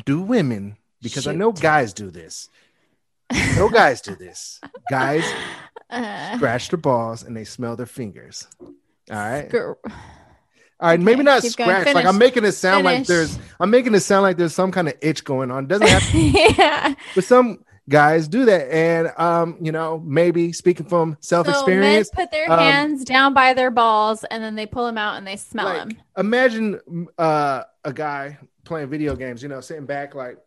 do 0.05 0.21
women, 0.23 0.77
because 1.03 1.27
I 1.27 1.33
know 1.33 1.53
guys 1.53 1.93
do 1.93 2.11
this, 2.11 2.49
no 3.57 3.69
guys 3.69 4.01
do 4.01 4.17
this. 4.17 4.61
Guys 4.91 5.25
Uh, 5.91 6.37
scratch 6.37 6.69
their 6.69 6.79
balls 6.79 7.25
and 7.25 7.37
they 7.37 7.45
smell 7.45 7.75
their 7.75 7.87
fingers. 7.87 8.47
All 8.61 9.17
right. 9.17 9.53
All 9.55 9.77
right, 10.89 11.01
maybe 11.01 11.23
not 11.23 11.43
scratch. 11.43 11.93
Like 11.93 12.07
I'm 12.07 12.17
making 12.17 12.45
it 12.45 12.53
sound 12.53 12.85
like 12.85 13.07
there's 13.07 13.39
I'm 13.59 13.71
making 13.71 13.95
it 13.95 14.01
sound 14.01 14.23
like 14.23 14.37
there's 14.37 14.55
some 14.55 14.71
kind 14.73 14.89
of 14.89 14.95
itch 15.03 15.25
going 15.25 15.51
on. 15.51 15.67
Doesn't 15.67 15.89
have 15.89 16.11
to 16.11 16.19
yeah. 16.59 16.95
but 17.15 17.25
some 17.25 17.65
guys 17.90 18.29
do 18.29 18.44
that 18.44 18.72
and 18.72 19.12
um 19.18 19.57
you 19.61 19.72
know 19.72 19.98
maybe 19.98 20.53
speaking 20.53 20.87
from 20.87 21.16
self 21.20 21.46
So 21.46 21.50
experience 21.50 22.09
put 22.09 22.31
their 22.31 22.48
um, 22.50 22.59
hands 22.59 23.05
down 23.05 23.35
by 23.35 23.53
their 23.53 23.70
balls 23.72 24.22
and 24.24 24.42
then 24.42 24.55
they 24.55 24.64
pull 24.64 24.87
them 24.87 24.96
out 24.96 25.16
and 25.16 25.26
they 25.26 25.37
smell 25.37 25.66
like, 25.66 25.76
them. 25.88 25.96
imagine 26.16 27.09
uh 27.18 27.64
a 27.85 27.92
guy 27.92 28.38
playing 28.64 28.88
video 28.88 29.16
games 29.16 29.42
you 29.42 29.48
know 29.48 29.61
sitting 29.61 29.87
back 29.87 30.14
like 30.14 30.38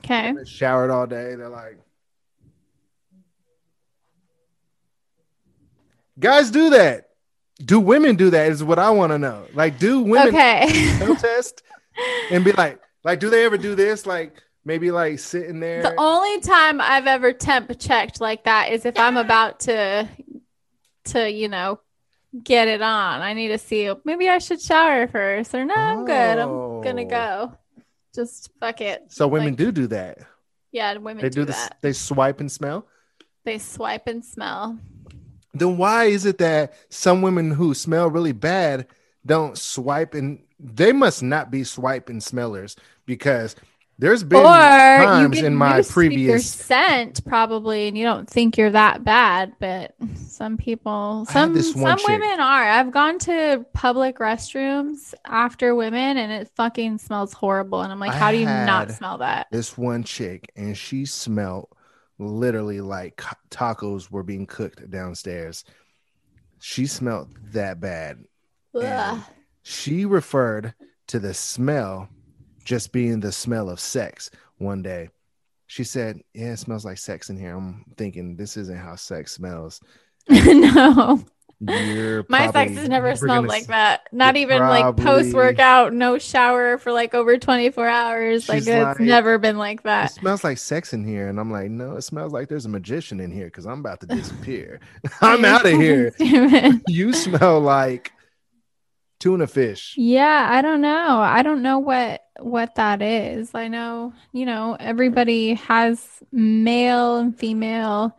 Okay. 0.00 0.32
showered 0.46 0.90
all 0.90 1.06
day 1.06 1.34
they're 1.34 1.48
like 1.50 1.78
guys 6.18 6.50
do 6.50 6.70
that 6.70 7.10
do 7.58 7.78
women 7.78 8.16
do 8.16 8.30
that 8.30 8.50
is 8.50 8.64
what 8.64 8.78
i 8.78 8.88
want 8.90 9.12
to 9.12 9.18
know 9.18 9.46
like 9.52 9.78
do 9.78 10.00
women 10.00 10.28
Okay. 10.28 10.94
smell 10.96 11.14
test 11.16 11.62
and 12.30 12.44
be 12.44 12.52
like 12.52 12.80
like 13.04 13.20
do 13.20 13.28
they 13.28 13.44
ever 13.44 13.58
do 13.58 13.74
this 13.74 14.06
like 14.06 14.42
maybe 14.64 14.90
like 14.90 15.18
sitting 15.18 15.60
there 15.60 15.82
the 15.82 15.94
only 15.98 16.40
time 16.40 16.80
I've 16.80 17.06
ever 17.06 17.32
temp 17.32 17.78
checked 17.78 18.20
like 18.20 18.44
that 18.44 18.72
is 18.72 18.84
if 18.84 18.98
I'm 18.98 19.16
about 19.16 19.60
to, 19.60 20.08
to 21.06 21.30
you 21.30 21.48
know, 21.48 21.80
get 22.44 22.68
it 22.68 22.82
on. 22.82 23.20
I 23.22 23.32
need 23.32 23.48
to 23.48 23.58
see. 23.58 23.90
Maybe 24.04 24.28
I 24.28 24.38
should 24.38 24.60
shower 24.60 25.06
first, 25.08 25.54
or 25.54 25.64
no, 25.64 25.74
I'm 25.74 26.04
good. 26.04 26.38
I'm 26.38 26.82
gonna 26.82 27.02
Oh. 27.02 27.06
go. 27.08 27.58
Just 28.14 28.50
fuck 28.60 28.80
it. 28.80 29.04
so 29.08 29.28
women 29.28 29.48
Like, 29.50 29.56
do 29.56 29.70
do 29.72 29.86
that 29.88 30.18
Yeah, 30.72 30.94
women 30.96 31.22
they 31.22 31.28
do, 31.28 31.40
do 31.40 31.44
this 31.46 31.56
that. 31.56 31.78
they 31.82 31.92
swipe 31.92 32.40
and 32.40 32.50
smell 32.50 32.86
They 33.44 33.58
swipe 33.58 34.06
and 34.08 34.24
smell. 34.24 34.78
then 35.54 35.76
why 35.76 36.04
is 36.06 36.26
it 36.26 36.38
that 36.38 36.74
some 36.90 37.22
women 37.22 37.52
who 37.52 37.74
smell 37.74 38.10
really 38.10 38.32
bad 38.32 38.86
don't 39.24 39.56
swipe 39.56 40.14
and 40.14 40.42
they 40.58 40.92
must 40.92 41.22
not 41.22 41.50
be 41.50 41.62
swipe 41.62 42.08
and 42.08 42.20
smellers 42.22 42.74
because 43.06 43.54
there's 43.98 44.22
been 44.22 44.40
or 44.40 44.44
times 44.44 45.38
in 45.38 45.54
my 45.54 45.78
used 45.78 45.90
to 45.92 46.00
your 46.00 46.08
previous 46.08 46.50
scent 46.50 47.24
probably, 47.24 47.88
and 47.88 47.98
you 47.98 48.04
don't 48.04 48.28
think 48.28 48.56
you're 48.56 48.70
that 48.70 49.02
bad. 49.04 49.54
But 49.58 49.94
some 50.16 50.56
people, 50.56 51.26
some 51.30 51.60
some 51.60 51.98
chick- 51.98 52.06
women 52.06 52.40
are. 52.40 52.62
I've 52.62 52.92
gone 52.92 53.18
to 53.20 53.66
public 53.72 54.18
restrooms 54.18 55.14
after 55.26 55.74
women, 55.74 56.16
and 56.16 56.30
it 56.30 56.48
fucking 56.54 56.98
smells 56.98 57.32
horrible. 57.32 57.82
And 57.82 57.90
I'm 57.90 57.98
like, 57.98 58.12
I 58.12 58.18
how 58.18 58.30
do 58.30 58.38
you 58.38 58.46
not 58.46 58.92
smell 58.92 59.18
that? 59.18 59.48
this 59.50 59.76
one 59.76 60.04
chick 60.04 60.50
and 60.56 60.76
she 60.76 61.04
smelled 61.04 61.68
literally 62.18 62.80
like 62.80 63.22
tacos 63.50 64.10
were 64.10 64.22
being 64.22 64.46
cooked 64.46 64.90
downstairs 64.90 65.64
she 66.58 66.86
smelled 66.86 67.28
that 67.52 67.80
bad 67.80 68.24
she 69.62 70.04
referred 70.04 70.74
to 71.06 71.18
the 71.18 71.32
smell 71.32 72.08
just 72.68 72.92
being 72.92 73.18
the 73.18 73.32
smell 73.32 73.70
of 73.70 73.80
sex 73.80 74.30
one 74.58 74.82
day. 74.82 75.08
She 75.68 75.84
said, 75.84 76.20
Yeah, 76.34 76.52
it 76.52 76.58
smells 76.58 76.84
like 76.84 76.98
sex 76.98 77.30
in 77.30 77.38
here. 77.38 77.56
I'm 77.56 77.84
thinking 77.96 78.36
this 78.36 78.58
isn't 78.58 78.76
how 78.76 78.94
sex 78.94 79.32
smells. 79.32 79.80
no, 80.28 81.24
You're 81.60 82.26
my 82.28 82.50
probably 82.50 82.52
sex 82.52 82.80
has 82.80 82.88
never 82.90 83.16
smelled 83.16 83.46
gonna 83.46 83.48
like 83.48 83.66
that. 83.68 84.02
Not 84.12 84.36
even 84.36 84.60
like 84.60 84.98
post 84.98 85.32
workout, 85.34 85.94
no 85.94 86.18
shower 86.18 86.76
for 86.76 86.92
like 86.92 87.14
over 87.14 87.38
24 87.38 87.88
hours. 87.88 88.50
Like 88.50 88.58
it's 88.58 88.68
like, 88.68 89.00
never 89.00 89.38
been 89.38 89.56
like 89.56 89.84
that. 89.84 90.10
It 90.10 90.20
smells 90.20 90.44
like 90.44 90.58
sex 90.58 90.92
in 90.92 91.06
here. 91.06 91.28
And 91.28 91.40
I'm 91.40 91.50
like, 91.50 91.70
No, 91.70 91.96
it 91.96 92.02
smells 92.02 92.34
like 92.34 92.48
there's 92.50 92.66
a 92.66 92.70
magician 92.70 93.18
in 93.18 93.30
here 93.30 93.46
because 93.46 93.64
I'm 93.64 93.80
about 93.80 94.00
to 94.00 94.06
disappear. 94.14 94.80
I'm 95.22 95.42
out 95.46 95.64
of 95.64 95.72
here. 95.72 96.12
You 96.86 97.14
smell 97.14 97.60
like 97.60 98.12
tuna 99.20 99.46
fish. 99.46 99.94
Yeah, 99.96 100.48
I 100.50 100.60
don't 100.60 100.82
know. 100.82 101.18
I 101.18 101.42
don't 101.42 101.62
know 101.62 101.78
what 101.78 102.22
what 102.38 102.74
that 102.76 103.02
is. 103.02 103.54
I 103.54 103.68
know, 103.68 104.12
you 104.32 104.46
know, 104.46 104.76
everybody 104.78 105.54
has 105.54 106.06
male 106.32 107.16
and 107.16 107.38
female 107.38 108.16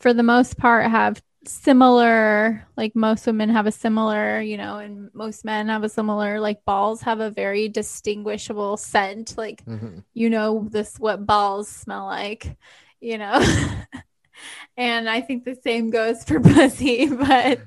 for 0.00 0.12
the 0.12 0.22
most 0.22 0.58
part 0.58 0.90
have 0.90 1.22
similar 1.44 2.64
like 2.76 2.94
most 2.94 3.26
women 3.26 3.48
have 3.48 3.66
a 3.66 3.72
similar, 3.72 4.40
you 4.40 4.56
know, 4.56 4.78
and 4.78 5.10
most 5.14 5.44
men 5.44 5.68
have 5.68 5.84
a 5.84 5.88
similar 5.88 6.38
like 6.40 6.64
balls 6.64 7.02
have 7.02 7.20
a 7.20 7.30
very 7.30 7.68
distinguishable 7.68 8.76
scent 8.76 9.36
like 9.36 9.64
Mhm. 9.64 10.04
you 10.14 10.30
know 10.30 10.68
this 10.70 10.98
what 10.98 11.26
balls 11.26 11.68
smell 11.68 12.06
like, 12.06 12.56
you 13.00 13.18
know. 13.18 13.40
and 14.76 15.08
I 15.08 15.20
think 15.20 15.44
the 15.44 15.54
same 15.56 15.90
goes 15.90 16.24
for 16.24 16.40
pussy, 16.52 17.06
but 17.08 17.60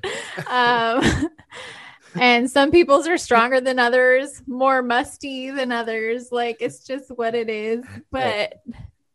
um 0.46 1.02
and 2.20 2.50
some 2.50 2.70
people's 2.70 3.06
are 3.08 3.18
stronger 3.18 3.60
than 3.60 3.78
others, 3.78 4.42
more 4.46 4.82
musty 4.82 5.50
than 5.50 5.72
others. 5.72 6.30
Like 6.32 6.58
it's 6.60 6.80
just 6.80 7.10
what 7.16 7.34
it 7.34 7.48
is. 7.48 7.84
But 8.10 8.62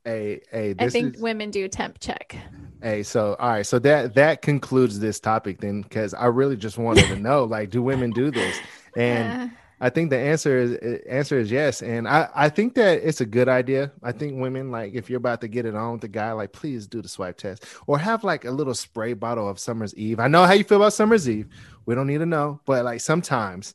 Hey, 0.04 0.42
hey, 0.52 0.74
I 0.80 0.90
think 0.90 1.16
is 1.16 1.22
women 1.22 1.52
do 1.52 1.68
temp 1.68 2.00
check. 2.00 2.36
Hey, 2.82 3.04
so 3.04 3.36
all 3.40 3.50
right, 3.50 3.66
so 3.66 3.78
that 3.80 4.16
that 4.16 4.42
concludes 4.42 5.00
this 5.00 5.20
topic 5.20 5.62
then, 5.62 5.84
because 5.84 6.16
I 6.16 6.26
really 6.26 6.58
just 6.58 6.80
wanted 6.80 7.06
to 7.08 7.16
know, 7.18 7.44
like, 7.44 7.70
do 7.70 7.84
women 7.84 8.12
do 8.12 8.32
this? 8.32 8.58
And 8.98 9.44
Uh, 9.44 9.56
I 9.80 9.90
think 9.90 10.10
the 10.12 10.18
answer 10.18 10.58
is 10.60 10.72
uh, 10.74 10.98
answer 11.10 11.40
is 11.40 11.50
yes, 11.50 11.82
and 11.82 12.08
I 12.08 12.30
I 12.36 12.50
think 12.50 12.76
that 12.76 13.08
it's 13.08 13.22
a 13.22 13.26
good 13.26 13.48
idea. 13.50 13.92
I 14.04 14.12
think 14.12 14.40
women 14.40 14.70
like 14.70 14.94
if 14.94 15.10
you're 15.10 15.18
about 15.18 15.42
to 15.42 15.48
get 15.48 15.66
it 15.66 15.76
on 15.76 15.94
with 15.94 16.02
the 16.02 16.08
guy, 16.08 16.34
like 16.34 16.52
please 16.52 16.88
do 16.88 17.02
the 17.02 17.08
swipe 17.08 17.38
test 17.38 17.66
or 17.88 17.98
have 17.98 18.24
like 18.24 18.46
a 18.46 18.52
little 18.52 18.76
spray 18.76 19.14
bottle 19.14 19.48
of 19.50 19.60
Summer's 19.60 19.96
Eve. 19.96 20.20
I 20.20 20.28
know 20.28 20.46
how 20.46 20.54
you 20.54 20.64
feel 20.64 20.78
about 20.78 20.94
Summer's 20.94 21.28
Eve. 21.28 21.48
We 21.86 21.96
don't 21.96 22.08
need 22.08 22.20
to 22.20 22.26
know, 22.26 22.62
but 22.66 22.86
like 22.86 23.02
sometimes 23.02 23.74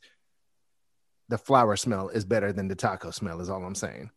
the 1.29 1.37
flower 1.37 1.75
smell 1.75 2.09
is 2.09 2.25
better 2.25 2.53
than 2.53 2.67
the 2.67 2.75
taco 2.75 3.11
smell. 3.11 3.41
Is 3.41 3.49
all 3.49 3.63
I'm 3.63 3.75
saying. 3.75 4.11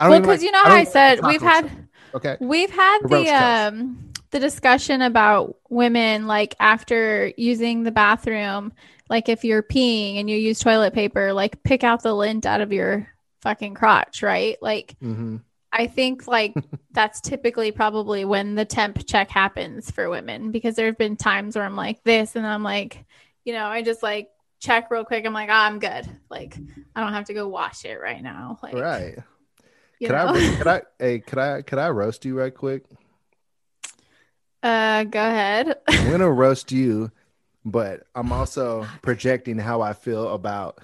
well, 0.00 0.20
because 0.20 0.40
like, 0.40 0.42
you 0.42 0.52
know 0.52 0.64
how 0.64 0.74
I, 0.74 0.80
I 0.80 0.84
said 0.84 1.20
we've 1.24 1.42
had 1.42 1.68
smell. 1.68 1.84
okay 2.14 2.36
we've 2.40 2.70
had 2.70 2.98
the 3.08 3.28
um 3.30 4.12
the 4.30 4.40
discussion 4.40 5.02
about 5.02 5.56
women 5.70 6.26
like 6.26 6.54
after 6.60 7.32
using 7.36 7.82
the 7.82 7.90
bathroom 7.90 8.72
like 9.08 9.28
if 9.28 9.44
you're 9.44 9.62
peeing 9.62 10.20
and 10.20 10.28
you 10.28 10.36
use 10.36 10.58
toilet 10.58 10.94
paper, 10.94 11.32
like 11.32 11.62
pick 11.62 11.84
out 11.84 12.02
the 12.02 12.14
lint 12.14 12.46
out 12.46 12.60
of 12.60 12.72
your 12.72 13.08
fucking 13.42 13.74
crotch, 13.74 14.22
right? 14.22 14.56
Like 14.60 14.94
mm-hmm. 15.02 15.38
I 15.72 15.86
think 15.86 16.26
like 16.26 16.54
that's 16.92 17.20
typically 17.20 17.72
probably 17.72 18.24
when 18.24 18.54
the 18.54 18.64
temp 18.64 19.06
check 19.06 19.30
happens 19.30 19.90
for 19.90 20.08
women 20.08 20.50
because 20.50 20.76
there 20.76 20.86
have 20.86 20.98
been 20.98 21.16
times 21.16 21.56
where 21.56 21.64
I'm 21.64 21.76
like 21.76 22.02
this 22.04 22.36
and 22.36 22.46
I'm 22.46 22.62
like, 22.62 23.04
you 23.44 23.52
know, 23.52 23.66
I 23.66 23.82
just 23.82 24.02
like 24.02 24.28
check 24.60 24.90
real 24.90 25.04
quick. 25.04 25.24
I'm 25.26 25.32
like, 25.32 25.50
oh, 25.50 25.52
I'm 25.52 25.78
good. 25.78 26.08
Like 26.30 26.56
I 26.94 27.00
don't 27.00 27.12
have 27.12 27.26
to 27.26 27.34
go 27.34 27.48
wash 27.48 27.84
it 27.84 28.00
right 28.00 28.22
now. 28.22 28.58
Like 28.62 28.74
right. 28.74 29.18
Could? 30.00 30.12
I 30.12 30.56
could 30.56 30.66
I 30.66 30.82
hey 30.98 31.18
could 31.20 31.38
I 31.38 31.62
could 31.62 31.78
I 31.78 31.90
roast 31.90 32.24
you 32.24 32.38
right 32.38 32.54
quick? 32.54 32.84
Uh 34.62 35.04
go 35.04 35.20
ahead. 35.20 35.76
I'm 35.88 36.10
gonna 36.10 36.30
roast 36.30 36.72
you 36.72 37.10
but 37.64 38.04
I'm 38.14 38.32
also 38.32 38.86
projecting 39.02 39.58
how 39.58 39.80
I 39.80 39.92
feel 39.92 40.32
about 40.32 40.78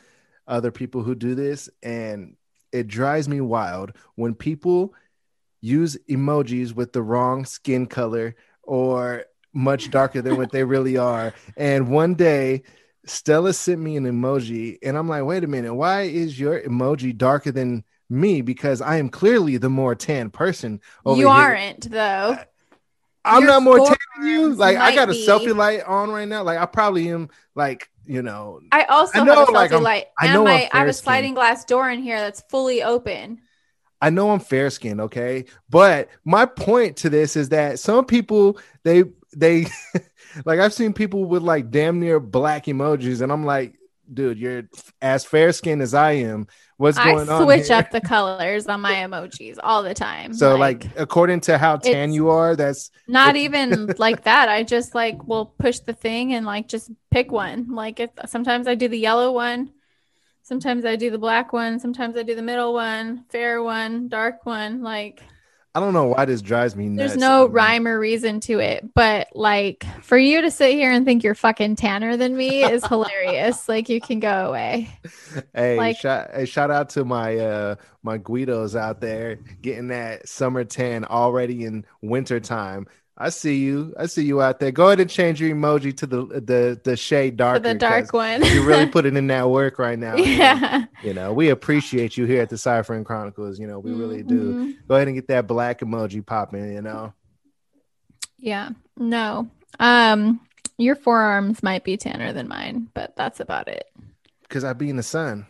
other 0.46 0.70
people 0.70 1.02
who 1.02 1.14
do 1.14 1.34
this. 1.34 1.68
And 1.82 2.36
it 2.74 2.88
drives 2.88 3.28
me 3.28 3.40
wild 3.40 3.92
when 4.16 4.34
people 4.34 4.94
use 5.60 5.96
emojis 6.10 6.74
with 6.74 6.92
the 6.92 7.02
wrong 7.02 7.44
skin 7.44 7.86
color 7.86 8.34
or 8.62 9.24
much 9.54 9.90
darker 9.90 10.20
than 10.20 10.36
what 10.36 10.50
they 10.50 10.64
really 10.64 10.96
are. 10.96 11.32
And 11.56 11.88
one 11.88 12.14
day, 12.14 12.64
Stella 13.06 13.52
sent 13.52 13.80
me 13.80 13.96
an 13.96 14.04
emoji, 14.04 14.78
and 14.82 14.96
I'm 14.96 15.08
like, 15.08 15.24
wait 15.24 15.44
a 15.44 15.46
minute, 15.46 15.74
why 15.74 16.02
is 16.02 16.38
your 16.38 16.60
emoji 16.60 17.16
darker 17.16 17.52
than 17.52 17.84
me? 18.10 18.40
Because 18.40 18.80
I 18.80 18.96
am 18.96 19.08
clearly 19.08 19.56
the 19.56 19.70
more 19.70 19.94
tan 19.94 20.30
person. 20.30 20.80
you 21.06 21.14
here. 21.14 21.28
aren't, 21.28 21.90
though. 21.90 22.36
I'm 23.24 23.44
not 23.44 23.62
more 23.62 23.78
tan 23.78 23.96
than 24.18 24.28
you. 24.28 24.54
Like 24.54 24.76
I 24.76 24.94
got 24.94 25.08
a 25.08 25.12
be. 25.12 25.26
selfie 25.26 25.56
light 25.56 25.82
on 25.84 26.10
right 26.10 26.28
now. 26.28 26.42
Like 26.42 26.58
I 26.58 26.66
probably 26.66 27.08
am 27.08 27.30
like, 27.54 27.88
you 28.06 28.22
know. 28.22 28.60
I 28.72 28.84
also 28.84 29.20
I 29.20 29.24
know, 29.24 29.34
have 29.34 29.48
a 29.48 29.52
like, 29.52 29.72
light. 29.72 30.06
I 30.18 30.32
know 30.32 30.44
my, 30.44 30.68
I 30.72 30.78
have 30.78 30.88
a 30.88 30.92
sliding 30.92 31.28
skin. 31.28 31.34
glass 31.34 31.64
door 31.64 31.90
in 31.90 32.02
here 32.02 32.18
that's 32.18 32.42
fully 32.42 32.82
open. 32.82 33.40
I 34.00 34.10
know 34.10 34.30
I'm 34.30 34.40
fair 34.40 34.68
skinned, 34.70 35.00
okay? 35.00 35.46
But 35.70 36.08
my 36.24 36.46
point 36.46 36.98
to 36.98 37.10
this 37.10 37.36
is 37.36 37.50
that 37.50 37.78
some 37.78 38.04
people 38.04 38.58
they 38.82 39.04
they 39.34 39.66
like 40.44 40.60
I've 40.60 40.74
seen 40.74 40.92
people 40.92 41.24
with 41.24 41.42
like 41.42 41.70
damn 41.70 42.00
near 42.00 42.20
black 42.20 42.66
emojis, 42.66 43.22
and 43.22 43.32
I'm 43.32 43.44
like, 43.44 43.78
dude, 44.12 44.38
you're 44.38 44.68
as 45.00 45.24
fair 45.24 45.52
skinned 45.52 45.82
as 45.82 45.94
I 45.94 46.12
am. 46.12 46.46
What's 46.76 46.98
going 46.98 47.28
I 47.28 47.32
on? 47.32 47.44
Switch 47.44 47.70
up 47.70 47.90
the 47.90 48.00
colors 48.00 48.66
on 48.66 48.80
my 48.80 48.94
emojis 48.94 49.58
all 49.62 49.82
the 49.82 49.94
time. 49.94 50.34
So, 50.34 50.56
like, 50.56 50.84
like 50.84 50.98
according 50.98 51.40
to 51.42 51.56
how 51.56 51.76
tan 51.76 52.12
you 52.12 52.30
are, 52.30 52.56
that's 52.56 52.90
not 53.06 53.36
even 53.36 53.94
like 53.98 54.24
that. 54.24 54.48
I 54.48 54.64
just 54.64 54.94
like 54.94 55.26
will 55.26 55.46
push 55.46 55.78
the 55.80 55.92
thing 55.92 56.34
and 56.34 56.44
like 56.44 56.66
just 56.66 56.90
pick 57.12 57.30
one. 57.30 57.72
Like, 57.72 58.00
if 58.00 58.10
sometimes 58.26 58.66
I 58.66 58.74
do 58.74 58.88
the 58.88 58.98
yellow 58.98 59.30
one, 59.30 59.70
sometimes 60.42 60.84
I 60.84 60.96
do 60.96 61.10
the 61.10 61.18
black 61.18 61.52
one, 61.52 61.78
sometimes 61.78 62.16
I 62.16 62.24
do 62.24 62.34
the 62.34 62.42
middle 62.42 62.74
one, 62.74 63.24
fair 63.30 63.62
one, 63.62 64.08
dark 64.08 64.44
one. 64.44 64.82
Like, 64.82 65.22
I 65.76 65.80
don't 65.80 65.92
know 65.92 66.04
why 66.04 66.24
this 66.24 66.40
drives 66.40 66.76
me 66.76 66.88
nuts. 66.88 67.10
There's 67.10 67.20
no 67.20 67.46
rhyme 67.46 67.88
or 67.88 67.98
reason 67.98 68.38
to 68.40 68.60
it, 68.60 68.94
but 68.94 69.28
like 69.34 69.84
for 70.02 70.16
you 70.16 70.40
to 70.42 70.50
sit 70.50 70.74
here 70.74 70.92
and 70.92 71.04
think 71.04 71.24
you're 71.24 71.34
fucking 71.34 71.74
tanner 71.74 72.16
than 72.16 72.36
me 72.36 72.62
is 72.62 72.86
hilarious. 72.88 73.68
Like 73.68 73.88
you 73.88 74.00
can 74.00 74.20
go 74.20 74.48
away. 74.48 74.88
Hey, 75.52 75.76
like, 75.76 75.96
shout, 75.96 76.30
hey, 76.32 76.44
shout 76.44 76.70
out 76.70 76.90
to 76.90 77.04
my 77.04 77.36
uh 77.38 77.74
my 78.04 78.18
Guidos 78.18 78.76
out 78.76 79.00
there 79.00 79.36
getting 79.62 79.88
that 79.88 80.28
summer 80.28 80.62
tan 80.62 81.04
already 81.06 81.64
in 81.64 81.84
winter 82.02 82.38
time. 82.38 82.86
I 83.16 83.28
see 83.28 83.58
you. 83.58 83.94
I 83.96 84.06
see 84.06 84.24
you 84.24 84.42
out 84.42 84.58
there. 84.58 84.72
Go 84.72 84.88
ahead 84.88 84.98
and 84.98 85.08
change 85.08 85.40
your 85.40 85.54
emoji 85.54 85.96
to 85.98 86.06
the 86.06 86.26
the 86.26 86.80
the 86.82 86.96
shade 86.96 87.36
darker. 87.36 87.60
the 87.60 87.74
dark 87.74 88.12
one. 88.12 88.44
you're 88.44 88.66
really 88.66 88.86
putting 88.90 89.16
in 89.16 89.28
that 89.28 89.48
work 89.48 89.78
right 89.78 89.98
now. 89.98 90.16
Yeah. 90.16 90.74
And, 90.74 90.88
you 91.02 91.14
know, 91.14 91.32
we 91.32 91.50
appreciate 91.50 92.16
you 92.16 92.24
here 92.24 92.42
at 92.42 92.50
the 92.50 92.58
Cipher 92.58 92.94
and 92.94 93.06
Chronicles. 93.06 93.60
You 93.60 93.68
know, 93.68 93.78
we 93.78 93.92
mm-hmm. 93.92 94.00
really 94.00 94.22
do. 94.24 94.54
Mm-hmm. 94.54 94.70
Go 94.88 94.96
ahead 94.96 95.06
and 95.06 95.16
get 95.16 95.28
that 95.28 95.46
black 95.46 95.80
emoji 95.80 96.26
popping. 96.26 96.72
You 96.72 96.82
know. 96.82 97.12
Yeah. 98.38 98.70
No. 98.96 99.48
Um, 99.78 100.40
your 100.76 100.96
forearms 100.96 101.62
might 101.62 101.84
be 101.84 101.96
tanner 101.96 102.32
than 102.32 102.48
mine, 102.48 102.88
but 102.94 103.14
that's 103.16 103.38
about 103.38 103.68
it. 103.68 103.88
Because 104.42 104.64
I 104.64 104.72
be 104.72 104.90
in 104.90 104.96
the 104.96 105.02
sun. 105.04 105.46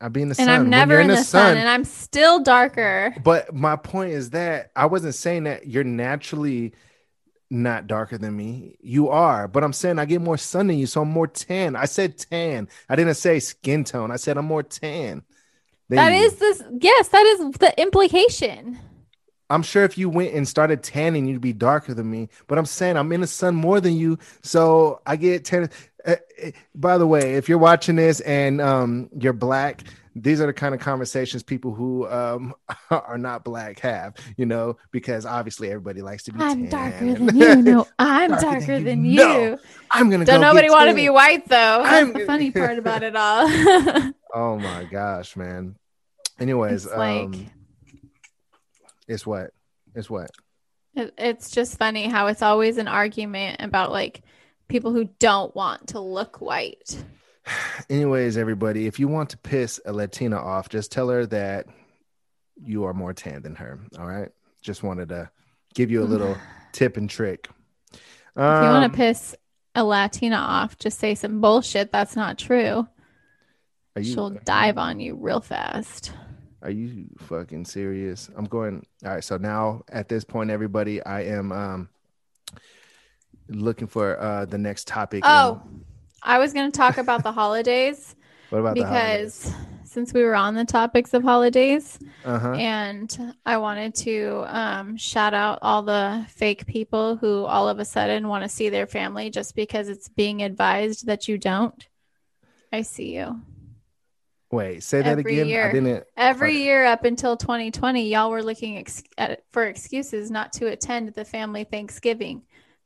I 0.00 0.08
be 0.08 0.22
in 0.22 0.28
the 0.28 0.36
and 0.38 0.46
sun. 0.46 0.48
I'm 0.48 0.70
never 0.70 0.94
in, 0.94 1.02
in, 1.02 1.08
the, 1.08 1.16
sun, 1.16 1.24
sun, 1.24 1.56
and 1.56 1.68
I'm 1.68 1.84
still 1.84 2.40
darker. 2.40 3.14
But 3.22 3.54
my 3.54 3.76
point 3.76 4.12
is 4.12 4.30
that 4.30 4.70
I 4.76 4.86
wasn't 4.86 5.14
saying 5.14 5.44
that 5.44 5.66
you're 5.66 5.84
naturally 5.84 6.72
not 7.50 7.86
darker 7.86 8.18
than 8.18 8.36
me. 8.36 8.76
You 8.80 9.08
are, 9.08 9.48
but 9.48 9.64
I'm 9.64 9.72
saying 9.72 9.98
I 9.98 10.04
get 10.04 10.20
more 10.20 10.36
sun 10.36 10.68
than 10.68 10.78
you, 10.78 10.86
so 10.86 11.02
I'm 11.02 11.10
more 11.10 11.26
tan. 11.26 11.74
I 11.74 11.86
said 11.86 12.18
tan. 12.18 12.68
I 12.88 12.96
didn't 12.96 13.14
say 13.14 13.40
skin 13.40 13.84
tone. 13.84 14.10
I 14.10 14.16
said 14.16 14.36
I'm 14.36 14.44
more 14.44 14.62
tan. 14.62 15.22
That 15.88 16.12
you. 16.12 16.24
is 16.24 16.34
this. 16.34 16.62
Yes, 16.80 17.08
that 17.08 17.26
is 17.26 17.52
the 17.58 17.80
implication. 17.80 18.78
I'm 19.50 19.62
sure 19.62 19.84
if 19.84 19.96
you 19.96 20.10
went 20.10 20.34
and 20.34 20.46
started 20.46 20.82
tanning, 20.82 21.26
you'd 21.26 21.40
be 21.40 21.52
darker 21.52 21.94
than 21.94 22.10
me. 22.10 22.28
But 22.46 22.58
I'm 22.58 22.66
saying 22.66 22.96
I'm 22.96 23.10
in 23.12 23.22
the 23.22 23.26
sun 23.26 23.54
more 23.54 23.80
than 23.80 23.94
you, 23.94 24.18
so 24.42 25.00
I 25.06 25.16
get 25.16 25.44
tan. 25.44 25.70
Uh, 26.06 26.16
by 26.74 26.98
the 26.98 27.06
way, 27.06 27.34
if 27.34 27.48
you're 27.48 27.58
watching 27.58 27.96
this 27.96 28.20
and 28.20 28.60
um, 28.60 29.10
you're 29.18 29.32
black, 29.32 29.82
these 30.22 30.40
are 30.40 30.46
the 30.46 30.52
kind 30.52 30.74
of 30.74 30.80
conversations 30.80 31.42
people 31.42 31.72
who 31.72 32.08
um, 32.08 32.54
are 32.90 33.18
not 33.18 33.44
black 33.44 33.80
have, 33.80 34.14
you 34.36 34.46
know, 34.46 34.76
because 34.90 35.26
obviously 35.26 35.68
everybody 35.68 36.02
likes 36.02 36.24
to 36.24 36.32
be. 36.32 36.40
I'm 36.40 36.68
tan. 36.68 36.90
darker 36.90 37.14
than 37.24 37.36
you. 37.36 37.56
No, 37.56 37.86
I'm 37.98 38.30
darker, 38.30 38.42
darker 38.42 38.74
than, 38.74 38.84
than, 38.84 39.04
you. 39.04 39.16
No, 39.16 39.58
I'm 39.90 40.10
gonna. 40.10 40.24
Don't 40.24 40.40
go 40.40 40.48
nobody 40.48 40.70
want 40.70 40.88
to 40.90 40.94
be 40.94 41.08
white 41.08 41.48
though. 41.48 41.82
That's 41.82 42.06
I'm... 42.06 42.12
the 42.12 42.26
funny 42.26 42.50
part 42.52 42.78
about 42.78 43.02
it 43.02 43.16
all. 43.16 43.48
oh 44.34 44.58
my 44.58 44.84
gosh, 44.84 45.36
man. 45.36 45.76
Anyways, 46.38 46.86
it's 46.86 46.94
like, 46.94 47.24
um, 47.24 47.50
it's 49.08 49.26
what, 49.26 49.50
it's 49.94 50.08
what. 50.08 50.30
It, 50.94 51.14
it's 51.18 51.50
just 51.50 51.78
funny 51.78 52.06
how 52.06 52.26
it's 52.26 52.42
always 52.42 52.76
an 52.76 52.88
argument 52.88 53.60
about 53.60 53.90
like 53.90 54.22
people 54.68 54.92
who 54.92 55.08
don't 55.18 55.54
want 55.56 55.88
to 55.88 56.00
look 56.00 56.40
white. 56.40 57.02
Anyways, 57.90 58.36
everybody, 58.36 58.86
if 58.86 59.00
you 59.00 59.08
want 59.08 59.30
to 59.30 59.38
piss 59.38 59.80
a 59.84 59.92
Latina 59.92 60.36
off, 60.36 60.68
just 60.68 60.92
tell 60.92 61.08
her 61.08 61.26
that 61.26 61.66
you 62.62 62.84
are 62.84 62.94
more 62.94 63.14
tan 63.14 63.42
than 63.42 63.54
her. 63.56 63.80
All 63.98 64.06
right. 64.06 64.30
Just 64.62 64.82
wanted 64.82 65.08
to 65.10 65.30
give 65.74 65.90
you 65.90 66.02
a 66.02 66.04
little 66.04 66.36
tip 66.72 66.96
and 66.96 67.08
trick. 67.08 67.48
Um, 68.36 68.56
if 68.56 68.62
you 68.62 68.70
want 68.70 68.92
to 68.92 68.96
piss 68.96 69.34
a 69.74 69.84
Latina 69.84 70.36
off, 70.36 70.78
just 70.78 70.98
say 70.98 71.14
some 71.14 71.40
bullshit 71.40 71.92
that's 71.92 72.16
not 72.16 72.38
true. 72.38 72.86
You, 73.96 74.04
She'll 74.04 74.30
dive 74.30 74.78
on 74.78 75.00
you 75.00 75.16
real 75.16 75.40
fast. 75.40 76.12
Are 76.62 76.70
you 76.70 77.06
fucking 77.18 77.64
serious? 77.64 78.30
I'm 78.36 78.46
going. 78.46 78.84
All 79.04 79.12
right. 79.12 79.24
So 79.24 79.36
now 79.36 79.82
at 79.88 80.08
this 80.08 80.24
point, 80.24 80.50
everybody, 80.50 81.02
I 81.04 81.22
am 81.22 81.52
um 81.52 81.88
looking 83.48 83.86
for 83.86 84.20
uh 84.20 84.44
the 84.44 84.58
next 84.58 84.86
topic. 84.86 85.22
Oh, 85.24 85.62
I 86.22 86.38
was 86.38 86.52
going 86.52 86.70
to 86.70 86.76
talk 86.76 86.98
about 86.98 87.22
the 87.22 87.32
holidays. 87.40 88.16
What 88.50 88.60
about 88.60 88.74
because 88.74 89.52
since 89.84 90.12
we 90.12 90.22
were 90.22 90.34
on 90.34 90.54
the 90.54 90.64
topics 90.64 91.14
of 91.14 91.22
holidays, 91.22 91.98
uh-huh. 92.24 92.52
and 92.52 93.34
I 93.46 93.56
wanted 93.56 93.94
to 93.96 94.44
um, 94.46 94.96
shout 94.96 95.34
out 95.34 95.58
all 95.62 95.82
the 95.82 96.26
fake 96.28 96.66
people 96.66 97.16
who 97.16 97.44
all 97.44 97.68
of 97.68 97.78
a 97.78 97.84
sudden 97.84 98.28
want 98.28 98.44
to 98.44 98.48
see 98.48 98.68
their 98.68 98.86
family 98.86 99.30
just 99.30 99.54
because 99.54 99.88
it's 99.88 100.08
being 100.08 100.42
advised 100.42 101.06
that 101.06 101.28
you 101.28 101.38
don't. 101.38 101.86
I 102.72 102.82
see 102.82 103.16
you. 103.16 103.40
Wait, 104.50 104.82
say 104.82 105.02
that 105.02 105.18
every 105.18 105.34
again. 105.34 105.46
Year, 105.46 105.68
I 105.68 105.72
didn't. 105.72 106.04
Every 106.16 106.62
year 106.62 106.86
up 106.86 107.04
until 107.04 107.36
2020, 107.36 108.08
y'all 108.08 108.30
were 108.30 108.42
looking 108.42 108.78
ex- 108.78 109.02
at, 109.18 109.42
for 109.52 109.64
excuses 109.64 110.30
not 110.30 110.54
to 110.54 110.68
attend 110.68 111.12
the 111.14 111.24
family 111.24 111.64
Thanksgiving. 111.64 112.42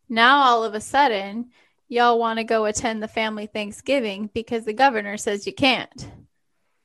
Now 0.08 0.42
all 0.42 0.64
of 0.64 0.74
a 0.74 0.80
sudden, 0.80 1.50
y'all 1.88 2.18
want 2.18 2.38
to 2.38 2.44
go 2.44 2.64
attend 2.64 3.02
the 3.02 3.08
family 3.08 3.46
Thanksgiving 3.46 4.28
because 4.34 4.64
the 4.64 4.72
governor 4.72 5.16
says 5.16 5.46
you 5.46 5.52
can't. 5.52 6.10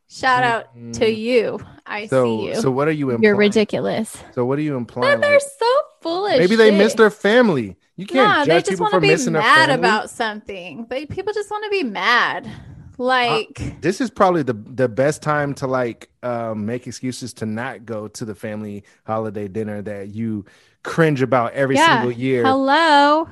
Shout 0.10 0.44
out 0.44 0.76
mm-hmm. 0.76 0.92
to 0.94 1.10
you. 1.10 1.60
I 1.86 2.08
so, 2.08 2.26
see 2.26 2.48
you. 2.48 2.62
So 2.62 2.72
what 2.72 2.88
are 2.88 2.92
you 2.92 3.10
implying? 3.10 3.24
You're 3.24 3.36
ridiculous. 3.36 4.16
So 4.34 4.46
what 4.46 4.60
are 4.60 4.62
you 4.62 4.78
implying? 4.78 5.20
That 5.20 5.28
they're 5.28 5.40
so 5.40 5.66
foolish. 6.02 6.38
Maybe 6.38 6.56
they 6.56 6.72
miss 6.72 6.94
their 6.94 7.10
family. 7.10 7.78
You 7.96 8.06
can't 8.06 8.28
nah, 8.28 8.46
judge 8.46 8.66
they 8.66 8.72
just 8.72 8.80
want 8.80 8.94
to 8.94 9.02
be 9.02 9.32
mad 9.32 9.72
about 9.72 10.10
something. 10.10 10.86
But 10.88 11.10
people 11.10 11.34
just 11.34 11.50
want 11.50 11.64
to 11.66 11.72
be 11.72 11.84
mad. 11.84 12.50
Like 12.98 13.80
this 13.82 14.02
is 14.02 14.10
probably 14.10 14.44
the 14.44 14.54
the 14.54 14.90
best 14.90 15.22
time 15.22 15.54
to 15.56 15.68
like 15.68 16.10
um, 16.24 16.66
make 16.66 16.88
excuses 16.88 17.34
to 17.36 17.46
not 17.46 17.86
go 17.86 18.08
to 18.08 18.26
the 18.26 18.34
family 18.36 18.84
holiday 19.06 19.48
dinner 19.48 19.82
that 19.84 20.10
you 20.10 20.46
cringe 20.84 21.22
about 21.22 21.54
every 21.54 21.76
Yeah. 21.76 22.02
single 22.02 22.12
year. 22.12 22.44
hello. 22.44 23.30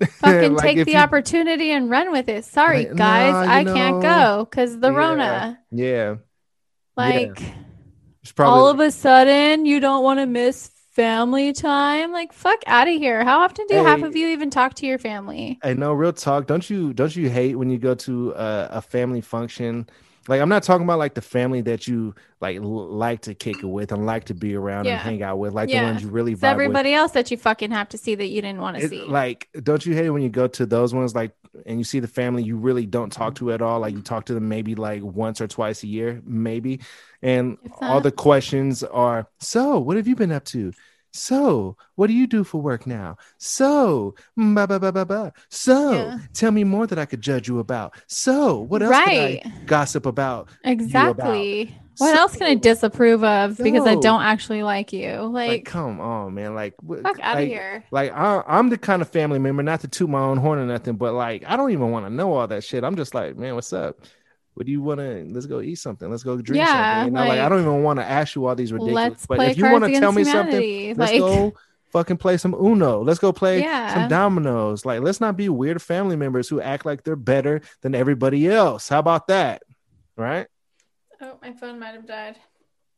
Fucking 0.20 0.54
Like, 0.54 0.62
take 0.76 0.84
the 0.86 0.92
you- 0.92 0.98
opportunity 0.98 1.70
and 1.72 1.90
run 1.90 2.10
with 2.12 2.28
it. 2.28 2.44
Sorry, 2.46 2.86
Like, 2.86 2.96
guys, 2.96 3.32
nah, 3.32 3.52
I 3.54 3.64
can't 3.64 4.00
go 4.02 4.46
because 4.48 4.78
the 4.80 4.90
yeah. 4.90 4.96
Rona. 4.98 5.58
Yeah, 5.70 6.14
Like 6.96 7.40
it's 8.22 8.32
probably 8.32 8.58
all 8.60 8.68
of 8.68 8.80
a 8.80 8.90
sudden 8.90 9.66
you 9.66 9.78
don't 9.80 10.02
want 10.02 10.20
to 10.20 10.26
miss 10.26 10.70
family 10.90 11.52
time. 11.52 12.12
Like 12.12 12.32
fuck 12.32 12.58
out 12.66 12.88
of 12.88 12.94
here. 12.94 13.24
How 13.24 13.40
often 13.40 13.66
do 13.68 13.76
half 13.84 14.02
of 14.02 14.16
you 14.16 14.28
even 14.28 14.50
talk 14.50 14.74
to 14.74 14.86
your 14.86 14.98
family? 14.98 15.58
I 15.62 15.74
know, 15.74 15.92
real 15.92 16.12
talk. 16.12 16.46
Don't 16.46 16.68
you 16.68 16.92
don't 16.92 17.14
you 17.14 17.30
hate 17.30 17.56
when 17.56 17.70
you 17.70 17.78
go 17.78 17.94
to 17.94 18.32
a, 18.32 18.68
a 18.72 18.82
family 18.82 19.20
function? 19.20 19.88
Like 20.28 20.40
I'm 20.40 20.48
not 20.50 20.62
talking 20.62 20.84
about 20.84 20.98
like 20.98 21.14
the 21.14 21.22
family 21.22 21.60
that 21.62 21.88
you 21.88 22.14
like 22.40 22.58
l- 22.58 22.88
like 22.88 23.22
to 23.22 23.34
kick 23.34 23.62
it 23.62 23.66
with 23.66 23.90
and 23.90 24.04
like 24.04 24.24
to 24.24 24.34
be 24.34 24.54
around 24.54 24.84
Yeah. 24.84 24.92
and 24.92 25.00
hang 25.00 25.22
out 25.22 25.38
with, 25.38 25.54
like 25.54 25.70
Yeah. 25.70 25.80
the 25.80 25.86
ones 25.92 26.02
you 26.02 26.08
really 26.10 26.32
It's 26.32 26.40
vibe 26.40 26.56
with. 26.56 26.64
everybody 26.64 26.92
else 26.92 27.12
that 27.12 27.30
you 27.30 27.36
fucking 27.36 27.70
have 27.70 27.88
to 27.90 27.98
see 27.98 28.14
that 28.14 28.26
you 28.26 28.42
didn't 28.42 28.60
want 28.60 28.76
to 28.78 28.86
see. 28.88 29.02
like, 29.02 29.48
don't 29.62 29.84
you 29.84 29.94
hate 29.94 30.10
when 30.10 30.22
you 30.22 30.28
go 30.28 30.46
to 30.46 30.66
those 30.66 30.92
ones 30.94 31.14
like 31.14 31.32
and 31.66 31.78
you 31.78 31.84
see 31.84 32.00
the 32.00 32.06
family 32.06 32.42
you 32.42 32.56
really 32.56 32.86
don't 32.86 33.10
talk 33.12 33.34
to 33.36 33.50
at 33.52 33.62
all? 33.62 33.80
Like 33.80 33.94
you 33.94 34.02
talk 34.02 34.26
to 34.26 34.34
them 34.34 34.48
maybe 34.48 34.74
like 34.74 35.02
once 35.02 35.40
or 35.40 35.48
twice 35.48 35.82
a 35.82 35.86
year, 35.86 36.20
maybe, 36.24 36.80
and 37.22 37.58
If 37.62 37.72
all 37.80 38.00
the 38.00 38.12
questions 38.12 38.82
are, 38.84 39.28
"So, 39.38 39.78
what 39.78 39.96
have 39.96 40.08
you 40.08 40.16
been 40.16 40.32
up 40.32 40.44
to?" 40.46 40.72
So, 41.12 41.76
what 41.96 42.06
do 42.06 42.12
you 42.12 42.26
do 42.28 42.44
for 42.44 42.60
work 42.62 42.86
now? 42.86 43.16
So, 43.38 44.14
mm, 44.38 44.54
ba 44.54 44.66
ba 44.68 44.78
ba 44.78 44.92
ba 44.92 45.04
ba. 45.04 45.32
So, 45.48 45.92
Yeah. 45.92 46.18
tell 46.32 46.52
me 46.52 46.62
more 46.64 46.86
that 46.86 46.98
I 47.00 47.04
could 47.04 47.20
judge 47.20 47.48
you 47.48 47.58
about. 47.58 47.94
So, 48.06 48.60
what 48.60 48.82
else 48.82 48.92
right. 48.92 49.42
could 49.42 49.52
I 49.52 49.64
gossip 49.66 50.06
about? 50.06 50.50
Exactly. 50.62 51.74
What 51.98 52.16
else 52.16 52.36
can 52.36 52.46
I 52.46 52.54
disapprove 52.54 53.22
of 53.24 53.60
because 53.60 53.86
I 53.86 53.94
don't 53.94 54.22
actually 54.22 54.62
like 54.62 54.92
you? 54.92 55.16
Like, 55.22 55.48
Like, 55.48 55.64
come 55.66 56.00
on, 56.00 56.32
man. 56.34 56.54
Like, 56.54 56.74
fuck 57.02 57.18
out 57.20 57.40
of 57.40 57.40
like, 57.40 57.48
here. 57.48 57.84
Like 57.90 58.12
I, 58.12 58.42
I'm 58.46 58.70
the 58.70 58.78
kind 58.78 59.02
of 59.02 59.10
family 59.10 59.38
member, 59.38 59.62
not 59.62 59.80
to 59.80 59.88
toot 59.88 60.08
my 60.08 60.20
own 60.20 60.38
horn 60.38 60.58
or 60.58 60.66
nothing, 60.66 60.96
but 60.96 61.12
like 61.12 61.44
I 61.46 61.56
don't 61.56 61.72
even 61.72 61.90
want 61.90 62.06
to 62.06 62.10
know 62.10 62.32
all 62.32 62.46
that 62.46 62.64
shit. 62.64 62.84
I'm 62.84 62.96
just 62.96 63.14
like, 63.14 63.36
man, 63.36 63.54
what's 63.54 63.72
up? 63.72 63.98
What 64.54 64.66
do 64.66 64.72
you 64.72 64.82
want 64.82 64.98
to? 65.00 65.26
Let's 65.30 65.46
go 65.46 65.60
eat 65.60 65.76
something. 65.76 66.10
Let's 66.10 66.22
go 66.22 66.36
drink 66.40 66.58
Yeah, 66.62 66.96
something. 67.02 67.14
You 67.14 67.20
know, 67.20 67.28
like, 67.28 67.38
I 67.40 67.48
don't 67.48 67.60
even 67.60 67.82
want 67.82 67.98
to 67.98 68.04
ask 68.04 68.34
you 68.34 68.46
all 68.46 68.54
these 68.54 68.72
ridiculous. 68.72 68.94
Let's 69.10 69.26
but 69.26 69.36
play 69.36 69.50
if 69.52 69.56
you 69.56 69.64
Cards 69.64 69.72
want 69.80 69.84
to 69.94 70.00
tell 70.00 70.10
Against 70.10 70.16
me 70.28 70.32
something, 70.32 70.60
Humanity. 70.60 70.94
let's 70.94 71.12
Like, 71.12 71.20
go 71.20 71.54
fucking 71.92 72.16
play 72.18 72.36
some 72.36 72.54
Uno. 72.54 73.02
Let's 73.02 73.18
go 73.20 73.32
play 73.32 73.60
Yeah. 73.60 73.94
some 73.94 74.08
dominoes. 74.08 74.84
Like, 74.84 75.00
let's 75.00 75.20
not 75.20 75.36
be 75.36 75.48
weird 75.48 75.80
family 75.80 76.16
members 76.16 76.48
who 76.48 76.60
act 76.60 76.84
like 76.84 77.04
they're 77.04 77.16
better 77.16 77.60
than 77.80 77.94
everybody 77.94 78.48
else. 78.48 78.88
How 78.88 78.98
about 78.98 79.28
that? 79.28 79.62
Right? 80.16 80.46
oh, 81.22 81.38
my 81.42 81.52
phone 81.52 81.78
might 81.78 81.94
have 81.94 82.06
died. 82.06 82.36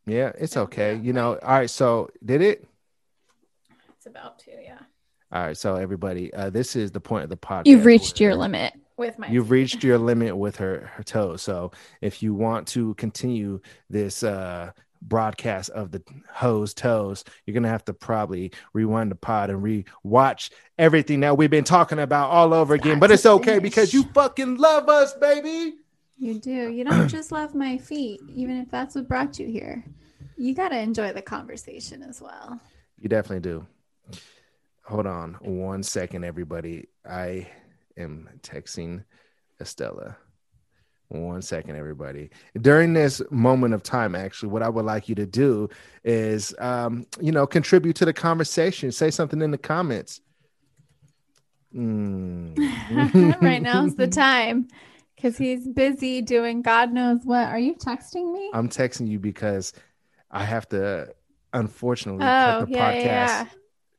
Yeah, 0.06 0.32
it's 0.38 0.56
Yeah, 0.56 0.62
okay. 0.62 0.94
yeah, 0.94 1.00
You 1.02 1.12
know, 1.12 1.36
all 1.42 1.58
right. 1.58 1.70
So 1.70 2.08
did 2.24 2.40
it? 2.40 2.64
It's 3.96 4.06
about 4.06 4.38
to, 4.40 4.50
yeah. 4.62 4.78
All 5.32 5.42
right. 5.42 5.56
So 5.56 5.76
everybody, 5.76 6.32
uh, 6.34 6.50
this 6.50 6.74
is 6.76 6.90
the 6.92 7.00
point 7.00 7.24
of 7.24 7.30
the 7.30 7.36
podcast. 7.36 7.66
You've 7.66 7.84
reached 7.84 8.20
your 8.20 8.30
where- 8.32 8.38
limit 8.40 8.74
with 9.02 9.18
my. 9.18 9.28
You've 9.28 9.50
reached 9.50 9.82
your 9.84 9.98
limit 10.10 10.36
with 10.36 10.56
her 10.56 10.90
her 10.94 11.02
toes. 11.02 11.42
So 11.42 11.72
if 12.00 12.22
you 12.22 12.32
want 12.34 12.68
to 12.68 12.94
continue 12.94 13.60
this 13.90 14.22
uh 14.22 14.70
broadcast 15.02 15.70
of 15.70 15.90
the 15.90 16.00
hose 16.30 16.72
toes, 16.72 17.24
you're 17.44 17.54
gonna 17.54 17.68
have 17.68 17.84
to 17.86 17.92
probably 17.92 18.52
rewind 18.72 19.10
the 19.10 19.16
pod 19.16 19.50
and 19.50 19.62
re-watch 19.62 20.50
everything 20.78 21.20
that 21.20 21.36
we've 21.36 21.50
been 21.50 21.64
talking 21.64 21.98
about 21.98 22.30
all 22.30 22.54
over 22.54 22.74
again. 22.74 23.00
But 23.00 23.10
it's 23.10 23.26
okay 23.26 23.58
because 23.58 23.92
you 23.92 24.04
fucking 24.14 24.56
love 24.56 24.88
us, 24.88 25.12
baby. 25.14 25.74
You 26.18 26.38
do. 26.38 26.70
You 26.70 26.84
don't 26.84 27.08
just 27.08 27.32
love 27.32 27.52
my 27.52 27.76
feet, 27.78 28.20
even 28.32 28.56
if 28.58 28.70
that's 28.70 28.94
what 28.94 29.08
brought 29.08 29.40
you 29.40 29.48
here. 29.48 29.84
You 30.36 30.54
got 30.54 30.68
to 30.68 30.78
enjoy 30.78 31.12
the 31.12 31.22
conversation 31.22 32.02
as 32.02 32.22
well. 32.22 32.60
You 33.00 33.08
definitely 33.08 33.40
do. 33.40 33.66
Hold 34.84 35.08
on 35.08 35.34
one 35.40 35.82
second, 35.82 36.24
everybody. 36.24 36.86
I 37.04 37.48
am 37.96 38.28
texting 38.42 39.04
Estella. 39.60 40.16
One 41.08 41.42
second, 41.42 41.76
everybody. 41.76 42.30
During 42.58 42.94
this 42.94 43.20
moment 43.30 43.74
of 43.74 43.82
time, 43.82 44.14
actually, 44.14 44.48
what 44.48 44.62
I 44.62 44.68
would 44.70 44.86
like 44.86 45.10
you 45.10 45.14
to 45.16 45.26
do 45.26 45.68
is, 46.04 46.54
um, 46.58 47.04
you 47.20 47.32
know, 47.32 47.46
contribute 47.46 47.96
to 47.96 48.06
the 48.06 48.14
conversation. 48.14 48.90
Say 48.92 49.10
something 49.10 49.42
in 49.42 49.50
the 49.50 49.58
comments. 49.58 50.22
Mm. 51.74 52.56
right 53.42 53.62
now's 53.62 53.94
the 53.94 54.06
time 54.06 54.68
because 55.16 55.38
he's 55.38 55.66
busy 55.66 56.20
doing 56.20 56.62
God 56.62 56.92
knows 56.92 57.20
what. 57.24 57.48
Are 57.48 57.58
you 57.58 57.74
texting 57.74 58.32
me? 58.32 58.50
I'm 58.52 58.68
texting 58.68 59.08
you 59.08 59.18
because 59.18 59.72
I 60.30 60.44
have 60.44 60.68
to, 60.70 61.14
unfortunately, 61.52 62.24
oh, 62.24 62.26
cut 62.26 62.66
the 62.66 62.72
yeah, 62.72 62.92
podcast, 62.92 63.04
yeah, 63.04 63.46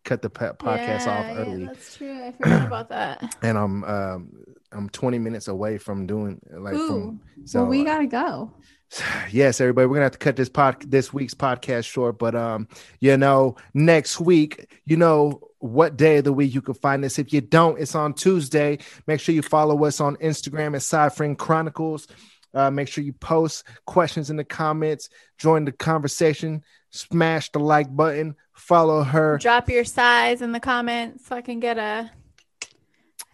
cut 0.03 0.21
the 0.21 0.29
podcast 0.29 1.05
Yeah, 1.05 1.19
off 1.19 1.25
yeah, 1.25 1.35
early. 1.37 1.65
that's 1.65 1.97
true. 1.97 2.23
I 2.27 2.31
forgot 2.31 2.67
about 2.67 2.89
that. 2.89 3.35
and 3.41 3.57
I'm 3.57 3.83
um 3.83 4.29
I'm 4.71 4.89
20 4.89 5.19
minutes 5.19 5.47
away 5.47 5.77
from 5.77 6.07
doing 6.07 6.39
like 6.51 6.73
Ooh, 6.73 6.87
from 6.87 7.21
so 7.45 7.61
well, 7.61 7.69
we 7.69 7.81
uh, 7.81 7.85
gotta 7.85 8.07
go. 8.07 8.51
yes 9.31 9.59
everybody 9.61 9.87
we're 9.87 9.95
gonna 9.95 10.03
have 10.05 10.11
to 10.13 10.17
cut 10.17 10.35
this 10.35 10.49
pod 10.49 10.81
this 10.89 11.11
week's 11.13 11.33
podcast 11.33 11.85
short 11.85 12.19
but 12.19 12.35
um 12.35 12.67
you 12.99 13.17
know 13.17 13.55
next 13.73 14.19
week 14.19 14.81
you 14.85 14.97
know 14.97 15.41
what 15.59 15.95
day 15.97 16.17
of 16.17 16.25
the 16.25 16.33
week 16.33 16.53
you 16.53 16.61
can 16.61 16.73
find 16.75 17.03
us 17.05 17.17
if 17.17 17.31
you 17.33 17.41
don't 17.41 17.79
it's 17.79 17.95
on 17.95 18.13
tuesday 18.13 18.77
make 19.07 19.19
sure 19.19 19.33
you 19.33 19.41
follow 19.41 19.83
us 19.85 19.99
on 20.01 20.15
instagram 20.17 20.75
at 20.75 21.15
friend 21.15 21.37
chronicles 21.39 22.07
uh, 22.53 22.69
make 22.69 22.87
sure 22.87 23.03
you 23.03 23.13
post 23.13 23.63
questions 23.87 24.29
in 24.29 24.35
the 24.35 24.43
comments 24.43 25.09
join 25.39 25.65
the 25.65 25.71
conversation 25.71 26.61
smash 26.93 27.51
the 27.51 27.59
like 27.59 27.93
button 27.93 28.35
follow 28.53 29.03
her 29.03 29.37
Drop 29.39 29.67
your 29.67 29.83
size 29.83 30.41
in 30.41 30.51
the 30.51 30.59
comments 30.59 31.25
so 31.27 31.35
I 31.35 31.41
can 31.41 31.59
get 31.59 31.77
a 31.77 32.09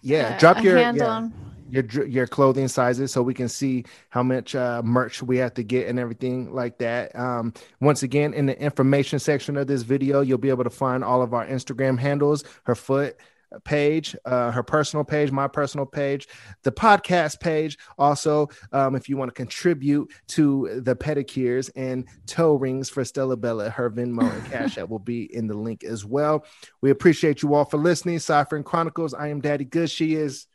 yeah 0.01 0.35
a- 0.35 0.39
drop 0.39 0.57
a 0.57 0.63
your 0.63 0.77
handle 0.77 1.29
yeah. 1.69 1.81
your 1.91 2.07
your 2.07 2.27
clothing 2.27 2.69
sizes 2.69 3.11
so 3.11 3.21
we 3.21 3.33
can 3.33 3.49
see 3.49 3.83
how 4.09 4.23
much 4.23 4.55
uh, 4.55 4.81
merch 4.83 5.21
we 5.21 5.37
have 5.37 5.53
to 5.55 5.63
get 5.63 5.87
and 5.87 5.99
everything 5.99 6.53
like 6.53 6.77
that. 6.77 7.13
Um, 7.17 7.53
once 7.81 8.01
again, 8.01 8.33
in 8.33 8.45
the 8.45 8.59
information 8.59 9.19
section 9.19 9.57
of 9.57 9.67
this 9.67 9.81
video, 9.81 10.21
you'll 10.21 10.37
be 10.37 10.49
able 10.49 10.63
to 10.63 10.69
find 10.69 11.03
all 11.03 11.21
of 11.21 11.33
our 11.33 11.45
Instagram 11.45 11.99
handles, 11.99 12.45
her 12.63 12.75
foot 12.75 13.17
page, 13.63 14.15
uh, 14.25 14.51
her 14.51 14.63
personal 14.63 15.03
page, 15.03 15.31
my 15.31 15.47
personal 15.47 15.85
page, 15.85 16.27
the 16.63 16.71
podcast 16.71 17.39
page. 17.39 17.77
Also, 17.97 18.47
um, 18.71 18.95
if 18.95 19.09
you 19.09 19.17
want 19.17 19.29
to 19.29 19.33
contribute 19.33 20.11
to 20.27 20.81
the 20.83 20.95
pedicures 20.95 21.69
and 21.75 22.07
toe 22.27 22.55
rings 22.55 22.89
for 22.89 23.03
Stella 23.03 23.37
Bella, 23.37 23.69
her 23.69 23.89
Venmo 23.89 24.31
and 24.31 24.45
Cash 24.51 24.77
App 24.77 24.89
will 24.89 24.99
be 24.99 25.33
in 25.35 25.47
the 25.47 25.57
link 25.57 25.83
as 25.83 26.05
well. 26.05 26.45
We 26.81 26.91
appreciate 26.91 27.41
you 27.41 27.53
all 27.53 27.65
for 27.65 27.77
listening. 27.77 28.19
Cypher 28.19 28.55
and 28.55 28.65
Chronicles. 28.65 29.13
I 29.13 29.29
am 29.29 29.41
Daddy 29.41 29.65
Good. 29.65 29.89
She 29.89 30.15
is. 30.15 30.45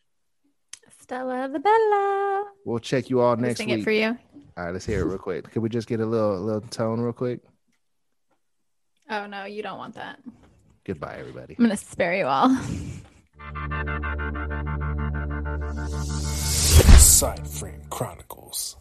Stella 1.01 1.49
the 1.53 1.59
Bella. 1.59 2.45
We'll 2.65 2.79
check 2.79 3.11
you 3.11 3.21
all 3.21 3.37
next 3.37 3.59
sing 3.59 3.69
week. 3.69 3.81
it 3.81 3.85
for 3.85 3.91
you. 3.91 4.17
All 4.57 4.65
right, 4.65 4.73
let's 4.73 4.87
hear 4.87 5.01
it 5.01 5.05
real 5.05 5.19
quick. 5.19 5.51
Could 5.51 5.63
we 5.63 5.69
just 5.69 5.89
get 5.89 6.01
a 6.01 6.07
little 6.07 6.41
little 6.41 6.61
tone 6.63 7.01
real 7.01 7.13
quick? 7.13 7.41
Oh 9.11 9.27
no, 9.27 9.45
you 9.45 9.63
don't 9.63 9.77
want 9.77 9.97
that. 9.97 10.19
Goodbye, 10.85 11.17
everybody. 11.19 11.57
I'm 11.59 11.65
gonna 11.65 11.77
spare 11.77 12.15
you 12.15 12.27
all. 12.27 12.55
Side 16.99 17.49
Frame 17.49 17.81
Chronicles. 17.89 18.77